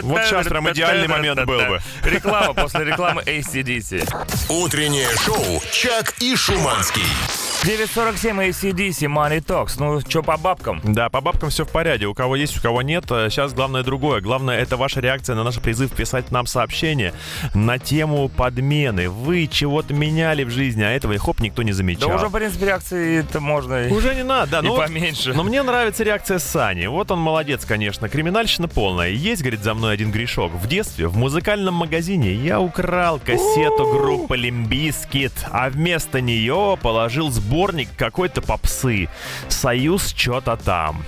Вот 0.03 0.21
сейчас 0.25 0.47
прям 0.47 0.69
идеальный 0.71 1.07
момент 1.07 1.43
был 1.45 1.59
бы. 1.59 1.79
Реклама 2.03 2.32
после 2.55 2.85
рекламы 2.85 3.21
ACDC. 3.21 4.49
Утреннее 4.49 5.09
шоу 5.17 5.61
«Чак 5.71 6.15
и 6.19 6.35
Шуманский». 6.35 7.52
947 7.63 8.49
ACDC, 8.49 9.07
Money 9.07 9.39
Talks. 9.41 9.75
Ну, 9.79 10.01
что 10.01 10.21
по 10.21 10.35
бабкам? 10.35 10.81
Да, 10.83 11.07
по 11.09 11.21
бабкам 11.21 11.49
все 11.49 11.63
в 11.63 11.69
порядке. 11.69 12.07
У 12.07 12.13
кого 12.13 12.35
есть, 12.35 12.57
у 12.57 12.61
кого 12.61 12.81
нет. 12.81 13.05
А 13.09 13.29
Сейчас 13.29 13.53
главное 13.53 13.83
другое. 13.83 14.19
Главное 14.19 14.59
это 14.59 14.75
ваша 14.75 14.99
реакция 14.99 15.35
на 15.37 15.43
наш 15.45 15.59
призыв 15.59 15.91
писать 15.93 16.29
нам 16.29 16.45
сообщение 16.45 17.13
на 17.53 17.79
тему 17.79 18.27
подмены. 18.27 19.09
Вы 19.09 19.47
чего-то 19.47 19.93
меняли 19.93 20.43
в 20.43 20.49
жизни, 20.49 20.83
а 20.83 20.89
этого 20.89 21.17
хоп 21.17 21.39
никто 21.39 21.63
не 21.63 21.71
Да 21.71 21.77
замечал. 21.77 22.15
уже, 22.15 22.27
в 22.27 22.31
принципе, 22.33 22.65
реакции 22.65 23.19
это 23.19 23.39
можно 23.39 23.87
Уже 23.91 24.13
не 24.13 24.23
надо, 24.23 24.51
да. 24.51 24.59
и 24.59 24.63
ну 24.63 24.75
поменьше. 24.75 25.33
Но 25.33 25.43
мне 25.43 25.63
нравится 25.63 26.03
реакция 26.03 26.39
Сани. 26.39 26.87
Вот 26.87 27.11
он 27.11 27.19
молодец, 27.19 27.63
конечно. 27.63 28.09
Криминальщина 28.09 28.67
полная. 28.67 29.09
Есть, 29.09 29.41
говорит, 29.41 29.63
за 29.63 29.73
мной 29.73 29.93
один 29.93 30.11
грешок. 30.11 30.51
В 30.51 30.67
детстве 30.67 31.07
в 31.07 31.15
музыкальном 31.15 31.75
магазине 31.75 32.33
я 32.33 32.59
украл 32.59 33.19
кассету 33.19 33.89
группы 33.93 34.35
Limp 34.35 34.70
Bizkit, 34.70 35.31
а 35.49 35.69
вместо 35.69 36.19
нее 36.19 36.77
положил 36.81 37.29
сборник 37.53 37.89
какой-то 37.95 38.41
попсы. 38.41 39.07
Союз 39.47 40.11
что-то 40.17 40.57
там. 40.57 41.03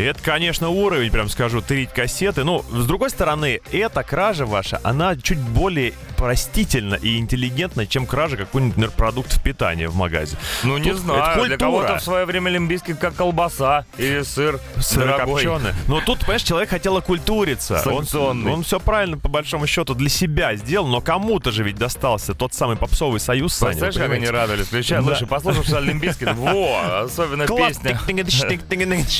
И 0.00 0.02
Это, 0.02 0.18
конечно, 0.22 0.70
уровень, 0.70 1.10
прям 1.10 1.28
скажу, 1.28 1.60
тырить 1.60 1.90
кассеты. 1.90 2.42
Ну, 2.42 2.64
с 2.70 2.86
другой 2.86 3.10
стороны, 3.10 3.60
эта 3.70 4.02
кража 4.02 4.46
ваша, 4.46 4.80
она 4.82 5.14
чуть 5.14 5.38
более 5.38 5.92
простительна 6.16 6.94
и 6.94 7.18
интеллигентна, 7.18 7.86
чем 7.86 8.06
кража 8.06 8.38
какой-нибудь, 8.38 8.76
например, 8.76 8.96
продуктов 8.96 9.42
питания 9.42 9.88
в 9.88 9.96
магазе. 9.96 10.38
Ну, 10.62 10.78
не 10.78 10.92
Тут 10.92 11.00
знаю. 11.00 11.38
это 11.38 11.46
Для 11.48 11.56
кого-то 11.58 11.98
в 11.98 12.02
свое 12.02 12.24
время 12.24 12.50
лимбийский 12.50 12.94
как 12.94 13.14
колбаса 13.14 13.84
или 13.98 14.22
сыр. 14.22 14.58
Сырокопченый. 14.78 15.72
Но 15.86 16.00
тут, 16.00 16.20
понимаешь, 16.20 16.42
человек 16.42 16.70
хотел 16.70 16.96
окультуриться. 16.96 17.82
Он, 17.86 18.46
он 18.48 18.62
все 18.62 18.80
правильно, 18.80 19.18
по 19.18 19.28
большому 19.28 19.66
счету, 19.66 19.94
для 19.94 20.08
себя 20.08 20.56
сделал, 20.56 20.86
но 20.88 21.02
кому-то 21.02 21.50
же 21.50 21.62
ведь 21.62 21.76
достался 21.76 22.32
тот 22.32 22.54
самый 22.54 22.76
попсовый 22.76 23.20
союз, 23.20 23.52
Саня. 23.52 23.72
Представляешь, 23.72 23.96
как 24.10 24.16
они 24.16 24.28
радовались? 24.28 24.66
Включай, 24.66 24.98
Да. 24.98 25.04
слушай, 25.04 25.26
послушай 25.26 25.64
что 25.64 25.78
Лимбийский. 25.78 26.26
Во, 26.32 27.00
особенно 27.04 27.46
песня. 27.68 27.98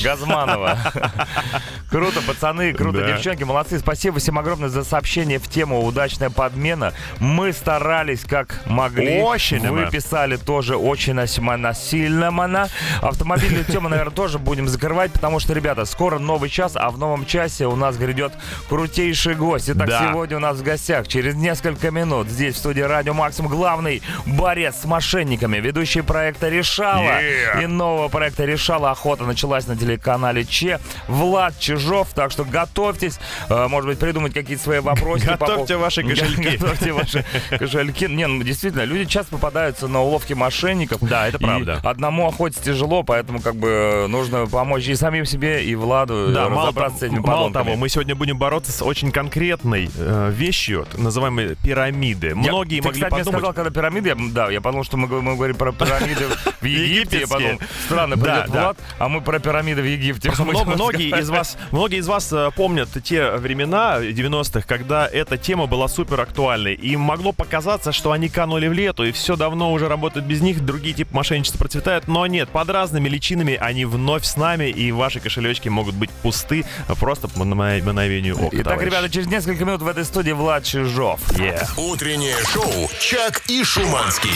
Газманова. 0.05 0.70
Круто, 1.91 2.21
пацаны, 2.23 2.73
круто, 2.73 3.03
девчонки, 3.05 3.43
молодцы. 3.43 3.79
Спасибо 3.79 4.19
всем 4.19 4.39
огромное 4.39 4.69
за 4.69 4.85
сообщение 4.85 5.39
в 5.39 5.49
тему 5.49 5.85
«Удачная 5.85 6.31
подмена». 6.31 6.93
Мы 7.19 7.53
старались 7.53 8.21
как 8.25 8.61
могли. 8.67 9.21
Очень 9.21 9.69
Вы 9.69 9.91
писали 9.91 10.37
тоже 10.37 10.77
очень 10.77 11.15
насильно, 11.15 11.75
сильно, 11.75 12.31
мана. 12.31 12.69
Автомобильную 13.03 13.65
тему, 13.65 13.89
наверное, 13.89 14.15
тоже 14.15 14.39
будем 14.39 14.69
закрывать, 14.69 15.13
потому 15.13 15.41
что, 15.41 15.53
ребята, 15.53 15.85
скоро 15.85 16.19
новый 16.19 16.49
час, 16.49 16.73
а 16.77 16.91
в 16.91 16.99
новом 16.99 17.27
часе 17.27 17.67
у 17.67 17.75
нас 17.77 17.97
грядет 17.97 18.33
крутейший 18.69 19.35
гость. 19.35 19.69
Итак, 19.71 19.89
Да. 19.89 20.09
сегодня 20.09 20.37
у 20.37 20.41
нас 20.41 20.59
в 20.59 20.63
гостях 20.63 21.09
через 21.09 21.35
несколько 21.35 21.91
минут 21.91 22.29
здесь 22.29 22.55
в 22.55 22.59
студии 22.59 22.83
Радио 22.83 23.15
Максимум 23.15 23.51
главный 23.51 24.03
борец 24.27 24.77
с 24.83 24.85
мошенниками, 24.85 25.57
ведущий 25.59 26.03
проекта 26.03 26.49
«Решала» 26.49 27.01
Yeah. 27.21 27.65
и 27.65 27.67
нового 27.67 28.09
проекта 28.09 28.45
«Решала». 28.45 28.91
Охота 28.91 29.25
началась 29.25 29.67
на 29.67 29.77
телеканале 29.77 30.45
Че. 30.61 30.79
Влад 31.09 31.59
Чижов, 31.59 32.09
так 32.15 32.31
что 32.31 32.45
готовьтесь, 32.45 33.19
э, 33.49 33.67
может 33.69 33.89
быть, 33.89 33.99
придумать 33.99 34.35
какие-то 34.35 34.63
свои 34.63 34.81
вопросы. 34.81 35.25
Готовьте 35.27 35.77
ваши 35.77 36.03
кошельки. 36.03 36.57
Готовьте 36.59 36.93
ваши 36.93 37.25
кошельки. 37.59 38.05
Не, 38.09 38.27
ну 38.27 38.43
действительно, 38.43 38.85
люди 38.85 39.07
часто 39.07 39.33
попадаются 39.33 39.89
на 39.89 40.03
уловки 40.03 40.35
мошенников. 40.35 40.99
Да, 41.01 41.29
это 41.29 41.39
правда. 41.39 41.81
одному 41.83 42.29
охотиться 42.29 42.63
тяжело, 42.63 43.03
поэтому 43.03 43.41
как 43.41 43.57
бы 43.57 44.07
нужно 44.09 44.47
помочь 44.47 44.87
и 44.87 44.95
самим 44.95 45.25
себе, 45.25 45.65
и 45.65 45.75
Владу 45.75 46.31
Да, 46.33 46.45
э, 46.45 46.49
мало, 46.51 46.63
разобраться 46.69 46.99
с 46.99 47.03
этими 47.05 47.21
мало 47.21 47.51
того, 47.53 47.77
мы 47.77 47.89
сегодня 47.89 48.15
будем 48.15 48.37
бороться 48.37 48.71
с 48.71 48.83
очень 48.83 49.13
конкретной 49.13 49.91
э, 49.97 50.31
вещью, 50.35 50.87
называемой 50.97 51.57
пирамиды. 51.57 52.29
Я- 52.29 52.35
Многие 52.35 52.81
ты, 52.81 52.87
могли 52.89 53.01
кстати, 53.01 53.11
подумать... 53.11 53.39
сказал, 53.39 53.53
когда 53.55 53.71
пирамиды, 53.71 54.09
я, 54.11 54.17
да, 54.33 54.51
я 54.51 54.61
подумал, 54.61 54.85
что 54.85 54.99
мы, 54.99 55.09
говорим- 55.09 55.25
мы 55.31 55.35
говорим 55.37 55.57
про 55.57 55.73
пирамиды 55.73 56.27
в 56.61 56.65
Египте. 56.67 57.21
Я 57.21 57.27
подумал, 57.27 57.59
странно, 57.87 58.17
Да, 58.17 58.23
придет 58.43 58.53
да. 58.53 58.63
Влад, 58.65 58.79
а 58.99 59.09
мы 59.09 59.21
про 59.23 59.39
пирамиды 59.39 59.81
в 59.83 59.87
Египте. 59.87 60.31
Многие 60.45 61.21
из 61.21 61.31
вас, 61.31 61.57
многие 61.71 61.99
из 61.99 62.07
вас 62.07 62.33
э, 62.33 62.51
помнят 62.55 62.89
те 63.03 63.33
времена 63.33 63.99
90-х, 64.01 64.63
когда 64.67 65.07
эта 65.07 65.37
тема 65.37 65.67
была 65.67 65.89
супер 65.89 66.21
актуальной. 66.21 66.75
И 66.75 66.97
могло 66.97 67.33
показаться, 67.33 67.93
что 67.93 68.13
они 68.13 68.29
канули 68.29 68.69
в 68.69 68.73
лету, 68.73 69.05
и 69.05 69.13
все 69.13 69.37
давно 69.37 69.73
уже 69.73 69.89
работают 69.89 70.27
без 70.27 70.41
них, 70.41 70.65
другие 70.65 70.95
типы 70.95 71.15
мошенничества 71.15 71.59
процветают. 71.59 72.09
Но 72.09 72.27
нет, 72.27 72.49
под 72.49 72.71
разными 72.71 73.09
личинами 73.09 73.57
они 73.61 73.85
вновь 73.85 74.25
с 74.25 74.37
нами, 74.37 74.71
и 74.71 74.93
ваши 74.93 75.21
кошелечки 75.21 75.69
могут 75.69 75.95
быть 75.95 76.11
пусты 76.11 76.65
просто 76.99 77.29
по 77.29 77.45
мгновению 77.45 78.37
ока. 78.37 78.49
Итак, 78.53 78.65
товарищи. 78.65 78.87
ребята, 78.87 79.11
через 79.11 79.27
несколько 79.27 79.65
минут 79.65 79.83
в 79.83 79.89
этой 79.89 80.05
студии 80.05 80.33
Влад 80.33 80.65
Чижов. 80.65 81.21
Yeah. 81.33 81.67
Утреннее 81.77 82.37
шоу 82.53 82.91
«Чак 83.01 83.43
и 83.49 83.65
Шуманский». 83.65 84.31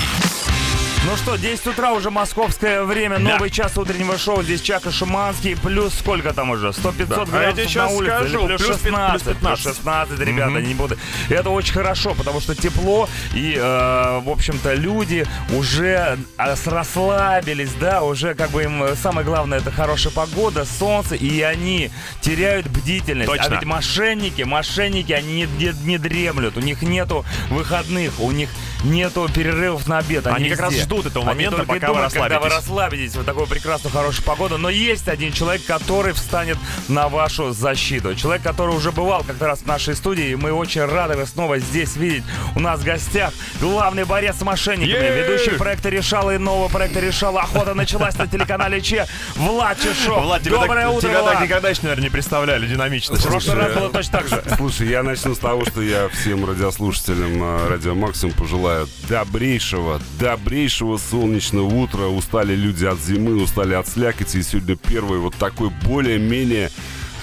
Ну 1.07 1.16
что, 1.18 1.36
10 1.36 1.66
утра 1.66 1.92
уже 1.92 2.11
московское 2.11 2.82
время, 2.82 3.18
Да. 3.18 3.32
новый 3.34 3.50
час 3.50 3.76
утреннего 3.76 4.16
шоу. 4.16 4.42
Здесь 4.42 4.62
Чака 4.62 4.90
Шуманский, 4.90 5.55
плюс 5.55 5.92
сколько 5.94 6.32
там 6.32 6.48
уже? 6.50 6.68
100-500 6.72 7.30
Да. 7.30 7.38
А 7.38 7.42
я 7.42 7.52
градусов 7.52 7.55
тебе 7.57 7.68
щас 7.68 7.90
на 7.90 7.96
улице. 7.98 8.14
скажу, 8.16 8.46
плюс 8.46 8.62
плюс 8.62 8.78
пят- 8.78 8.82
16, 8.84 9.22
плюс 9.24 9.36
15. 9.36 9.64
плюс 9.64 9.76
16, 9.76 10.20
ребята, 10.20 10.61
не 10.62 10.72
буду. 10.74 10.96
Это 11.28 11.50
очень 11.50 11.74
хорошо, 11.74 12.14
потому 12.14 12.40
что 12.40 12.55
тепло, 12.55 13.07
и, 13.34 13.55
э, 13.55 14.20
в 14.24 14.30
общем-то, 14.30 14.72
люди 14.74 15.26
уже 15.50 16.16
э, 16.38 16.55
расслабились, 16.64 17.72
да, 17.78 18.02
уже 18.02 18.34
как 18.34 18.50
бы 18.50 18.62
им 18.62 18.82
э, 18.82 18.96
самое 18.96 19.26
главное 19.26 19.59
это 19.59 19.70
хорошая 19.70 20.12
погода, 20.12 20.64
солнце, 20.64 21.16
и 21.16 21.42
они 21.42 21.90
теряют 22.22 22.66
бдительность. 22.68 23.28
Точно. 23.30 23.44
А 23.44 23.48
ведь 23.50 23.64
мошенники, 23.64 24.40
мошенники, 24.42 25.12
они 25.12 25.34
не, 25.34 25.46
не- 25.59 25.84
не 25.84 25.98
дремлют, 25.98 26.57
у 26.57 26.61
них 26.61 26.80
нету 26.80 27.26
выходных, 27.50 28.18
у 28.20 28.30
них 28.30 28.48
нету 28.85 29.28
перерывов 29.35 29.87
на 29.89 29.99
обед. 29.99 30.26
Они 30.26 30.49
как 30.51 30.61
раз 30.61 30.74
ждут 30.74 31.07
этого 31.07 31.24
Они 31.30 31.45
момента, 31.47 31.64
пока 31.66 31.89
вы 31.89 31.95
думают, 31.95 32.12
когда 32.12 32.41
вы 32.41 32.49
расслабитесь. 32.49 32.57
расслабитесь 32.57 33.16
в 33.16 33.24
такую 33.24 33.47
прекрасную, 33.47 33.93
хорошую 33.93 34.24
погоду. 34.24 34.59
Но 34.59 34.68
есть 34.70 35.09
один 35.09 35.32
человек, 35.32 35.64
который 35.66 36.12
встанет 36.12 36.59
на 36.89 37.09
вашу 37.09 37.53
защиту. 37.53 38.14
Человек, 38.14 38.43
который 38.43 38.74
уже 38.74 38.93
бывал 38.93 39.24
как-то 39.24 39.47
раз 39.47 39.61
в 39.61 39.66
нашей 39.66 39.95
студии. 39.97 40.30
И 40.30 40.37
мы 40.37 40.53
очень 40.53 40.85
рады 40.85 41.16
вас 41.16 41.30
снова 41.30 41.59
здесь 41.59 41.97
видеть. 41.97 42.24
У 42.55 42.61
нас 42.61 42.80
в 42.80 42.85
гостях 42.85 43.32
главный 43.61 44.05
борец 44.05 44.37
с 44.37 44.43
мошенниками, 44.43 45.03
Е-е-е! 45.05 45.22
ведущий 45.22 45.51
проекта 45.59 45.89
«Решала» 45.89 46.35
и 46.35 46.39
нового 46.39 46.68
проекта 46.68 47.01
«Решала». 47.01 47.41
Охота 47.43 47.74
началась 47.74 48.16
на 48.18 48.26
телеканале 48.26 48.80
Че. 48.80 49.07
Влад 49.37 49.78
Чешов. 49.80 50.22
Влад, 50.22 50.43
тебя, 50.43 50.59
Доброе 50.61 50.87
так, 50.87 50.95
утро, 50.97 51.09
тебя 51.09 51.20
Влад. 51.22 51.32
так 51.35 51.43
никогда 51.43 51.68
еще, 51.70 51.80
наверное, 51.82 52.05
не 52.05 52.11
представляли 52.11 52.66
динамично. 52.66 53.16
В 53.16 53.22
прошлый 53.26 53.57
раз 53.57 53.72
было 53.74 53.91
точно 53.91 54.18
так 54.18 54.28
же. 54.28 54.43
Слушай, 54.57 54.89
я 54.89 55.03
начну 55.03 55.35
с 55.35 55.39
того, 55.39 55.64
что 55.64 55.80
я 55.82 56.09
всем 56.11 56.45
радиослушателям 56.49 57.43
э, 57.43 57.68
Радио 57.68 57.95
Максимум 57.95 58.35
пожелаю 58.35 58.73
добрейшего, 59.08 60.00
добрейшего 60.18 60.98
солнечного 60.98 61.66
утра. 61.66 62.06
Устали 62.06 62.54
люди 62.54 62.84
от 62.84 63.00
зимы, 63.00 63.42
устали 63.42 63.74
от 63.74 63.88
слякоти. 63.88 64.38
И 64.38 64.42
сегодня 64.42 64.76
первый 64.76 65.18
вот 65.18 65.34
такой 65.36 65.70
более-менее 65.84 66.70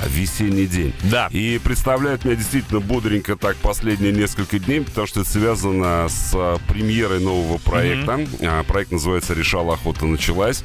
весенний 0.08 0.66
день. 0.66 0.94
Да. 1.04 1.28
И 1.32 1.60
представляет 1.64 2.26
меня 2.26 2.36
действительно 2.36 2.80
бодренько 2.80 3.36
так 3.36 3.56
последние 3.58 4.12
несколько 4.12 4.60
дней, 4.60 4.82
потому 4.82 5.08
что 5.08 5.22
это 5.22 5.30
связано 5.30 6.08
с 6.10 6.32
а, 6.34 6.58
премьерой 6.68 7.20
нового 7.20 7.58
проекта. 7.58 8.26
А, 8.42 8.64
проект 8.64 8.92
называется 8.92 9.34
«Решала 9.34 9.76
охота 9.76 10.06
началась». 10.06 10.64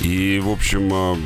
И, 0.00 0.40
в 0.42 0.48
общем, 0.48 0.90
а, 0.92 1.18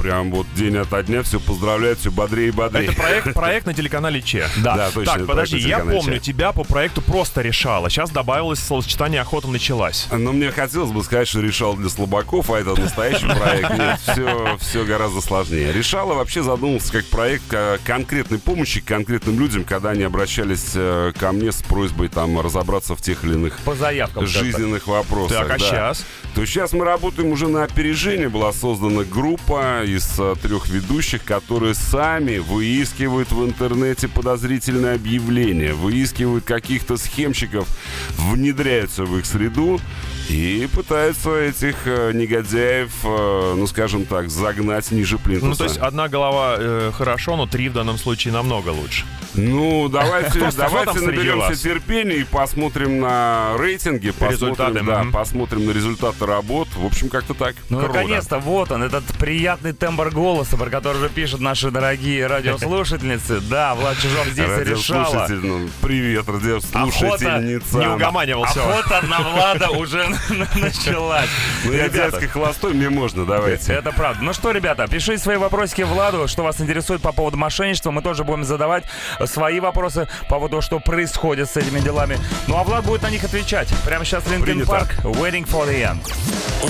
прям 0.00 0.30
вот 0.30 0.46
день 0.54 0.76
ото 0.76 1.02
дня 1.02 1.22
все 1.22 1.40
поздравляют, 1.40 1.98
все 1.98 2.10
бодрее 2.10 2.48
и 2.48 2.50
бодрее. 2.50 2.88
Это 2.88 2.96
проект, 2.96 3.34
проект 3.34 3.66
на 3.66 3.74
телеканале 3.74 4.22
Че. 4.22 4.48
Да. 4.58 4.76
Да, 4.76 4.90
точно. 4.90 5.14
Так, 5.14 5.26
подожди, 5.26 5.58
я 5.58 5.80
помню, 5.80 6.14
«Че». 6.14 6.20
тебя 6.20 6.52
по 6.52 6.64
проекту 6.64 7.02
просто 7.02 7.42
решала. 7.42 7.90
Сейчас 7.90 8.10
добавилось 8.10 8.60
словосочетание 8.60 9.20
«охота 9.20 9.48
началась». 9.48 10.06
Но 10.10 10.32
мне 10.32 10.50
хотелось 10.50 10.90
бы 10.90 11.02
сказать, 11.02 11.28
что 11.28 11.40
решал 11.40 11.74
для 11.74 11.88
слабаков, 11.88 12.50
а 12.50 12.58
это 12.58 12.74
настоящий 12.80 13.26
проект. 13.38 13.70
Нет, 13.78 14.00
все, 14.00 14.56
все 14.60 14.84
гораздо 14.84 15.20
сложнее. 15.20 15.72
Решала 15.72 16.14
вообще 16.14 16.42
задумался 16.42 16.92
как 16.92 17.04
проект 17.06 17.52
э, 17.52 17.78
конкретной 17.84 18.38
помощи 18.38 18.80
конкретным 18.80 19.38
людям, 19.38 19.64
когда 19.64 19.90
они 19.90 20.04
обращались 20.04 20.72
э, 20.74 21.12
ко 21.18 21.32
мне 21.32 21.52
с 21.52 21.62
просьбой 21.62 22.08
там 22.08 22.40
разобраться 22.40 22.94
в 22.94 23.02
тех 23.02 23.24
или 23.24 23.34
иных 23.34 23.58
По 23.64 23.74
заявкам. 23.74 24.26
жизненных 24.26 24.86
вопросах. 24.86 25.38
Так, 25.38 25.50
а 25.50 25.58
да. 25.58 25.58
сейчас? 25.58 26.06
То 26.34 26.46
сейчас 26.46 26.72
мы 26.72 26.84
работаем 26.84 27.30
уже 27.32 27.48
на 27.48 27.64
опережение. 27.64 28.28
Была 28.28 28.52
создана 28.52 29.04
группа 29.04 29.82
из 29.96 30.18
э, 30.18 30.34
трех 30.40 30.68
ведущих, 30.68 31.24
которые 31.24 31.74
сами 31.74 32.38
выискивают 32.38 33.32
в 33.32 33.44
интернете 33.44 34.08
подозрительные 34.08 34.94
объявления, 34.94 35.74
выискивают 35.74 36.44
каких-то 36.44 36.96
схемщиков, 36.96 37.68
внедряются 38.10 39.04
в 39.04 39.18
их 39.18 39.26
среду 39.26 39.80
и 40.28 40.66
пытаются 40.66 41.34
этих 41.36 41.86
э, 41.86 42.12
негодяев, 42.12 42.92
э, 43.04 43.54
ну 43.56 43.66
скажем 43.66 44.04
так, 44.04 44.30
загнать 44.30 44.90
ниже 44.90 45.18
плинтуса. 45.18 45.48
Ну, 45.48 45.54
то 45.54 45.64
есть 45.64 45.78
одна 45.78 46.08
голова 46.08 46.56
э, 46.58 46.92
хорошо, 46.94 47.36
но 47.36 47.46
три 47.46 47.68
в 47.68 47.72
данном 47.72 47.98
случае 47.98 48.34
намного 48.34 48.70
лучше. 48.70 49.04
Ну, 49.34 49.88
давайте, 49.88 50.50
давайте 50.56 51.00
наберемся 51.00 51.54
терпения 51.54 52.16
и 52.16 52.24
посмотрим 52.24 53.00
на 53.00 53.54
рейтинги, 53.58 54.10
посмотрим, 54.10 54.86
да, 54.86 55.04
мгм. 55.04 55.12
посмотрим 55.12 55.66
на 55.66 55.70
результаты 55.70 56.26
работ. 56.26 56.68
В 56.74 56.84
общем, 56.84 57.08
как-то 57.08 57.34
так. 57.34 57.54
Ну, 57.68 57.80
наконец-то, 57.80 58.38
вот 58.38 58.72
он, 58.72 58.82
этот 58.82 59.04
приятный 59.18 59.72
тембр 59.72 60.10
голоса, 60.10 60.56
про 60.56 60.70
который 60.70 61.00
же 61.00 61.08
пишут 61.08 61.40
наши 61.40 61.70
дорогие 61.70 62.26
радиослушательницы. 62.26 63.40
Да, 63.48 63.74
Влад 63.74 63.96
Чижов 63.98 64.26
здесь 64.26 64.50
решала. 64.58 65.26
Ну, 65.28 65.68
привет, 65.80 66.28
радиослушательница. 66.28 67.78
Не 67.78 67.88
угоманивал 67.88 68.44
все. 68.44 68.60
Охота 68.60 69.00
на 69.06 69.20
Влада 69.20 69.70
уже 69.70 70.06
началась. 70.56 71.28
Ну, 71.64 71.72
я 71.72 71.84
Ребята, 71.84 72.12
дядька 72.12 72.28
холостой, 72.28 72.74
мне 72.74 72.88
можно, 72.88 73.24
давайте. 73.24 73.72
Это 73.72 73.92
правда. 73.92 74.22
Ну 74.22 74.32
что, 74.32 74.50
ребята, 74.50 74.86
пишите 74.86 75.22
свои 75.22 75.36
вопросики 75.36 75.82
Владу, 75.82 76.28
что 76.28 76.42
вас 76.42 76.60
интересует 76.60 77.02
по 77.02 77.12
поводу 77.12 77.36
мошенничества. 77.36 77.90
Мы 77.90 78.02
тоже 78.02 78.24
будем 78.24 78.44
задавать 78.44 78.84
свои 79.26 79.60
вопросы 79.60 80.08
по 80.28 80.38
поводу, 80.38 80.62
что 80.62 80.78
происходит 80.78 81.50
с 81.50 81.56
этими 81.56 81.80
делами. 81.80 82.16
Ну 82.46 82.56
а 82.56 82.62
Влад 82.62 82.84
будет 82.84 83.02
на 83.02 83.10
них 83.10 83.24
отвечать. 83.24 83.68
Прямо 83.84 84.04
сейчас 84.04 84.24
Линкен. 84.28 84.64
Парк, 84.66 84.94
Waiting 85.02 85.46
for 85.46 85.68
the 85.68 85.82
End. 85.82 86.00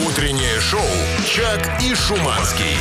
Утреннее 0.07 0.61
шоу 0.61 0.81
«Чак 1.27 1.83
и 1.83 1.95
Шуманский». 1.95 2.77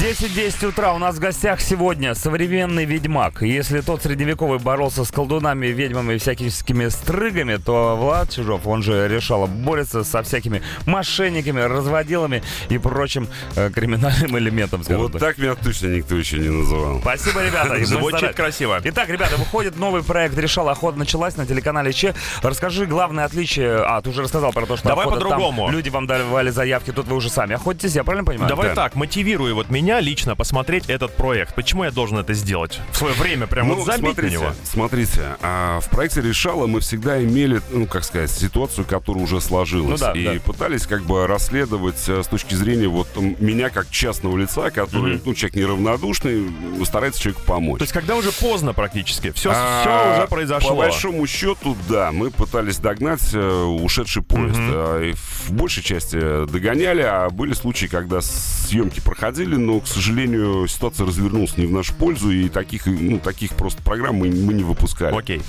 10-10 0.00 0.66
утра 0.66 0.94
у 0.94 0.98
нас 0.98 1.16
в 1.16 1.20
гостях 1.20 1.60
сегодня 1.60 2.14
современный 2.14 2.84
ведьмак. 2.84 3.42
Если 3.42 3.80
тот 3.82 4.02
средневековый 4.02 4.58
боролся 4.58 5.04
с 5.04 5.12
колдунами, 5.12 5.68
ведьмами 5.68 6.14
и 6.14 6.18
всякими 6.18 6.88
стрыгами, 6.88 7.56
то 7.56 7.96
Влад 7.96 8.30
Чижов, 8.30 8.66
он 8.66 8.82
же 8.82 9.06
решал, 9.06 9.46
борется 9.46 10.02
со 10.12 10.22
всякими 10.22 10.62
мошенниками, 10.86 11.60
разводилами 11.60 12.42
и 12.68 12.78
прочим 12.78 13.28
э, 13.56 13.70
криминальным 13.70 14.38
элементом. 14.38 14.82
Вот 14.88 15.12
так. 15.12 15.20
так 15.20 15.38
меня 15.38 15.54
точно 15.54 15.88
никто 15.88 16.14
еще 16.16 16.38
не 16.38 16.48
называл. 16.50 17.00
Спасибо, 17.00 17.44
ребята. 17.44 17.74
И 17.76 17.84
Звучит 17.84 18.34
красиво. 18.34 18.80
Итак, 18.84 19.08
ребята, 19.08 19.36
выходит 19.36 19.76
новый 19.78 20.02
проект 20.02 20.36
«Решал». 20.38 20.68
Охота 20.68 20.98
началась 20.98 21.36
на 21.36 21.46
телеканале 21.46 21.92
Че. 21.92 22.14
Расскажи 22.42 22.86
главное 22.86 23.24
отличие. 23.24 23.76
А, 23.84 24.00
ты 24.02 24.10
уже 24.10 24.22
рассказал 24.22 24.52
про 24.52 24.66
то, 24.66 24.76
что 24.76 24.88
Давай 24.88 25.06
по-другому. 25.06 25.70
люди 25.70 25.88
вам 25.88 26.06
давали 26.06 26.50
заявки, 26.50 26.92
тут 26.92 27.06
вы 27.08 27.16
уже 27.16 27.30
сами 27.30 27.54
охотитесь, 27.54 27.94
я 27.94 28.04
правильно 28.04 28.24
понимаю? 28.26 28.48
Давай 28.48 28.68
Да. 28.68 28.74
так, 28.74 28.94
мотивируй 28.94 29.52
вот 29.54 29.70
меня 29.70 30.00
лично 30.00 30.36
посмотреть 30.36 30.88
этот 30.88 31.16
проект. 31.16 31.54
Почему 31.54 31.84
я 31.84 31.90
должен 31.90 32.18
это 32.18 32.34
сделать? 32.34 32.80
В 32.92 32.96
свое 32.96 33.14
время 33.14 33.46
прям 33.46 33.68
Ну, 33.68 33.74
вот 33.76 33.86
забить 33.86 34.00
смотрите, 34.14 34.38
на 34.38 34.42
него. 34.42 34.52
смотрите, 34.64 35.20
а, 35.42 35.80
в 35.80 35.88
проекте 35.90 36.20
«Решала» 36.20 36.66
мы 36.66 36.80
всегда 36.80 37.22
имели, 37.22 37.60
ну, 37.70 37.86
как 37.86 38.04
сказать, 38.04 38.30
ситуацию, 38.30 38.84
которая 38.84 39.22
уже 39.24 39.40
сложилась. 39.40 39.91
Ну 39.92 39.98
да, 39.98 40.12
и 40.12 40.38
да. 40.38 40.40
пытались 40.44 40.86
как 40.86 41.02
бы 41.04 41.26
расследовать 41.26 42.08
э, 42.08 42.22
с 42.22 42.26
точки 42.26 42.54
зрения 42.54 42.88
вот 42.88 43.08
меня 43.16 43.70
как 43.70 43.90
частного 43.90 44.36
лица, 44.36 44.70
который, 44.70 45.20
ну, 45.24 45.34
человек 45.34 45.56
неравнодушный, 45.56 46.50
старается 46.84 47.20
человеку 47.20 47.42
помочь. 47.46 47.78
То 47.78 47.84
есть 47.84 47.92
когда 47.92 48.16
уже 48.16 48.32
поздно 48.32 48.72
практически. 48.72 49.32
Все, 49.32 49.50
А, 49.54 50.18
уже 50.18 50.28
произошло. 50.28 50.70
По 50.70 50.76
большому 50.76 51.26
счету, 51.26 51.76
да, 51.88 52.12
мы 52.12 52.30
пытались 52.30 52.78
догнать 52.78 53.30
э, 53.32 53.62
ушедший 53.62 54.22
поезд. 54.22 54.58
А, 54.58 55.02
и 55.02 55.12
в 55.12 55.52
большей 55.52 55.82
части 55.82 56.18
э, 56.20 56.46
догоняли, 56.50 57.02
а 57.02 57.30
были 57.30 57.52
случаи, 57.52 57.86
когда 57.86 58.20
съемки 58.20 59.00
проходили, 59.00 59.56
но, 59.56 59.80
к 59.80 59.86
сожалению, 59.86 60.66
ситуация 60.68 61.06
развернулась 61.06 61.56
не 61.56 61.66
в 61.66 61.72
нашу 61.72 61.94
пользу, 61.94 62.30
и 62.30 62.48
таких, 62.48 62.86
ну, 62.86 63.18
таких 63.18 63.54
просто 63.54 63.82
программ 63.82 64.16
мы, 64.16 64.28
мы 64.28 64.54
не 64.54 64.64
выпускали. 64.64 65.16
Окей. 65.16 65.42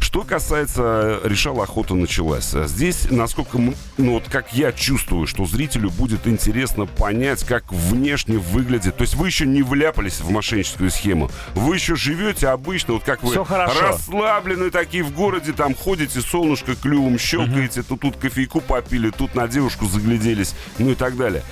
Что 0.00 0.22
касается 0.22 1.20
решала 1.24 1.64
охота 1.64 1.94
началась. 1.94 2.52
Здесь, 2.52 3.08
насколько 3.10 3.58
мы, 3.58 3.74
ну 3.98 4.12
вот 4.14 4.24
как 4.28 4.52
я 4.52 4.72
чувствую, 4.72 5.26
что 5.26 5.44
зрителю 5.44 5.90
будет 5.90 6.26
интересно 6.26 6.86
понять, 6.86 7.44
как 7.44 7.70
внешне 7.72 8.38
выглядит. 8.38 8.96
То 8.96 9.02
есть 9.02 9.14
вы 9.14 9.26
еще 9.26 9.46
не 9.46 9.62
вляпались 9.62 10.20
в 10.20 10.30
мошенническую 10.30 10.90
схему. 10.90 11.30
Вы 11.54 11.76
еще 11.76 11.94
живете 11.94 12.48
обычно, 12.48 12.94
вот 12.94 13.04
как 13.04 13.22
вы 13.22 13.44
хорошо. 13.44 13.80
расслаблены 13.80 14.70
такие 14.70 15.02
в 15.02 15.12
городе, 15.12 15.52
там 15.52 15.74
ходите, 15.74 16.20
солнышко 16.20 16.74
клювом 16.74 17.18
щелкаете, 17.18 17.82
то 17.82 17.96
тут 17.96 18.16
кофейку 18.16 18.60
попили, 18.60 19.10
тут 19.10 19.34
на 19.34 19.48
девушку 19.48 19.86
загляделись, 19.86 20.54
ну 20.78 20.90
и 20.90 20.94
так 20.94 21.16
далее. 21.16 21.42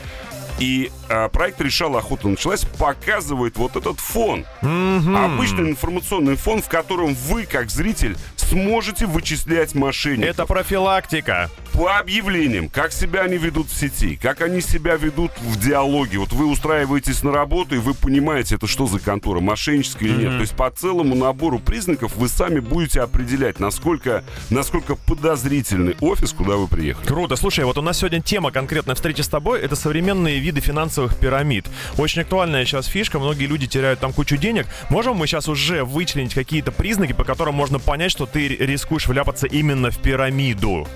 И 0.61 0.91
а, 1.09 1.29
проект 1.29 1.61
«Решала 1.61 1.99
охота 1.99 2.29
началась» 2.29 2.65
показывает 2.65 3.57
вот 3.57 3.77
этот 3.77 3.99
фон. 3.99 4.45
Обычный 4.61 5.71
информационный 5.71 6.37
фон, 6.37 6.61
в 6.61 6.69
котором 6.69 7.15
вы, 7.15 7.47
как 7.47 7.71
зритель, 7.71 8.17
сможете 8.51 9.07
вычислять 9.07 9.75
мошенников. 9.75 10.31
Это 10.31 10.47
профилактика. 10.47 11.51
По 11.73 11.99
объявлениям, 11.99 12.69
как 12.69 12.93
себя 12.93 13.23
они 13.23 13.39
ведут 13.39 13.69
в 13.69 13.79
сети, 13.79 14.19
как 14.21 14.41
они 14.41 14.61
себя 14.61 14.97
ведут 14.97 15.31
в 15.41 15.59
диалоге. 15.61 16.19
Вот 16.19 16.33
вы 16.33 16.47
устраиваетесь 16.47 17.23
на 17.23 17.33
работу, 17.33 17.77
и 17.77 17.79
вы 17.79 17.95
понимаете, 17.95 18.57
это 18.57 18.67
что 18.67 18.87
за 18.87 18.99
контора, 18.99 19.41
мошенническая 19.41 20.09
или 20.09 20.25
нет. 20.25 20.33
То 20.33 20.41
есть 20.41 20.57
по 20.57 20.69
целому 20.71 21.15
набору 21.15 21.61
признаков 21.61 22.17
вы 22.17 22.29
сами 22.29 22.59
будете 22.59 23.03
определять, 23.03 23.61
насколько, 23.61 24.25
насколько 24.51 24.97
подозрительный 24.97 25.97
офис, 26.01 26.33
куда 26.33 26.57
вы 26.57 26.67
приехали. 26.67 27.07
Круто. 27.07 27.37
Слушай, 27.37 27.65
вот 27.65 27.79
у 27.79 27.83
нас 27.83 27.99
сегодня 27.99 28.21
тема 28.21 28.51
конкретной 28.51 28.97
встречи 28.97 29.21
с 29.21 29.29
тобой— 29.29 29.61
это 29.63 29.77
современные 29.77 30.41
виды 30.41 30.61
финансовых 30.61 31.17
пирамид. 31.17 31.67
Очень 31.99 32.23
актуальная 32.23 32.65
сейчас 32.65 32.87
фишка, 32.87 33.21
многие 33.21 33.47
люди 33.47 33.69
теряют 33.69 34.01
там 34.01 34.13
кучу 34.13 34.37
денег. 34.37 34.67
Можем 34.91 35.17
мы 35.17 35.29
сейчас 35.29 35.49
уже 35.49 35.85
вычленить 35.85 36.35
какие-то 36.35 36.73
признаки, 36.73 37.13
по 37.13 37.25
которым 37.25 37.55
можно 37.55 37.79
понять, 37.79 38.11
что 38.11 38.27
ты 38.27 38.40
рискуешь 38.49 39.07
вляпаться 39.07 39.47
именно 39.47 39.91
в 39.91 39.99
пирамиду? 39.99 40.87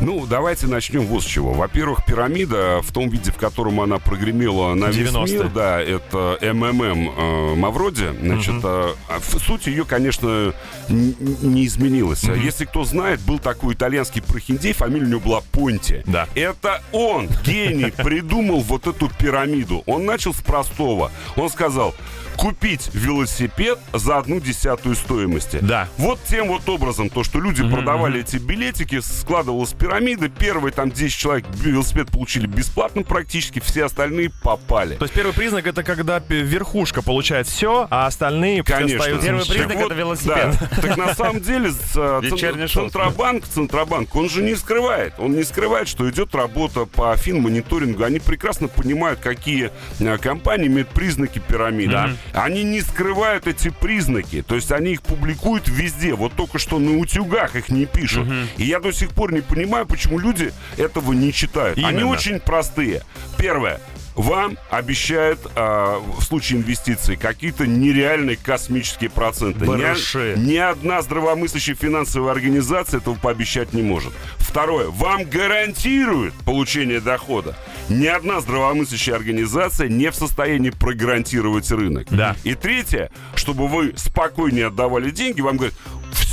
Ну, 0.00 0.26
давайте 0.26 0.66
начнем 0.66 1.06
вот 1.06 1.22
с 1.22 1.26
чего. 1.26 1.52
Во-первых, 1.52 2.04
пирамида 2.04 2.80
в 2.82 2.92
том 2.92 3.08
виде, 3.08 3.30
в 3.30 3.36
котором 3.36 3.80
она 3.80 3.98
прогремела 3.98 4.74
на 4.74 4.86
весь 4.86 5.10
90-е. 5.10 5.34
мир, 5.34 5.48
да, 5.48 5.80
это 5.80 6.38
МММ 6.40 7.10
э, 7.10 7.54
Мавроди. 7.54 8.10
Значит, 8.20 8.54
э, 8.62 8.94
а 9.08 9.20
в 9.20 9.38
суть 9.40 9.66
ее, 9.66 9.84
конечно, 9.84 10.54
не 10.88 11.66
изменилась. 11.66 12.24
Если 12.24 12.64
кто 12.64 12.84
знает, 12.84 13.20
был 13.20 13.38
такой 13.38 13.74
итальянский 13.74 14.22
прохиндей, 14.22 14.72
фамилия 14.72 15.06
у 15.06 15.08
него 15.08 15.20
была 15.20 15.40
Понти. 15.52 16.02
Да. 16.06 16.28
Это 16.34 16.82
он, 16.92 17.28
гений, 17.44 17.90
придумал 17.96 18.60
вот 18.60 18.86
эту 18.86 19.08
пирамиду. 19.08 19.82
Он 19.86 20.04
начал 20.04 20.34
с 20.34 20.40
простого. 20.40 21.10
Он 21.36 21.48
сказал, 21.50 21.94
купить 22.36 22.90
велосипед 22.92 23.78
за 23.92 24.18
одну 24.18 24.40
десятую 24.40 24.96
стоимости. 24.96 25.58
Да. 25.60 25.88
Вот 25.98 26.18
тем 26.28 26.48
вот 26.48 26.64
образом, 26.82 27.10
то, 27.10 27.22
что 27.22 27.40
люди 27.40 27.62
продавали 27.68 28.20
эти 28.20 28.36
билетики, 28.36 29.00
складывалась 29.00 29.72
пирамида, 29.72 30.28
первые 30.28 30.72
там 30.72 30.90
10 30.90 31.16
человек 31.16 31.46
велосипед 31.54 32.10
получили 32.10 32.46
бесплатно 32.46 33.02
практически, 33.02 33.60
все 33.60 33.84
остальные 33.84 34.30
попали. 34.42 34.96
То 34.96 35.04
есть 35.04 35.14
первый 35.14 35.32
признак— 35.32 35.66
это 35.68 35.84
когда 35.84 36.18
верхушка 36.28 37.02
получает 37.02 37.46
все, 37.46 37.86
а 37.90 38.06
остальные 38.06 38.64
Конечно. 38.64 38.98
остаются 38.98 39.26
Первый 39.26 39.46
признак- 39.46 39.86
это 39.86 39.94
велосипед. 39.94 40.58
да. 40.60 40.82
Так 40.82 40.96
на 40.96 41.14
самом 41.14 41.40
деле 41.40 41.70
э. 41.94 42.66
Центробанк, 42.72 43.46
Центробанк, 43.46 44.14
он 44.16 44.28
же 44.28 44.42
не 44.42 44.56
скрывает. 44.56 45.14
Он 45.18 45.32
не 45.36 45.44
скрывает, 45.44 45.86
что 45.88 46.08
идет 46.10 46.34
работа 46.34 46.84
по 46.86 47.16
финмониторингу. 47.16 48.02
Они 48.02 48.18
прекрасно 48.18 48.66
понимают, 48.68 49.20
какие 49.20 49.70
э, 50.00 50.18
компании 50.18 50.66
имеют 50.66 50.88
признаки 50.88 51.38
пирамиды. 51.38 52.16
Они 52.32 52.64
не 52.64 52.80
скрывают 52.80 53.46
эти 53.46 53.68
признаки. 53.68 54.42
То 54.42 54.56
есть 54.56 54.72
они 54.72 54.92
их 54.92 55.02
публикуют 55.02 55.68
везде. 55.68 56.14
Вот 56.14 56.32
только 56.32 56.58
что 56.58 56.71
на 56.78 56.98
утюгах 56.98 57.56
их 57.56 57.68
не 57.68 57.86
пишут. 57.86 58.28
И 58.56 58.64
я 58.64 58.80
до 58.80 58.92
сих 58.92 59.10
пор 59.10 59.32
не 59.32 59.40
понимаю, 59.40 59.86
почему 59.86 60.18
люди 60.18 60.52
этого 60.76 61.12
не 61.12 61.32
читают. 61.32 61.78
Они 61.78 62.00
Именно. 62.00 62.06
очень 62.08 62.40
простые. 62.40 63.02
Первое. 63.38 63.80
вам 64.14 64.58
обещают 64.70 65.40
а, 65.56 65.98
в 65.98 66.22
случае 66.22 66.60
инвестиций 66.60 67.16
какие-то 67.16 67.66
нереальные 67.66 68.36
космические 68.36 69.08
проценты. 69.08 69.60
Ни, 69.64 69.68
Барыши. 69.68 70.34
ни 70.36 70.56
одна 70.56 71.00
здравомыслящая 71.00 71.74
финансовая 71.74 72.32
организация 72.32 73.00
этого 73.00 73.14
пообещать 73.14 73.72
не 73.72 73.82
может. 73.82 74.12
Второе. 74.36 74.88
Вам 74.88 75.24
гарантируют 75.24 76.34
получение 76.44 77.00
дохода. 77.00 77.56
Ни 77.88 78.06
одна 78.06 78.40
здравомыслящая 78.40 79.16
организация 79.16 79.88
не 79.88 80.10
в 80.10 80.14
состоянии 80.14 80.70
прогарантировать 80.70 81.70
рынок. 81.70 82.06
Да. 82.10 82.36
И 82.44 82.54
третье, 82.54 83.10
чтобы 83.34 83.66
вы 83.66 83.94
спокойнее 83.96 84.66
отдавали 84.66 85.10
деньги, 85.10 85.40
вам 85.40 85.56
говорят, 85.56 85.74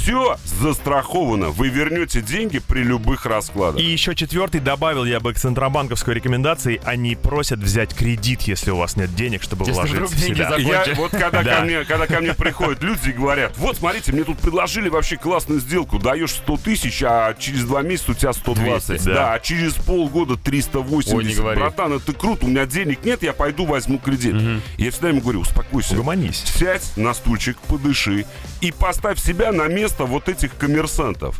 все 0.10 0.38
застраховано. 0.44 1.50
Вы 1.50 1.70
вернете 1.70 2.22
деньги 2.22 2.58
при 2.58 2.82
любых 2.82 3.28
раскладах. 3.28 3.80
И 3.80 3.86
еще 3.86 4.16
четвертый 4.16 4.60
добавил 4.60 5.06
я 5.06 5.20
бы 5.20 5.34
к 5.34 5.38
центробанковской 5.38 6.16
рекомендации. 6.16 6.82
Они 6.84 7.16
просят 7.16 7.60
взять 7.60 7.94
кредит, 7.94 8.42
если 8.42 8.72
у 8.72 8.78
вас 8.78 8.96
нет 8.96 9.14
денег, 9.14 9.44
чтобы 9.44 9.66
Если 9.66 9.74
вложить 9.80 10.02
в 10.10 10.20
себя. 10.20 10.56
Я, 10.58 10.96
вот 10.96 11.12
когда, 11.12 11.44
Да. 11.50 11.58
ко 11.58 11.62
мне, 11.62 11.86
когда 11.86 12.08
ко 12.08 12.22
мне 12.22 12.34
приходят 12.34 12.82
люди 12.82 13.10
и 13.10 13.12
говорят, 13.12 13.56
вот 13.58 13.78
смотрите, 13.78 14.12
мне 14.12 14.24
тут 14.24 14.40
предложили 14.40 14.90
вообще 14.90 15.16
классную 15.16 15.60
сделку, 15.60 16.00
даешь 16.00 16.32
100 16.32 16.58
тысяч, 16.58 17.04
а 17.04 17.36
через 17.36 17.66
два 17.66 17.84
месяца 17.84 18.12
у 18.12 18.16
тебя 18.16 18.34
120. 18.34 18.88
200, 18.88 19.06
да. 19.06 19.14
да. 19.14 19.34
а 19.34 19.40
через 19.40 19.74
полгода 19.76 20.38
380. 20.38 21.14
Ой, 21.14 21.24
не 21.24 21.36
говори. 21.36 21.60
Братан, 21.60 21.94
это 21.94 22.14
круто, 22.14 22.48
у 22.48 22.50
меня 22.50 22.66
денег 22.66 23.06
нет, 23.06 23.22
я 23.22 23.34
пойду 23.34 23.66
возьму 23.66 24.00
кредит. 24.00 24.36
Я 24.78 24.90
всегда 24.90 25.10
ему 25.10 25.22
говорю, 25.22 25.42
успокойся. 25.42 25.94
Угомонись. 25.94 26.44
Сядь 26.46 26.98
на 26.98 27.14
стульчик, 27.14 27.60
подыши 27.60 28.26
и 28.62 28.72
поставь 28.72 29.20
себя 29.20 29.52
на 29.52 29.68
место 29.68 29.99
вот 30.06 30.30
этих 30.30 30.56
коммерсантов. 30.58 31.40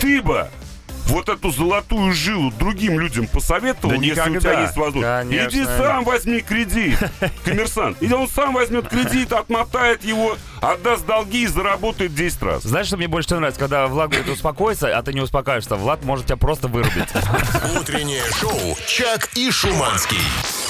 Ты 0.00 0.20
бы 0.22 0.48
вот 1.06 1.28
эту 1.28 1.50
золотую 1.50 2.12
жилу 2.14 2.50
другим 2.58 2.98
людям 2.98 3.26
посоветовал, 3.26 3.90
Да 3.90 3.96
если 4.02 4.20
у 4.20 4.24
тебя 4.24 4.30
никогда. 4.30 4.60
есть 4.62 4.76
возможность. 4.76 5.28
Конечно. 5.28 5.48
Иди 5.50 5.64
сам 5.64 6.04
возьми 6.04 6.40
кредит, 6.40 6.98
коммерсант. 7.44 8.02
И 8.02 8.10
он 8.10 8.26
сам 8.26 8.54
возьмет 8.54 8.88
кредит, 8.88 9.30
отмотает 9.32 10.02
его, 10.02 10.38
отдаст 10.62 11.04
долги 11.04 11.42
и 11.42 11.46
заработает 11.46 12.14
10 12.14 12.42
раз. 12.42 12.62
Знаешь, 12.62 12.86
что 12.86 12.96
мне 12.96 13.06
больше 13.06 13.26
всего 13.28 13.40
нравится? 13.40 13.60
Когда 13.60 13.86
Влад 13.86 14.10
говорит 14.12 14.32
успокойся, 14.32 14.96
а 14.96 15.02
ты 15.02 15.12
не 15.12 15.20
успокаиваешься. 15.20 15.74
Влад 15.76 16.02
может 16.04 16.24
тебя 16.26 16.36
просто 16.36 16.68
вырубить. 16.68 17.08
Утреннее 17.78 18.22
шоу 18.40 18.74
«Чак 18.86 19.28
и 19.34 19.50
Шуманский». 19.50 20.16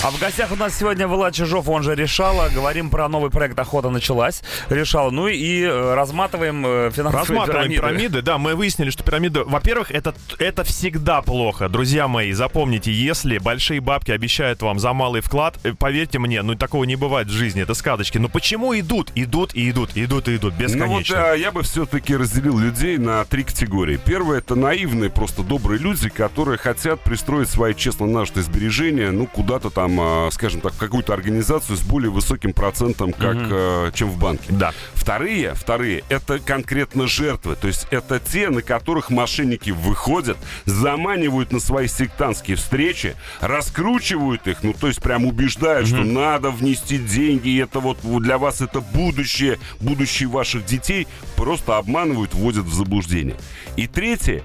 А 0.04 0.10
в 0.10 0.18
гостях 0.20 0.52
у 0.52 0.56
нас 0.56 0.76
сегодня 0.78 1.08
Влад 1.08 1.32
Чижов, 1.32 1.66
он 1.66 1.82
же 1.82 1.94
Решала. 1.94 2.50
Говорим 2.54 2.90
про 2.90 3.08
новый 3.08 3.30
проект 3.30 3.58
«Охота 3.58 3.88
началась». 3.88 4.42
Решала. 4.68 5.08
Ну 5.10 5.28
и 5.28 5.62
э, 5.62 5.94
разматываем 5.94 6.62
э, 6.66 6.90
финансовые 6.90 7.20
Рассматриваем 7.40 7.70
пирамиды. 7.72 7.80
пирамиды. 7.80 8.22
Да, 8.22 8.36
мы 8.36 8.54
выяснили, 8.54 8.90
что 8.90 9.02
пирамиды, 9.02 9.44
во-первых, 9.44 9.90
это, 9.90 10.14
это 10.38 10.62
всегда 10.62 11.22
плохо. 11.22 11.70
Друзья 11.70 12.06
мои, 12.06 12.32
запомните, 12.32 12.92
если 12.92 13.38
большие 13.38 13.80
бабки 13.80 14.10
обещают 14.10 14.60
вам 14.60 14.78
за 14.78 14.92
малый 14.92 15.22
вклад, 15.22 15.58
э, 15.64 15.72
поверьте 15.72 16.18
мне, 16.18 16.42
ну 16.42 16.54
такого 16.54 16.84
не 16.84 16.96
бывает 16.96 17.28
в 17.28 17.32
жизни, 17.32 17.62
это 17.62 17.72
сказочки. 17.72 18.18
Но 18.18 18.28
почему 18.28 18.78
идут, 18.78 19.10
идут 19.14 19.54
и 19.54 19.70
идут, 19.70 19.92
идут 19.94 20.28
и 20.28 20.36
идут, 20.36 20.52
Ну 20.58 20.58
вот 20.58 20.70
бесконечно? 20.70 21.30
а, 21.30 21.34
я 21.34 21.50
бы 21.50 21.62
все-таки 21.62 22.14
разделил 22.14 22.58
людей 22.58 22.98
на 22.98 23.24
три 23.24 23.42
категории. 23.42 23.98
Первое 24.04 24.38
это 24.40 24.54
наивные, 24.54 25.08
просто 25.08 25.42
добрые 25.42 25.78
люди, 25.80 26.10
которые 26.10 26.58
хотят 26.58 27.00
пристроить 27.00 27.48
свои 27.48 27.72
честно 27.72 28.04
нажитые 28.04 28.44
сбережения, 28.44 29.10
ну 29.10 29.26
куда-то 29.26 29.70
там, 29.70 29.93
а, 30.00 30.28
скажем 30.30 30.60
так, 30.60 30.76
какую-то 30.76 31.12
организацию 31.12 31.76
с 31.76 31.82
более 31.82 32.10
высоким 32.10 32.52
процентом, 32.52 33.12
как 33.12 33.36
а, 33.36 33.90
чем 33.92 34.10
в 34.10 34.18
банке. 34.18 34.44
Да. 34.48 34.72
Вторые, 34.94 35.54
вторые, 35.54 36.04
это 36.08 36.38
конкретно 36.38 37.06
жертвы. 37.06 37.56
То 37.56 37.68
есть 37.68 37.86
это 37.90 38.20
те, 38.20 38.50
на 38.50 38.62
которых 38.62 39.10
мошенники 39.10 39.70
выходят, 39.70 40.36
заманивают 40.64 41.52
на 41.52 41.60
свои 41.60 41.88
сектантские 41.88 42.56
встречи, 42.56 43.16
раскручивают 43.40 44.46
их, 44.46 44.62
ну 44.62 44.72
то 44.72 44.88
есть 44.88 45.02
прям 45.02 45.26
убеждают, 45.26 45.88
что 45.88 46.04
надо 46.04 46.50
внести 46.50 46.98
деньги, 46.98 47.48
и 47.48 47.58
это 47.58 47.80
вот 47.80 47.98
для 48.02 48.38
вас 48.38 48.60
это 48.60 48.80
будущее, 48.80 49.58
будущее 49.80 50.28
ваших 50.28 50.64
детей, 50.64 51.06
просто 51.36 51.78
обманывают, 51.78 52.34
вводят 52.34 52.64
в 52.64 52.74
заблуждение. 52.74 53.36
И 53.76 53.86
третье, 53.86 54.42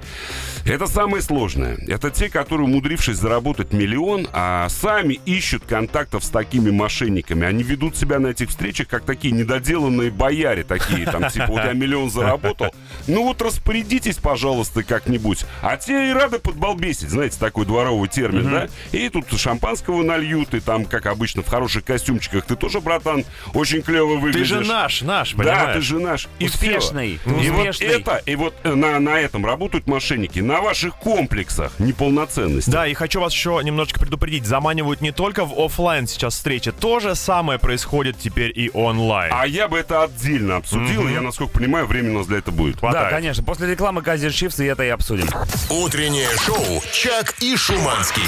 это 0.74 0.88
самое 0.88 1.22
сложное. 1.24 1.78
Это 1.88 2.10
те, 2.12 2.30
которые, 2.30 2.66
умудрившись 2.66 3.18
заработать 3.18 3.74
миллион, 3.74 4.28
а 4.34 4.68
сами 4.70 5.20
ищут 5.26 5.64
контактов 5.66 6.24
с 6.24 6.30
такими 6.30 6.70
мошенниками. 6.72 7.46
Они 7.46 7.64
ведут 7.64 7.98
себя 7.98 8.20
на 8.20 8.28
этих 8.28 8.50
встречах 8.50 8.88
как 8.88 9.04
такие 9.04 9.34
недоделанные 9.34 10.12
бояре 10.12 10.64
такие, 10.64 11.06
там, 11.06 11.30
типа, 11.30 11.48
вот 11.48 11.64
я 11.64 11.74
миллион 11.74 12.10
заработал. 12.10 12.74
Ну 13.08 13.24
вот 13.26 13.42
распорядитесь, 13.42 14.18
пожалуйста, 14.18 14.84
как-нибудь. 14.84 15.46
А 15.62 15.78
те 15.78 16.10
и 16.10 16.14
рады 16.14 16.40
подбалбесить, 16.40 17.10
знаете, 17.10 17.38
такой 17.40 17.66
дворовый 17.66 18.08
термин, 18.10 18.50
да? 18.52 18.68
И 18.92 19.10
тут 19.10 19.26
шампанского 19.40 20.04
нальют, 20.04 20.54
и 20.54 20.60
там, 20.60 20.86
как 20.86 21.06
обычно, 21.06 21.42
в 21.42 21.48
хороших 21.48 21.84
костюмчиках. 21.86 22.46
Ты 22.46 22.56
тоже, 22.56 22.82
братан, 22.82 23.26
очень 23.54 23.82
клево 23.82 24.16
Ты 24.16 24.22
выглядишь. 24.22 24.48
же 24.48 24.60
наш, 24.62 25.02
наш, 25.02 25.34
Да, 25.34 25.38
понимаешь? 25.44 25.76
ты 25.76 25.82
же 25.82 26.00
наш. 26.00 26.28
И 26.40 26.46
Успешный, 26.46 27.20
всё. 27.26 27.40
И 27.40 27.50
вот 27.50 27.60
успешный. 27.70 27.88
это, 27.88 28.22
и 28.26 28.36
вот 28.36 28.54
э, 28.64 28.74
на, 28.76 29.00
на 29.00 29.20
этом 29.20 29.46
работают 29.46 29.88
мошенники, 29.88 30.40
на 30.40 30.59
ваших 30.62 30.96
комплексах 30.96 31.80
неполноценности. 31.80 32.70
Да, 32.70 32.88
и 32.88 32.94
хочу 32.94 33.20
вас 33.20 33.34
еще 33.34 33.60
немножечко 33.64 34.00
предупредить. 34.00 34.46
Заманивают 34.46 35.02
не 35.02 35.12
только 35.12 35.46
в 35.46 35.54
оффлайн 35.60 36.08
сейчас 36.08 36.36
встречи. 36.36 36.72
То 36.72 37.00
же 37.00 37.16
самое 37.16 37.60
происходит 37.60 38.18
теперь 38.20 38.52
и 38.58 38.70
онлайн. 38.74 39.32
А 39.36 39.46
я 39.46 39.68
бы 39.68 39.78
это 39.80 40.04
отдельно 40.04 40.58
обсудил, 40.58 41.08
и 41.08 41.14
я, 41.14 41.22
насколько 41.22 41.54
понимаю, 41.54 41.86
время 41.88 42.12
у 42.12 42.18
нас 42.20 42.28
для 42.28 42.38
этого 42.40 42.56
будет. 42.56 42.76
Да, 42.76 42.80
Хватает. 42.80 43.10
конечно. 43.12 43.44
После 43.44 43.70
рекламы 43.72 44.02
Кази 44.02 44.30
Чипс 44.30 44.60
и 44.60 44.66
это 44.66 44.84
и 44.84 44.90
обсудим. 44.90 45.28
Утреннее 45.70 46.30
шоу 46.38 46.82
«Чак 46.92 47.36
и 47.42 47.56
Шуманский». 47.56 48.24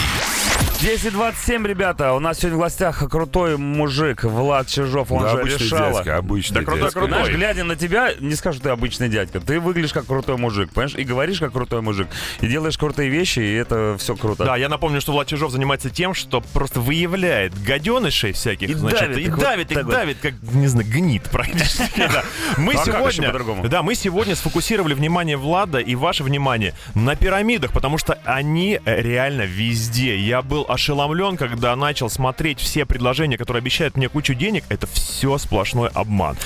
10.27, 0.82 1.68
ребята. 1.68 2.14
У 2.14 2.20
нас 2.20 2.40
сегодня 2.40 2.58
в 2.58 2.62
гостях 2.62 3.08
крутой 3.08 3.56
мужик 3.56 4.24
Влад 4.24 4.66
Чижов, 4.68 5.12
он 5.12 5.22
Да, 5.22 5.30
же 5.30 5.42
обычный 5.42 5.66
решала. 5.66 5.94
дядька, 5.94 6.18
обычный 6.18 6.56
Да 6.56 6.64
крутой, 6.64 6.82
дядька. 6.82 7.00
крутой. 7.00 7.18
Знаешь, 7.20 7.36
глядя 7.36 7.64
на 7.66 7.76
тебя, 7.76 8.14
не 8.20 8.34
скажу, 8.34 8.56
что 8.56 8.64
ты 8.64 8.70
обычный 8.72 9.08
дядька. 9.08 9.40
Ты 9.42 9.60
выглядишь 9.60 9.94
как 9.94 10.08
крутой 10.08 10.38
мужик, 10.38 10.72
понимаешь? 10.74 10.96
И 10.96 11.04
говоришь 11.04 11.38
как 11.38 11.52
крутой 11.52 11.84
мужик. 11.84 12.08
И 12.40 12.48
делаешь 12.48 12.80
крутые 12.80 13.10
вещи, 13.10 13.38
и 13.42 13.54
это 13.54 13.96
все 14.00 14.16
круто. 14.16 14.44
Да, 14.44 14.58
я 14.58 14.70
напомню, 14.70 15.02
что 15.02 15.12
Влад 15.12 15.28
Чижов 15.28 15.52
занимается 15.52 15.92
тем, 15.92 16.16
что 16.16 16.42
просто 16.42 16.80
выявляет 16.80 17.54
гаденышей 17.64 18.32
всяких, 18.32 18.70
И 18.70 18.74
значит, 18.74 19.02
давит 19.02 19.18
и 19.18 19.22
их 19.22 19.36
вот 19.36 19.40
давит 19.40 19.68
так 19.68 19.78
их, 19.78 19.86
вот. 19.86 19.94
давит, 19.94 20.18
как, 20.20 20.34
не 20.52 20.66
знаю, 20.66 20.88
гнит 20.90 21.30
практически. 21.30 22.00
да. 22.12 22.24
Мы 22.58 22.74
а 22.74 22.84
сегодня, 22.84 23.32
да, 23.70 23.84
мы 23.84 23.94
сегодня 23.94 24.36
сфокусировали 24.36 24.96
внимание 24.96 25.38
Влада 25.38 25.78
и 25.78 25.94
ваше 25.94 26.24
внимание 26.24 26.74
на 26.96 27.16
пирамидах, 27.16 27.72
потому 27.72 28.00
что 28.00 28.18
они 28.26 28.80
э, 28.84 29.02
реально 29.04 29.44
везде. 29.44 30.18
Я 30.18 30.42
был 30.42 30.66
ошеломлен, 30.72 31.38
когда 31.38 31.76
начал 31.76 32.10
смотреть 32.10 32.60
все 32.60 32.86
предложения, 32.86 33.38
которые 33.38 33.62
обещают 33.62 33.98
мне 33.98 34.10
кучу 34.10 34.34
денег. 34.34 34.64
Это 34.70 34.88
все 34.88 35.38
сплошной 35.38 35.90
обман. 35.94 36.38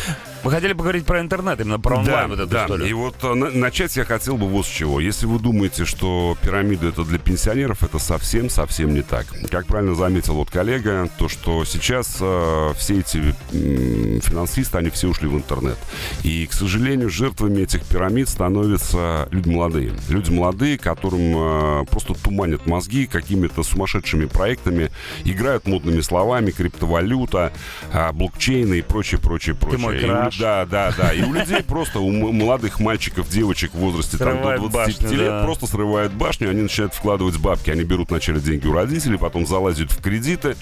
Вы 0.45 0.51
хотели 0.51 0.73
поговорить 0.73 1.05
про 1.05 1.21
интернет, 1.21 1.59
именно 1.59 1.79
про 1.79 1.97
онлайн 1.97 2.29
вот 2.29 2.39
эту 2.39 2.49
да. 2.51 2.65
историю. 2.65 2.87
И 2.87 2.93
вот 2.93 3.15
э, 3.23 3.33
на- 3.33 3.49
начать 3.49 3.97
я 3.97 4.05
хотел 4.05 4.37
бы 4.37 4.45
вот 4.47 4.67
с 4.67 4.69
чего. 4.69 4.99
Если 4.99 5.25
вы 5.25 5.39
думаете, 5.39 5.85
что 5.85 6.37
пирамида 6.39 6.89
это 6.89 7.03
для 7.03 7.17
пенсионеров, 7.17 7.81
это 7.81 7.97
совсем-совсем 7.97 8.93
не 8.93 9.01
так. 9.01 9.25
Как 9.49 9.65
правильно 9.65 9.95
заметил 9.95 10.35
вот 10.35 10.51
коллега, 10.51 11.09
то 11.17 11.29
что 11.29 11.65
сейчас 11.65 12.17
э, 12.21 12.73
все 12.77 12.99
эти 12.99 13.17
м, 13.17 14.21
финансисты, 14.21 14.77
они 14.77 14.91
все 14.91 15.07
ушли 15.07 15.27
в 15.27 15.33
интернет. 15.33 15.77
И, 16.21 16.45
к 16.45 16.53
сожалению, 16.53 17.09
жертвами 17.09 17.63
этих 17.63 17.83
пирамид 17.83 18.29
становятся 18.29 19.27
люди 19.31 19.49
молодые. 19.49 19.93
Люди 20.09 20.29
молодые, 20.29 20.77
которым 20.77 21.81
э, 21.81 21.85
просто 21.89 22.13
туманят 22.13 22.67
мозги 22.67 23.07
какими-то 23.07 23.63
сумасшедшими 23.63 24.25
проектами, 24.25 24.91
играют 25.23 25.65
модными 25.65 26.01
словами, 26.01 26.51
криптовалюта, 26.51 27.51
а, 27.91 28.13
блокчейны 28.13 28.75
и 28.75 28.81
прочее, 28.83 29.19
прочее, 29.19 29.55
прочее. 29.55 29.79
мой 29.79 29.97
И 29.97 30.34
краш. 30.38 30.67
да, 30.69 30.91
да, 30.91 30.93
да. 30.97 31.13
И 31.13 31.23
у 31.23 31.33
людей 31.33 31.63
просто, 31.63 31.99
у 31.99 32.11
молодых 32.11 32.79
мальчиков, 32.79 33.29
девочек 33.29 33.73
в 33.73 33.77
возрасте 33.77 34.17
там, 34.17 34.41
до 34.41 34.57
25 34.57 34.71
башню, 34.71 35.17
лет 35.17 35.29
да. 35.29 35.43
просто 35.43 35.67
срывают 35.67 36.13
башню, 36.13 36.49
они 36.49 36.61
начинают 36.61 36.93
вкладывать 36.93 37.38
бабки. 37.38 37.69
Они 37.69 37.83
берут 37.83 38.09
вначале 38.09 38.39
деньги 38.39 38.67
у 38.67 38.73
родителей, 38.73 39.17
потом 39.17 39.45
залазят 39.45 39.91
в 39.91 40.01
кредиты. 40.01 40.55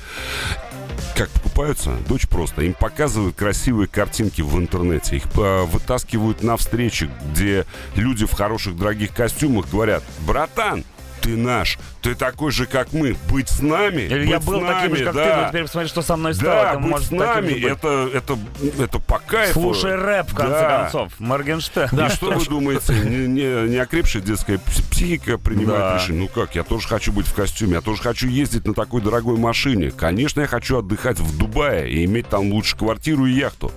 Как 1.16 1.30
покупаются? 1.30 1.96
Дочь 2.08 2.28
просто. 2.28 2.64
Им 2.64 2.74
показывают 2.74 3.36
красивые 3.36 3.88
картинки 3.88 4.42
в 4.42 4.58
интернете. 4.58 5.18
Их 5.18 5.26
э, 5.36 5.64
вытаскивают 5.66 6.42
на 6.42 6.58
встречи, 6.58 7.10
где 7.32 7.66
люди 7.96 8.26
в 8.26 8.34
хороших 8.34 8.76
дорогих 8.76 9.14
костюмах 9.14 9.70
говорят, 9.70 10.04
братан, 10.26 10.84
ты 11.24 11.38
наш, 11.38 11.80
ты 12.02 12.16
такой 12.16 12.52
же, 12.52 12.66
как 12.66 12.92
мы, 12.92 13.16
быть 13.32 13.48
с 13.50 13.62
нами, 13.62 14.02
Или 14.02 14.20
быть 14.20 14.30
я 14.30 14.40
был 14.42 14.60
с 14.62 14.66
таким 14.68 14.92
нами, 14.92 14.96
же, 14.96 15.06
как 15.06 15.16
да. 15.16 15.24
ты, 15.36 15.42
но 15.42 15.50
теперь 15.50 15.64
посмотри, 15.64 15.88
что 15.90 16.02
со 16.02 16.16
мной 16.18 16.34
стало. 16.36 16.54
Да, 16.54 16.72
Ты 16.74 16.80
быть 16.80 16.90
можешь 16.92 17.08
с 17.08 17.12
нами, 17.12 17.66
это, 17.66 18.10
это, 18.14 18.38
это 18.80 19.00
по 19.00 19.20
кайфу. 19.20 19.54
Слушай 19.54 19.96
рэп, 19.96 20.30
в 20.32 20.36
конце 20.36 20.60
Да. 20.60 20.82
концов. 20.84 21.14
Моргенштерн. 21.20 22.06
И 22.06 22.10
что 22.10 22.32
вы 22.32 22.46
думаете, 22.46 22.94
не, 22.94 23.28
не, 23.28 23.70
не 23.70 23.78
окрепшая 23.78 24.22
детская 24.22 24.56
пс- 24.58 24.84
психика 24.92 25.38
принимает 25.38 25.80
Да. 25.80 25.96
решение? 25.98 26.24
Ну 26.24 26.28
как, 26.28 26.56
я 26.56 26.64
тоже 26.64 26.88
хочу 26.88 27.12
быть 27.14 27.26
в 27.26 27.34
костюме, 27.34 27.76
я 27.76 27.82
тоже 27.82 28.02
хочу 28.02 28.28
ездить 28.28 28.68
на 28.68 28.74
такой 28.74 29.02
дорогой 29.02 29.38
машине. 29.38 29.92
Конечно, 29.92 30.42
я 30.42 30.48
хочу 30.48 30.78
отдыхать 30.80 31.20
в 31.20 31.38
Дубае 31.38 31.90
и 31.90 32.04
иметь 32.06 32.28
там 32.28 32.52
лучше 32.52 32.76
квартиру 32.76 33.26
и 33.26 33.32
яхту. 33.32 33.72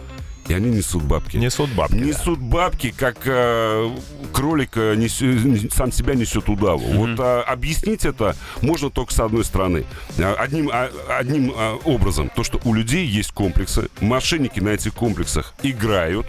И 0.48 0.54
они 0.54 0.70
несут 0.70 1.02
бабки. 1.02 1.36
Несут 1.36 1.70
бабки. 1.70 1.94
да. 1.96 2.04
Несут 2.04 2.38
бабки, 2.38 2.94
как 2.96 3.18
э, 3.24 3.90
кролик 4.32 4.76
э, 4.76 4.94
несё- 4.94 5.32
не- 5.44 5.70
сам 5.70 5.92
себя 5.92 6.14
несет 6.14 6.48
удаву. 6.48 6.84
Вот 6.92 7.18
а, 7.20 7.42
объяснить 7.42 8.04
это 8.04 8.36
можно 8.62 8.90
только 8.90 9.12
с 9.12 9.20
одной 9.20 9.44
стороны. 9.44 9.84
А, 10.18 10.34
Одним, 10.38 10.70
а, 10.72 10.90
одним 11.18 11.52
а, 11.56 11.76
образом. 11.84 12.30
То, 12.34 12.44
что 12.44 12.60
у 12.64 12.74
людей 12.74 13.06
есть 13.06 13.32
комплексы. 13.32 13.88
Мошенники 14.00 14.60
на 14.60 14.70
этих 14.70 14.94
комплексах 14.94 15.54
играют. 15.62 16.26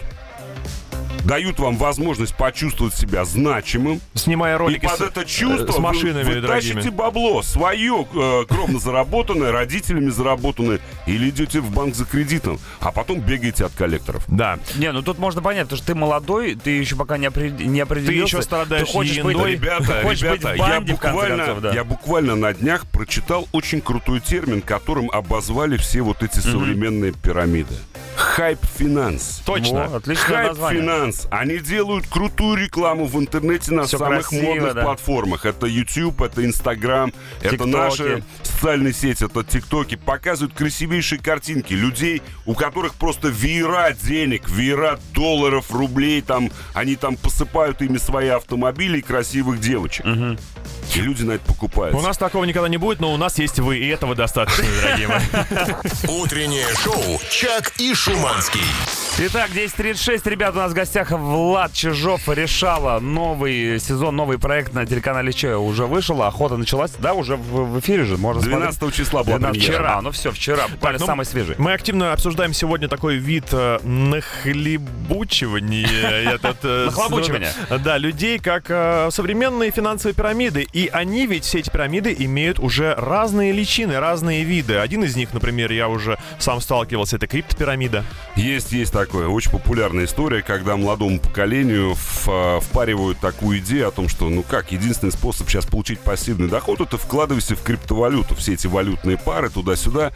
Дают 1.27 1.59
вам 1.59 1.75
возможность 1.75 2.33
почувствовать 2.35 2.93
себя 2.93 3.25
значимым. 3.25 3.99
Снимая 4.13 4.57
ролики 4.57 4.85
и 4.85 4.87
под 4.87 4.97
с, 4.97 5.01
это 5.01 5.25
чувство 5.25 5.73
с 5.73 5.77
машинами 5.77 6.23
вы, 6.23 6.35
вы 6.35 6.41
дорогими. 6.41 6.73
тащите 6.75 6.89
бабло 6.89 7.41
свое, 7.41 8.07
э, 8.13 8.45
кровно 8.47 8.79
заработанное, 8.79 9.51
родителями 9.51 10.09
заработанное, 10.09 10.79
или 11.05 11.29
идете 11.29 11.59
в 11.59 11.69
банк 11.69 11.95
за 11.95 12.05
кредитом, 12.05 12.59
а 12.79 12.93
потом 12.93 13.19
бегаете 13.19 13.65
от 13.65 13.73
коллекторов. 13.73 14.23
Да. 14.29 14.57
Не, 14.77 14.93
ну 14.93 15.01
тут 15.01 15.19
можно 15.19 15.41
понять, 15.41 15.63
потому 15.63 15.77
что 15.77 15.87
ты 15.87 15.95
молодой, 15.95 16.55
ты 16.55 16.69
еще 16.69 16.95
пока 16.95 17.17
не, 17.17 17.27
опре- 17.27 17.61
не 17.61 17.81
определился. 17.81 18.37
еще 18.37 18.41
страдаешь 18.41 18.87
ты 18.87 18.93
хочешь 18.93 19.17
быть, 19.17 19.35
ерундой. 19.35 19.51
Ребята, 19.51 19.83
ты 19.83 20.01
хочешь 20.03 20.21
ребята, 20.21 20.47
быть 20.47 20.53
в 20.53 20.55
я 20.55 20.67
банде, 20.67 20.93
в 20.93 20.99
конце 20.99 21.13
буквально, 21.13 21.45
концов, 21.45 21.61
да. 21.61 21.73
я 21.73 21.83
буквально 21.83 22.35
на 22.37 22.53
днях 22.53 22.87
прочитал 22.87 23.49
очень 23.51 23.81
крутой 23.81 24.21
термин, 24.21 24.61
которым 24.61 25.11
обозвали 25.11 25.75
все 25.75 26.01
вот 26.03 26.23
эти 26.23 26.39
современные 26.39 27.11
пирамиды. 27.11 27.73
Hype-finance. 28.17 29.41
Точно. 29.45 29.87
Во, 29.87 29.97
отличное 29.97 30.47
название. 30.47 30.81
Hype-finance. 30.83 31.27
Они 31.29 31.59
делают 31.59 32.07
крутую 32.07 32.57
рекламу 32.57 33.05
в 33.05 33.17
интернете 33.19 33.71
на 33.73 33.83
Всё 33.83 33.97
самых 33.97 34.29
красиво, 34.29 34.45
модных 34.45 34.73
да. 34.73 34.81
платформах. 34.83 35.45
Это 35.45 35.67
YouTube, 35.67 36.21
это 36.21 36.43
Instagram, 36.43 37.13
это 37.39 37.49
Тиктоки. 37.51 37.69
наши 37.69 38.23
социальные 38.43 38.93
сети, 38.93 39.25
это 39.25 39.43
ТикТоки. 39.43 39.95
Показывают 39.95 40.55
красивейшие 40.55 41.19
картинки 41.21 41.73
людей, 41.73 42.21
у 42.45 42.55
которых 42.55 42.95
просто 42.95 43.27
веера 43.27 43.91
денег, 43.93 44.49
веера 44.49 44.99
долларов, 45.13 45.71
рублей. 45.71 46.21
Там, 46.21 46.51
они 46.73 46.95
там 46.95 47.17
посыпают 47.17 47.81
ими 47.81 47.97
свои 47.97 48.29
автомобили 48.29 48.97
и 48.97 49.01
красивых 49.01 49.59
девочек. 49.59 50.05
И 50.95 51.01
люди 51.01 51.23
на 51.23 51.33
это 51.33 51.45
покупаются. 51.45 51.99
У 51.99 52.01
нас 52.01 52.17
такого 52.17 52.45
никогда 52.45 52.69
не 52.69 52.77
будет, 52.77 52.99
но 52.99 53.13
у 53.13 53.17
нас 53.17 53.37
есть 53.37 53.59
вы, 53.59 53.77
и 53.77 53.87
этого 53.87 54.15
достаточно, 54.15 54.63
дорогие 54.81 55.07
мои. 55.07 55.21
Утреннее 56.07 56.65
шоу 56.81 57.19
«Чак 57.29 57.73
и 57.77 57.93
Шуманский». 58.07 59.06
Итак, 59.19 59.49
10.36, 59.49 60.29
ребят, 60.29 60.53
у 60.53 60.59
нас 60.59 60.73
в 60.73 60.75
гостях 60.75 61.09
Влад 61.09 61.73
Чижов 61.73 62.29
решала 62.29 62.99
новый 62.99 63.79
сезон, 63.79 64.15
новый 64.15 64.37
проект 64.37 64.75
на 64.75 64.85
телеканале 64.85 65.33
Че 65.33 65.55
уже 65.55 65.87
вышел, 65.87 66.21
охота 66.21 66.55
началась, 66.55 66.91
да, 66.99 67.15
уже 67.15 67.35
в, 67.35 67.73
в 67.73 67.79
эфире 67.79 68.05
же, 68.05 68.17
можно 68.17 68.43
12 68.43 68.93
числа 68.93 69.23
была 69.23 69.39
12 69.39 69.59
премьера. 69.59 69.81
Вчера, 69.81 70.01
ну 70.01 70.11
все, 70.11 70.29
вчера, 70.29 70.67
буквально 70.67 70.99
ну, 70.99 71.05
самый 71.07 71.25
свежий. 71.25 71.55
Мы 71.57 71.73
активно 71.73 72.13
обсуждаем 72.13 72.53
сегодня 72.53 72.87
такой 72.87 73.15
вид 73.15 73.45
э, 73.53 73.79
нахлебучивания. 73.83 75.87
Э, 76.63 76.85
Нахлобучивания. 76.85 77.51
Да, 77.83 77.97
людей, 77.97 78.39
как 78.39 78.65
э, 78.69 79.09
современные 79.11 79.71
финансовые 79.71 80.13
пирамиды. 80.13 80.67
И 80.73 80.87
они 80.87 81.25
ведь, 81.25 81.45
все 81.45 81.59
эти 81.59 81.69
пирамиды, 81.69 82.15
имеют 82.19 82.59
уже 82.59 82.93
разные 82.95 83.51
личины, 83.51 83.99
разные 83.99 84.43
виды. 84.43 84.77
Один 84.77 85.03
из 85.03 85.15
них, 85.15 85.33
например, 85.33 85.71
я 85.71 85.87
уже 85.87 86.17
сам 86.39 86.61
сталкивался, 86.61 87.17
это 87.17 87.27
криптопирамида. 87.27 88.03
Есть, 88.35 88.71
есть 88.71 88.93
такое. 89.07 89.27
Очень 89.27 89.51
популярная 89.51 90.05
история, 90.05 90.41
когда 90.41 90.75
молодому 90.75 91.19
поколению 91.19 91.95
в- 91.95 92.27
а, 92.27 92.59
впаривают 92.59 93.19
такую 93.19 93.59
идею 93.59 93.87
о 93.87 93.91
том, 93.91 94.09
что, 94.09 94.29
ну 94.29 94.43
как, 94.43 94.71
единственный 94.71 95.11
способ 95.11 95.49
сейчас 95.49 95.65
получить 95.65 95.99
пассивный 95.99 96.49
доход, 96.49 96.81
это 96.81 96.97
вкладывайся 96.97 97.55
в 97.55 97.63
криптовалюту, 97.63 98.35
все 98.35 98.53
эти 98.53 98.67
валютные 98.67 99.17
пары 99.17 99.49
туда-сюда. 99.49 100.11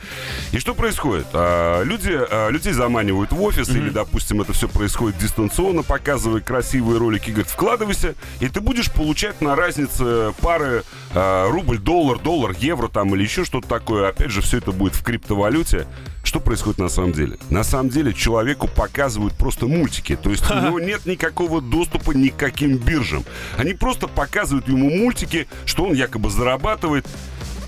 И 0.52 0.60
что 0.60 0.74
происходит? 0.76 1.28
А, 1.34 1.84
люди, 1.84 2.12
а, 2.14 2.50
людей 2.50 2.74
заманивают 2.74 3.32
в 3.32 3.42
офис, 3.42 3.70
или, 3.70 3.90
допустим, 3.90 4.42
это 4.42 4.52
все 4.54 4.68
происходит 4.68 5.18
дистанционно, 5.20 5.84
показывая 5.84 6.42
красивые 6.42 7.00
ролики, 7.00 7.30
говорят, 7.32 7.50
вкладывайся, 7.50 8.16
и 8.42 8.50
ты 8.50 8.60
будешь 8.60 8.92
получать 8.92 9.40
на 9.42 9.56
разнице 9.56 10.34
пары 10.42 10.84
а, 11.14 11.50
рубль, 11.50 11.78
доллар, 11.80 12.20
доллар, 12.20 12.54
евро 12.60 12.88
там 12.90 13.16
или 13.16 13.24
еще 13.24 13.46
что-то 13.46 13.68
такое. 13.68 14.10
Опять 14.10 14.32
же, 14.32 14.42
все 14.42 14.58
это 14.58 14.72
будет 14.72 14.96
в 14.96 15.04
криптовалюте. 15.04 15.88
Что 16.24 16.40
происходит 16.40 16.80
на 16.80 16.90
самом 16.90 17.14
деле? 17.14 17.38
На 17.50 17.64
самом 17.64 17.90
деле 17.90 18.14
человеку 18.14 18.68
показывают 18.68 19.34
просто 19.34 19.68
мультики. 19.68 20.16
То 20.16 20.30
есть 20.30 20.50
у 20.50 20.54
него 20.62 20.80
нет 20.80 21.06
никакого 21.06 21.62
доступа 21.62 22.12
ни 22.12 22.30
к 22.30 22.38
каким 22.38 22.78
биржам. 22.78 23.24
Они 23.58 23.74
просто 23.74 24.08
показывают 24.08 24.68
ему 24.68 24.90
мультики, 24.90 25.48
что 25.66 25.86
он 25.86 25.94
якобы 25.94 26.30
зарабатывает. 26.30 27.08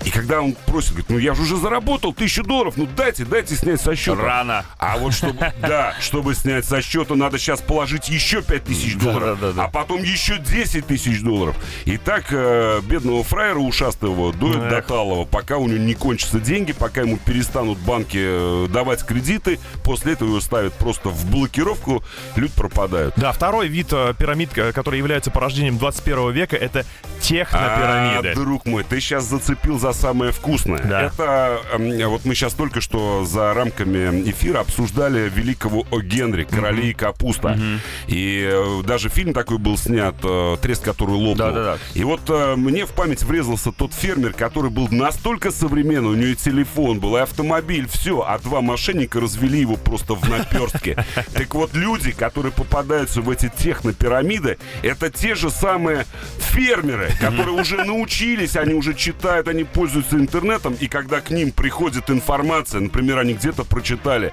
И 0.04 0.10
когда 0.10 0.42
он 0.42 0.52
просит, 0.66 0.90
говорит, 0.90 1.10
ну 1.10 1.18
я 1.18 1.34
же 1.34 1.42
уже 1.42 1.56
заработал 1.56 2.12
тысячу 2.12 2.42
долларов, 2.42 2.74
ну 2.76 2.86
дайте, 2.96 3.24
дайте 3.24 3.56
снять 3.56 3.80
со 3.80 3.96
счета. 3.96 4.20
Рано. 4.20 4.64
А 4.78 4.98
вот 4.98 5.14
чтобы, 5.14 5.52
да, 5.60 5.94
чтобы 6.00 6.34
снять 6.34 6.64
со 6.64 6.82
счета, 6.82 7.14
надо 7.14 7.38
сейчас 7.38 7.60
положить 7.60 8.08
еще 8.08 8.42
5 8.42 8.64
тысяч 8.64 8.96
долларов, 8.96 9.40
да, 9.40 9.48
да, 9.48 9.52
да. 9.52 9.64
а 9.64 9.68
потом 9.68 10.02
еще 10.02 10.38
10 10.38 10.86
тысяч 10.86 11.22
долларов. 11.22 11.56
И 11.86 11.96
так 11.96 12.26
э, 12.30 12.80
бедного 12.82 13.24
фраера 13.24 13.58
ушастого 13.58 14.32
доят 14.32 14.68
до 14.68 14.82
талого, 14.82 15.24
пока 15.24 15.56
у 15.56 15.66
него 15.66 15.78
не 15.78 15.94
кончатся 15.94 16.38
деньги, 16.38 16.72
пока 16.72 17.02
ему 17.02 17.16
перестанут 17.16 17.78
банки 17.78 18.18
э, 18.20 18.68
давать 18.68 19.04
кредиты, 19.04 19.58
после 19.82 20.12
этого 20.12 20.28
его 20.28 20.40
ставят 20.40 20.74
просто 20.74 21.08
в 21.08 21.30
блокировку, 21.30 22.04
люди 22.36 22.52
пропадают. 22.54 23.14
Да, 23.16 23.32
второй 23.32 23.68
вид 23.68 23.88
э, 23.92 24.12
пирамид, 24.18 24.50
э, 24.56 24.72
который 24.72 24.98
является 24.98 25.30
порождением 25.30 25.78
21 25.78 26.32
века, 26.32 26.56
это 26.56 26.84
технопирамиды. 27.20 28.30
А, 28.30 28.34
друг 28.34 28.66
мой, 28.66 28.84
ты 28.84 29.00
сейчас 29.00 29.24
зацепил 29.24 29.78
за 29.78 29.93
самое 29.94 30.32
вкусное. 30.32 30.82
Да. 30.82 31.02
Это 31.02 31.60
эм, 31.72 32.08
вот 32.10 32.24
мы 32.24 32.34
сейчас 32.34 32.54
только 32.54 32.80
что 32.80 33.24
за 33.24 33.54
рамками 33.54 34.28
эфира 34.28 34.60
обсуждали 34.60 35.30
великого 35.34 35.86
О. 35.90 36.00
Генри, 36.00 36.44
королей 36.44 36.92
капуста. 36.92 37.58
И 38.06 38.46
э, 38.50 38.82
даже 38.84 39.08
фильм 39.08 39.32
такой 39.32 39.58
был 39.58 39.76
снят, 39.78 40.14
э, 40.22 40.56
трест, 40.60 40.82
который 40.82 41.12
лопнул. 41.12 41.34
Да-да-да. 41.34 41.78
И 41.94 42.04
вот 42.04 42.20
э, 42.28 42.56
мне 42.56 42.86
в 42.86 42.90
память 42.90 43.22
врезался 43.22 43.72
тот 43.72 43.92
фермер, 43.92 44.32
который 44.32 44.70
был 44.70 44.88
настолько 44.90 45.50
современный, 45.50 46.10
у 46.10 46.14
него 46.14 46.28
и 46.28 46.34
телефон 46.34 47.00
был, 47.00 47.16
и 47.16 47.20
автомобиль, 47.20 47.88
все, 47.88 48.24
а 48.26 48.38
два 48.38 48.60
мошенника 48.60 49.20
развели 49.20 49.60
его 49.60 49.76
просто 49.76 50.14
в 50.14 50.28
наперстке. 50.28 51.04
Так 51.32 51.54
вот, 51.54 51.74
люди, 51.74 52.12
которые 52.12 52.52
попадаются 52.52 53.20
в 53.20 53.30
эти 53.30 53.50
технопирамиды, 53.56 54.58
это 54.82 55.10
те 55.10 55.34
же 55.34 55.50
самые 55.50 56.06
фермеры, 56.54 57.10
которые 57.20 57.60
уже 57.60 57.84
научились, 57.84 58.56
они 58.56 58.74
уже 58.74 58.94
читают, 58.94 59.48
они 59.48 59.64
пользуются 59.64 60.16
интернетом, 60.16 60.74
и 60.80 60.86
когда 60.86 61.20
к 61.20 61.30
ним 61.30 61.50
приходит 61.50 62.10
информация, 62.10 62.80
например, 62.80 63.18
они 63.18 63.34
где-то 63.34 63.64
прочитали, 63.64 64.32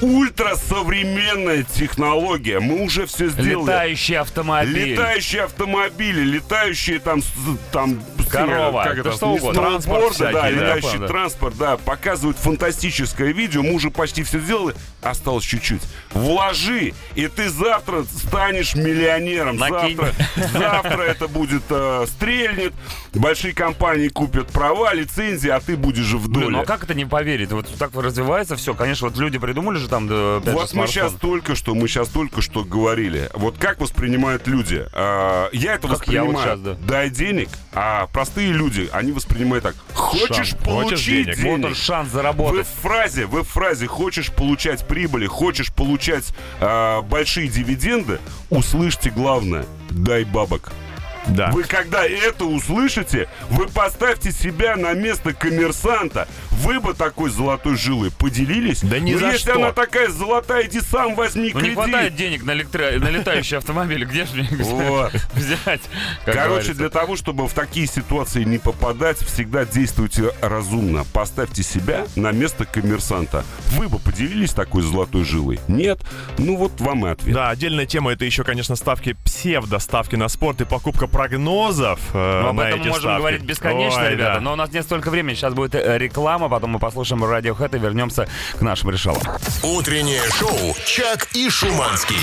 ультрасовременная 0.00 1.62
технология, 1.62 2.60
мы 2.60 2.82
уже 2.82 3.06
все 3.06 3.28
сделали. 3.28 3.64
Летающий 3.64 4.18
автомобиль. 4.18 4.92
Летающие 4.92 5.42
автомобили, 5.42 6.20
летающие 6.22 6.98
там, 6.98 7.22
там 7.72 8.00
Корова, 8.28 8.84
как 8.84 8.98
это, 8.98 9.12
что 9.12 9.28
угодно. 9.28 9.60
Транспорт 9.60 10.02
да, 10.02 10.12
всякий, 10.12 10.32
да, 10.34 10.50
летающий 10.50 10.98
да. 10.98 11.06
транспорт, 11.06 11.56
да, 11.58 11.76
показывают 11.76 12.38
фантастическое 12.38 13.32
видео, 13.32 13.62
мы 13.62 13.72
уже 13.74 13.90
почти 13.90 14.22
все 14.22 14.38
сделали, 14.38 14.74
осталось 15.02 15.44
чуть-чуть. 15.44 15.82
Вложи, 16.12 16.92
и 17.14 17.28
ты 17.28 17.48
завтра 17.48 18.04
станешь 18.04 18.74
миллионером. 18.74 19.56
Накинь. 19.56 19.96
Завтра, 19.96 20.48
завтра 20.52 21.02
это 21.02 21.28
будет 21.28 21.62
э, 21.70 22.06
стрельнет, 22.08 22.72
большие 23.14 23.54
компании 23.54 24.08
купят 24.08 24.48
права, 24.48 24.92
лицензии, 24.94 25.48
а 25.48 25.60
ты 25.60 25.76
будешь 25.76 26.12
в 26.12 26.28
доле. 26.28 26.46
Блин, 26.46 26.52
ну 26.52 26.60
а 26.62 26.64
как 26.64 26.84
это 26.84 26.94
не 26.94 27.04
поверить? 27.04 27.52
Вот 27.52 27.66
так 27.78 27.94
развивается 27.94 28.56
все. 28.56 28.74
Конечно, 28.74 29.08
вот 29.08 29.18
люди 29.18 29.38
придумали 29.38 29.78
же 29.78 29.88
там, 29.88 30.08
да, 30.08 30.36
опять 30.36 30.52
же, 30.52 30.58
Вот 30.58 30.74
мы 30.74 30.86
сейчас 30.86 31.12
только 31.12 31.54
что, 31.54 31.74
мы 31.74 31.88
сейчас 31.88 32.08
только 32.08 32.42
что 32.42 32.64
говорили. 32.64 33.30
Вот 33.34 33.58
как 33.58 33.80
воспринимают 33.80 34.46
люди? 34.46 34.86
А, 34.92 35.48
я 35.52 35.74
это 35.74 35.88
Как 35.88 36.06
я 36.08 36.24
вот 36.24 36.34
воспринимаю. 36.34 36.46
щас, 36.46 36.60
да. 36.60 36.76
Дай 36.86 37.10
денег, 37.10 37.48
а 37.72 38.06
простые 38.16 38.50
люди, 38.50 38.88
они 38.94 39.12
воспринимают 39.12 39.62
так. 39.62 39.74
Хочешь 39.92 40.48
Шанс. 40.48 40.54
получить 40.64 40.90
Хочешь 40.90 41.04
денег? 41.04 41.36
денег? 41.36 41.58
Вот 41.58 41.64
он 41.66 41.74
шанс 41.74 42.08
заработать. 42.10 42.66
в 42.66 42.80
фразе, 42.80 43.26
в 43.26 43.42
фразе 43.42 43.86
хочешь 43.86 44.32
получать 44.32 44.86
прибыли, 44.88 45.26
хочешь 45.26 45.70
получать 45.70 46.32
а, 46.58 47.02
большие 47.02 47.48
дивиденды, 47.48 48.18
услышьте 48.48 49.10
главное. 49.10 49.66
Дай 49.90 50.24
бабок. 50.24 50.72
Да. 51.28 51.50
Вы 51.50 51.64
когда 51.64 52.04
это 52.04 52.44
услышите, 52.44 53.28
вы 53.50 53.66
поставьте 53.68 54.32
себя 54.32 54.76
на 54.76 54.92
место 54.94 55.32
коммерсанта. 55.32 56.28
Вы 56.62 56.80
бы 56.80 56.94
такой 56.94 57.30
золотой 57.30 57.76
жилой 57.76 58.10
поделились. 58.10 58.80
Да 58.80 58.98
ни 58.98 59.12
Ну, 59.12 59.18
за 59.18 59.26
если 59.32 59.50
что. 59.50 59.54
она 59.56 59.72
такая 59.72 60.08
золотая, 60.08 60.66
иди 60.66 60.80
сам 60.80 61.14
возьми 61.14 61.50
Ну 61.52 61.60
не 61.60 61.66
кредит. 61.66 61.74
хватает 61.74 62.16
денег 62.16 62.44
на, 62.44 62.52
электро... 62.52 62.90
на 62.98 63.10
летающий 63.10 63.58
автомобиль. 63.58 64.04
Где 64.04 64.24
же 64.24 64.42
взять? 65.34 65.82
Короче, 66.24 66.72
для 66.74 66.88
того, 66.88 67.16
чтобы 67.16 67.46
в 67.46 67.52
такие 67.52 67.86
ситуации 67.86 68.44
не 68.44 68.58
попадать, 68.58 69.18
всегда 69.18 69.64
действуйте 69.64 70.32
разумно. 70.40 71.04
Поставьте 71.12 71.62
себя 71.62 72.06
на 72.16 72.32
место 72.32 72.64
коммерсанта. 72.64 73.44
Вы 73.72 73.88
бы 73.88 73.98
поделились 73.98 74.52
такой 74.52 74.82
золотой 74.82 75.24
жилой? 75.24 75.60
Нет? 75.68 76.00
Ну 76.38 76.56
вот 76.56 76.80
вам 76.80 77.06
и 77.06 77.10
ответ. 77.10 77.34
Да, 77.34 77.50
отдельная 77.50 77.86
тема 77.86 78.12
это 78.12 78.24
еще, 78.24 78.44
конечно, 78.44 78.76
ставки 78.76 79.14
псевдоставки 79.24 80.16
на 80.16 80.28
спорт 80.28 80.60
и 80.60 80.64
покупка 80.64 81.06
прогнозов 81.16 81.98
э, 82.12 82.40
Ну, 82.42 82.48
об 82.50 82.56
на 82.56 82.68
этом 82.68 82.80
эти 82.80 82.86
мы 82.88 82.88
можем 82.90 83.02
ставки. 83.02 83.18
говорить 83.18 83.42
бесконечно, 83.42 84.02
Ой, 84.02 84.10
ребята. 84.12 84.34
да. 84.34 84.40
Но 84.40 84.52
у 84.52 84.56
нас 84.56 84.70
нет 84.72 84.84
столько 84.84 85.10
времени. 85.10 85.34
Сейчас 85.34 85.54
будет 85.54 85.74
э, 85.74 85.96
реклама, 85.98 86.48
потом 86.48 86.70
мы 86.70 86.78
послушаем 86.78 87.24
радиохэд 87.24 87.74
и 87.74 87.78
вернемся 87.78 88.28
к 88.58 88.60
нашим 88.60 88.90
решалам. 88.90 89.22
Утреннее 89.62 90.22
шоу 90.38 90.74
«Чак 90.84 91.28
и 91.34 91.48
Шуманский». 91.48 92.16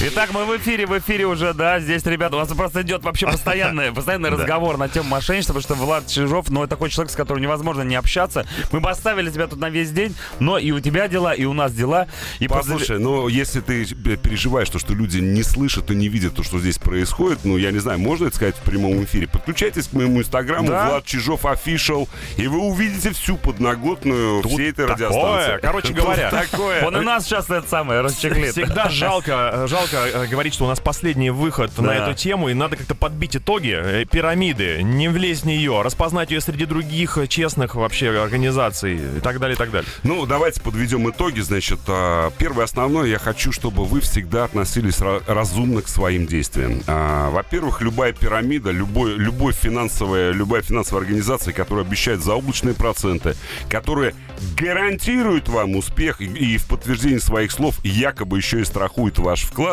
Итак, 0.00 0.32
мы 0.32 0.44
в 0.46 0.56
эфире, 0.56 0.84
в 0.86 0.98
эфире 0.98 1.26
уже, 1.26 1.54
да, 1.54 1.78
здесь, 1.78 2.04
ребята, 2.06 2.34
у 2.34 2.38
нас 2.40 2.48
просто 2.48 2.82
идет 2.82 3.04
вообще 3.04 3.26
постоянный, 3.26 3.92
постоянный 3.94 4.30
разговор 4.30 4.76
на 4.76 4.88
тему 4.88 5.08
мошенничества, 5.10 5.52
потому 5.54 5.62
что 5.62 5.74
Влад 5.84 6.08
Чижов, 6.08 6.48
ну, 6.50 6.62
это 6.64 6.70
такой 6.70 6.90
человек, 6.90 7.12
с 7.12 7.14
которым 7.14 7.40
невозможно 7.40 7.82
не 7.82 7.94
общаться. 7.94 8.44
Мы 8.72 8.80
бы 8.80 8.90
оставили 8.90 9.30
тебя 9.30 9.46
тут 9.46 9.60
на 9.60 9.70
весь 9.70 9.92
день, 9.92 10.16
но 10.40 10.58
и 10.58 10.72
у 10.72 10.80
тебя 10.80 11.06
дела, 11.06 11.32
и 11.34 11.44
у 11.44 11.52
нас 11.52 11.72
дела. 11.72 12.08
И 12.40 12.48
после- 12.48 12.72
Послушай, 12.72 12.98
ну 12.98 13.28
если 13.28 13.60
ты 13.60 13.84
переживаешь, 14.16 14.68
то, 14.70 14.80
что 14.80 14.92
люди 14.92 15.18
не 15.18 15.44
слышат 15.44 15.88
и 15.92 15.94
не 15.94 16.08
видят 16.08 16.34
то, 16.34 16.42
что 16.42 16.58
здесь 16.58 16.78
происходит, 16.78 17.40
ну 17.44 17.56
я 17.56 17.70
не 17.70 17.78
знаю, 17.78 18.00
можно 18.00 18.26
это 18.26 18.34
сказать 18.34 18.56
в 18.56 18.62
прямом 18.62 19.04
эфире. 19.04 19.28
Подключайтесь 19.28 19.86
к 19.86 19.92
моему 19.92 20.18
инстаграму, 20.20 20.66
Да. 20.68 20.88
Влад 20.88 21.04
Чижов 21.04 21.44
Official, 21.44 22.08
и 22.38 22.48
вы 22.48 22.58
увидите 22.58 23.12
всю 23.12 23.36
подноготную 23.36 24.42
всей 24.42 24.70
этой 24.70 24.88
такое. 24.88 24.94
радиостанции. 25.08 25.58
Короче 25.62 25.88
Тут 25.88 25.96
говоря, 25.96 26.30
такое. 26.30 26.84
Он 26.84 26.96
и 26.96 27.04
нас 27.04 27.24
сейчас 27.24 27.48
это 27.50 27.68
самое 27.68 28.00
расчехлит. 28.00 28.50
Всегда 28.52 28.88
жалко, 28.88 29.66
жалко 29.68 29.81
э, 29.92 30.26
говорить, 30.26 30.54
что 30.54 30.64
у 30.64 30.68
нас 30.68 30.80
последний 30.80 31.30
выход 31.30 31.76
на 31.78 31.88
Да. 31.88 31.94
эту 32.08 32.14
тему, 32.14 32.48
и 32.48 32.54
надо 32.54 32.76
как-то 32.76 32.94
подбить 32.94 33.36
итоги 33.36 33.74
э, 33.76 34.04
пирамиды, 34.04 34.82
не 34.82 35.08
влезть 35.08 35.42
в 35.42 35.46
нее, 35.46 35.82
распознать 35.82 36.30
ее 36.30 36.40
среди 36.40 36.64
других 36.66 37.18
э, 37.18 37.26
честных 37.26 37.74
вообще 37.74 38.10
организаций 38.20 38.94
и 39.18 39.20
так 39.20 39.38
далее, 39.40 39.54
и 39.54 39.58
так 39.58 39.70
далее. 39.70 39.88
Ну, 40.02 40.26
давайте 40.26 40.60
подведем 40.60 41.08
итоги. 41.10 41.40
Значит, 41.40 41.80
а, 41.88 42.30
первое 42.38 42.64
основное, 42.64 43.06
я 43.06 43.18
хочу, 43.18 43.52
чтобы 43.52 43.84
вы 43.84 44.00
всегда 44.00 44.44
относились 44.44 44.98
ра- 44.98 45.22
разумно 45.26 45.82
к 45.82 45.88
своим 45.88 46.26
действиям. 46.26 46.82
А, 46.86 47.30
Во-первых, 47.30 47.80
любая 47.80 48.12
пирамида, 48.12 48.70
любой, 48.70 49.14
любой 49.16 49.52
финансовая, 49.52 50.32
любая 50.32 50.62
финансовая 50.62 51.02
организация, 51.02 51.52
которая 51.52 51.84
обещает 51.84 52.22
заоблачные 52.22 52.74
проценты, 52.74 53.34
которая 53.68 54.14
гарантирует 54.56 55.48
вам 55.48 55.76
успех 55.76 56.20
и, 56.20 56.24
и 56.26 56.56
в 56.58 56.66
подтверждении 56.66 57.18
своих 57.18 57.52
слов 57.52 57.76
якобы 57.84 58.38
еще 58.38 58.60
и 58.60 58.64
страхует 58.64 59.18
ваш 59.18 59.42
вклад, 59.42 59.71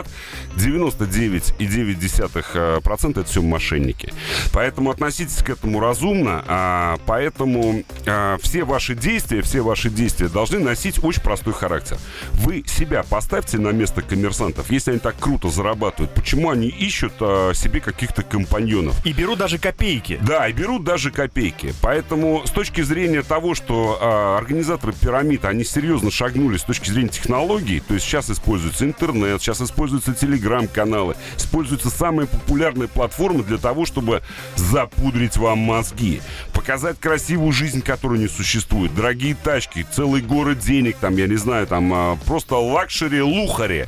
99,9% 0.56 3.20
это 3.20 3.30
все 3.30 3.42
мошенники. 3.42 4.14
Поэтому 4.54 4.92
относитесь 4.92 5.44
к 5.44 5.50
этому 5.50 5.80
разумно, 5.80 6.44
а, 6.48 6.98
поэтому 7.06 7.84
а, 8.06 8.38
все 8.42 8.64
ваши 8.64 8.96
действия, 8.96 9.42
все 9.42 9.62
ваши 9.62 9.90
действия 9.90 10.28
должны 10.28 10.60
носить 10.60 11.04
очень 11.04 11.22
простой 11.22 11.54
характер. 11.54 11.98
Вы 12.34 12.64
себя 12.68 13.04
поставьте 13.04 13.58
на 13.58 13.70
место 13.70 14.02
коммерсантов. 14.02 14.72
Если 14.72 14.92
они 14.92 15.00
так 15.00 15.16
круто 15.20 15.50
зарабатывают, 15.50 16.14
почему 16.14 16.50
они 16.50 16.68
ищут 16.68 17.14
а, 17.20 17.54
себе 17.54 17.80
каких-то 17.80 18.24
компаньонов? 18.24 19.06
И 19.06 19.14
беру 19.14 19.36
даже 19.36 19.58
копейки. 19.58 20.20
Да, 20.22 20.48
и 20.48 20.54
берут 20.54 20.84
даже 20.84 21.12
копейки. 21.12 21.74
Поэтому 21.82 22.44
с 22.46 22.52
точки 22.52 22.82
зрения 22.82 23.22
того, 23.22 23.56
что 23.56 23.98
а, 24.02 24.38
организаторы 24.38 24.94
пирамид, 24.94 25.46
они 25.46 25.64
серьезно 25.64 26.12
шагнули 26.12 26.58
с 26.58 26.64
точки 26.64 26.90
зрения 26.90 27.10
технологий, 27.10 27.80
то 27.80 27.94
есть 27.94 28.06
сейчас 28.06 28.30
используется 28.30 28.86
интернет, 28.86 29.42
сейчас 29.42 29.62
используются 29.90 30.14
телеграм-каналы, 30.14 31.16
используются 31.38 31.90
самые 31.90 32.28
популярные 32.28 32.88
платформы 32.88 33.44
для 33.44 33.58
того, 33.58 33.86
чтобы 33.86 34.22
запудрить 34.56 35.38
вам 35.38 35.60
мозги, 35.60 36.22
показать 36.54 37.00
красивую 37.00 37.52
жизнь, 37.52 37.82
которая 37.82 38.20
не 38.20 38.28
существует, 38.28 38.94
дорогие 38.96 39.36
тачки, 39.36 39.86
целый 39.92 40.22
город 40.22 40.60
денег, 40.60 40.98
там, 40.98 41.18
я 41.18 41.28
не 41.28 41.38
знаю, 41.38 41.66
там, 41.68 41.92
а, 41.94 42.18
просто 42.26 42.56
luxury, 42.56 43.22
лухари. 43.22 43.86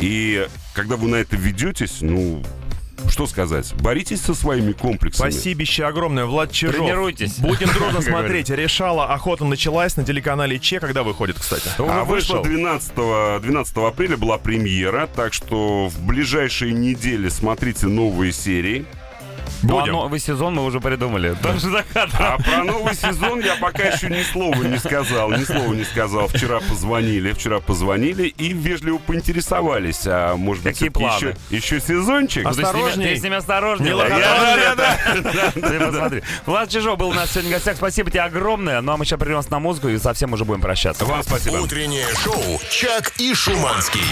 И 0.00 0.46
когда 0.74 0.96
вы 0.96 1.08
на 1.08 1.16
это 1.16 1.36
ведетесь, 1.36 1.98
ну, 2.00 2.42
что 3.08 3.26
сказать, 3.26 3.72
боритесь 3.74 4.20
со 4.20 4.34
своими 4.34 4.72
комплексами. 4.72 5.30
Спасибо 5.30 5.62
огромное, 5.86 6.24
Влад 6.24 6.52
Чижов. 6.52 6.76
Тренируйтесь. 6.76 7.38
Будем 7.38 7.68
дружно 7.74 8.00
смотреть. 8.02 8.50
Решала, 8.50 9.12
охота 9.12 9.44
началась 9.44 9.96
на 9.96 10.04
телеканале 10.04 10.58
Че. 10.58 10.80
Когда 10.80 11.02
выходит, 11.02 11.38
кстати? 11.38 11.68
А 11.78 12.04
вышла 12.04 12.42
12, 12.42 12.94
12 13.42 13.76
апреля 13.78 14.16
была 14.16 14.38
премьера, 14.38 15.06
так 15.06 15.32
что 15.32 15.88
в 15.88 16.00
ближайшие 16.06 16.72
недели 16.72 17.28
смотрите 17.28 17.86
новые 17.86 18.32
серии. 18.32 18.86
Ну, 19.62 19.76
а 19.78 19.80
Будем. 19.80 19.92
новый 19.94 20.18
сезон 20.20 20.54
мы 20.54 20.64
уже 20.64 20.80
придумали. 20.80 21.34
Тоже 21.42 21.84
А 21.94 22.38
про 22.38 22.64
новый 22.64 22.94
сезон 22.94 23.40
я 23.40 23.56
пока 23.56 23.84
еще 23.84 24.08
ни 24.08 24.22
слова 24.22 24.62
не 24.62 24.78
сказал, 24.78 25.30
ни 25.30 25.44
слова 25.44 25.72
не 25.72 25.84
сказал. 25.84 26.28
Вчера 26.28 26.60
позвонили, 26.60 27.32
вчера 27.32 27.60
позвонили 27.60 28.28
и 28.28 28.52
вежливо 28.52 28.98
поинтересовались, 28.98 30.02
а 30.06 30.36
может 30.36 30.64
быть 30.64 30.74
Какие 30.74 30.88
планы? 30.88 31.14
еще, 31.16 31.36
еще 31.50 31.80
сезончик? 31.80 32.44
Ну, 32.44 32.50
ты 32.52 33.16
с 33.16 33.22
ними- 33.22 33.36
осторожнее. 33.36 33.96
Я- 33.96 34.74
да, 34.74 34.74
да. 34.74 35.50
Ты 35.52 35.80
посмотри. 35.80 36.22
Влад 36.46 36.68
Чижов 36.68 36.98
был 36.98 37.08
у 37.08 37.14
нас 37.14 37.30
сегодня 37.30 37.50
в 37.50 37.52
гостях. 37.54 37.76
Спасибо 37.76 38.10
тебе 38.10 38.22
огромное. 38.22 38.80
Ну 38.80 38.92
а 38.92 38.96
мы 38.96 39.04
сейчас 39.04 39.18
прервемся 39.18 39.50
на 39.50 39.58
музыку 39.58 39.88
и 39.88 39.98
совсем 39.98 40.32
уже 40.32 40.44
будем 40.44 40.60
прощаться. 40.60 41.04
Вам 41.04 41.22
спасибо. 41.22 41.56
Утреннее 41.56 42.06
шоу 42.22 42.60
«Чак 42.70 43.12
и 43.18 43.34
Шуманский». 43.34 44.02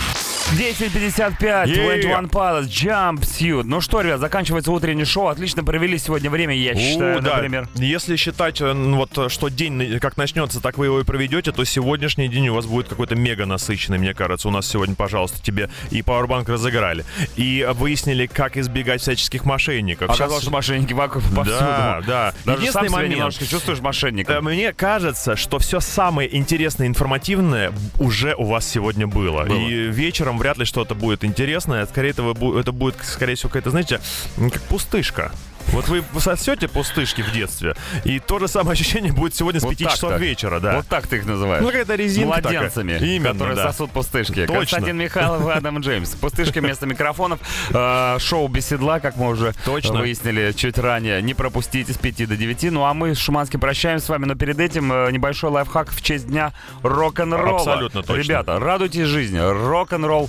10.55, 0.59 1.67
Yeah. 1.69 1.85
21 1.85 2.27
Pilots, 2.29 2.67
Jumpsuit. 2.69 3.63
Ну 3.65 3.81
что, 3.81 4.01
ребят, 4.01 4.21
заканчивается 4.21 4.73
утреннее 4.73 5.05
шоу. 5.05 5.29
Отлично 5.29 5.63
провели 5.63 5.97
сегодня 5.99 6.29
время, 6.29 6.57
я 6.57 6.75
считаю, 6.75 7.19
У, 7.19 7.21
да. 7.21 7.37
например. 7.37 7.69
Если 7.77 8.17
считать, 8.17 8.61
э, 8.61 8.73
ну, 8.73 8.97
вот, 8.97 9.31
что 9.31 9.49
день 9.49 9.81
э, 9.83 9.99
как 10.01 10.17
начнется, 10.17 10.61
так 10.61 10.77
вы 10.77 10.87
его 10.87 11.01
и 11.01 11.05
проведете, 11.05 11.53
то 11.53 11.65
сегодняшний 11.65 12.29
день 12.29 12.49
у 12.49 12.55
вас 12.55 12.67
будет 12.67 12.89
какой-то 12.89 13.15
мега 13.15 13.47
насыщенный, 13.47 13.99
мне 13.99 14.13
кажется. 14.13 14.49
У 14.49 14.51
нас 14.51 14.67
сегодня, 14.67 14.95
пожалуйста, 14.97 15.41
тебе 15.43 15.71
и 15.91 16.01
Powerbank 16.01 16.51
разыграли, 16.51 17.05
и 17.37 17.67
выяснили, 17.75 18.27
как 18.27 18.57
избегать 18.57 19.01
всяческих 19.03 19.45
мошенников. 19.45 20.11
Оказалось, 20.11 20.35
Щас- 20.35 20.43
что 20.43 20.51
мошенники 20.51 20.93
вокруг 20.93 21.23
повсюду. 21.35 21.59
Да, 21.61 22.01
да. 22.07 22.35
Даже 22.45 22.59
Единственный 22.63 22.89
сам 22.89 22.93
момент. 22.93 23.15
немножко 23.15 23.47
чувствуешь 23.47 23.79
мошенником. 23.81 24.37
Э, 24.37 24.41
Мне 24.41 24.73
кажется, 24.73 25.37
что 25.37 25.59
все 25.61 25.79
самое 25.81 26.35
интересное, 26.37 26.87
информативное 26.89 27.73
уже 28.01 28.35
у 28.35 28.45
вас 28.45 28.67
сегодня 28.69 29.07
было. 29.07 29.45
Было. 29.45 29.57
И 29.57 29.73
вечером 29.91 30.40
вряд 30.41 30.57
ли 30.59 30.65
что-то 30.65 30.95
будет 30.95 31.23
интересное. 31.25 31.87
Скорее 31.87 32.13
бу- 32.33 32.59
это 32.59 32.73
будет, 32.73 32.97
скорее 33.05 33.35
всего, 33.35 33.51
какая-то, 33.51 33.71
знаете, 33.71 34.01
как 34.37 34.63
пустышка. 34.63 35.33
Вот 35.69 35.89
вы 35.89 36.03
сосете 36.19 36.69
пустышки 36.69 37.23
в 37.23 37.33
детстве, 37.33 37.77
и 38.05 38.19
то 38.19 38.39
же 38.39 38.49
самое 38.49 38.73
ощущение 38.73 39.13
будет 39.13 39.35
сегодня 39.35 39.61
с 39.61 39.63
Вот 39.63 39.71
5 39.71 39.79
так 39.79 39.93
часов 39.93 40.11
так. 40.11 40.21
вечера, 40.21 40.61
да. 40.61 40.77
Вот 40.77 40.89
так 40.89 41.07
ты 41.07 41.17
их 41.17 41.27
называешь. 41.27 41.63
Ну, 41.63 41.69
какая-то 41.69 41.95
резинка 41.95 42.41
Младенцами, 42.41 42.95
такая. 42.95 43.09
Именно, 43.09 43.33
которые 43.33 43.57
да. 43.57 43.73
сосут 43.73 43.91
пустышки. 43.93 44.47
Точно. 44.47 44.55
Константин 44.55 44.97
Михайлов 44.97 45.47
и 45.47 45.51
Адам 45.53 45.79
Джеймс. 45.81 46.11
Пустышки 46.11 46.59
вместо 46.59 46.87
микрофонов. 46.87 47.41
Э, 47.71 48.19
Шоу 48.19 48.49
без 48.49 48.67
седла, 48.67 49.01
как 49.01 49.17
мы 49.17 49.29
уже 49.29 49.55
Точно. 49.65 50.01
выяснили 50.01 50.53
чуть 50.53 50.79
ранее. 50.79 51.23
Не 51.23 51.35
пропустите 51.35 51.93
с 51.93 51.97
5 51.97 52.27
до 52.27 52.37
9. 52.37 52.73
Ну 52.73 52.85
а 52.85 52.95
мы 52.95 53.15
с 53.15 53.19
Шуманским 53.19 53.61
прощаемся 53.61 54.07
с 54.07 54.09
вами. 54.09 54.25
Но 54.25 54.35
перед 54.35 54.59
этим 54.59 54.93
э, 54.93 55.11
небольшой 55.13 55.51
лайфхак 55.51 55.91
в 55.91 56.03
честь 56.03 56.27
дня 56.27 56.53
рок-н-ролла. 56.83 57.59
Абсолютно 57.59 58.03
точно. 58.03 58.23
Ребята, 58.23 58.59
радуйтесь 58.59 59.07
жизни. 59.07 59.39
Рок-н-ролл 59.39 60.29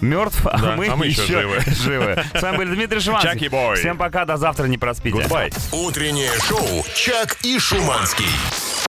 мертв, 0.00 0.46
а, 0.46 0.58
Да, 0.58 0.76
мы 0.76 0.88
а 0.88 0.96
мы 0.96 1.06
еще 1.06 1.22
еще 1.22 1.40
живы. 1.40 1.60
живы. 1.66 2.24
С 2.34 2.42
вами 2.42 2.56
были 2.58 2.74
Дмитрий 2.74 3.00
Шуманский. 3.00 3.48
Всем 3.76 3.96
пока, 3.96 4.24
до 4.24 4.36
завтра, 4.36 4.66
не 4.66 4.78
проспите. 4.78 5.18
Goodbye. 5.18 5.52
Утреннее 5.72 6.32
шоу 6.48 6.84
«Чак 6.94 7.36
и 7.42 7.58
Шуманский». 7.58 8.85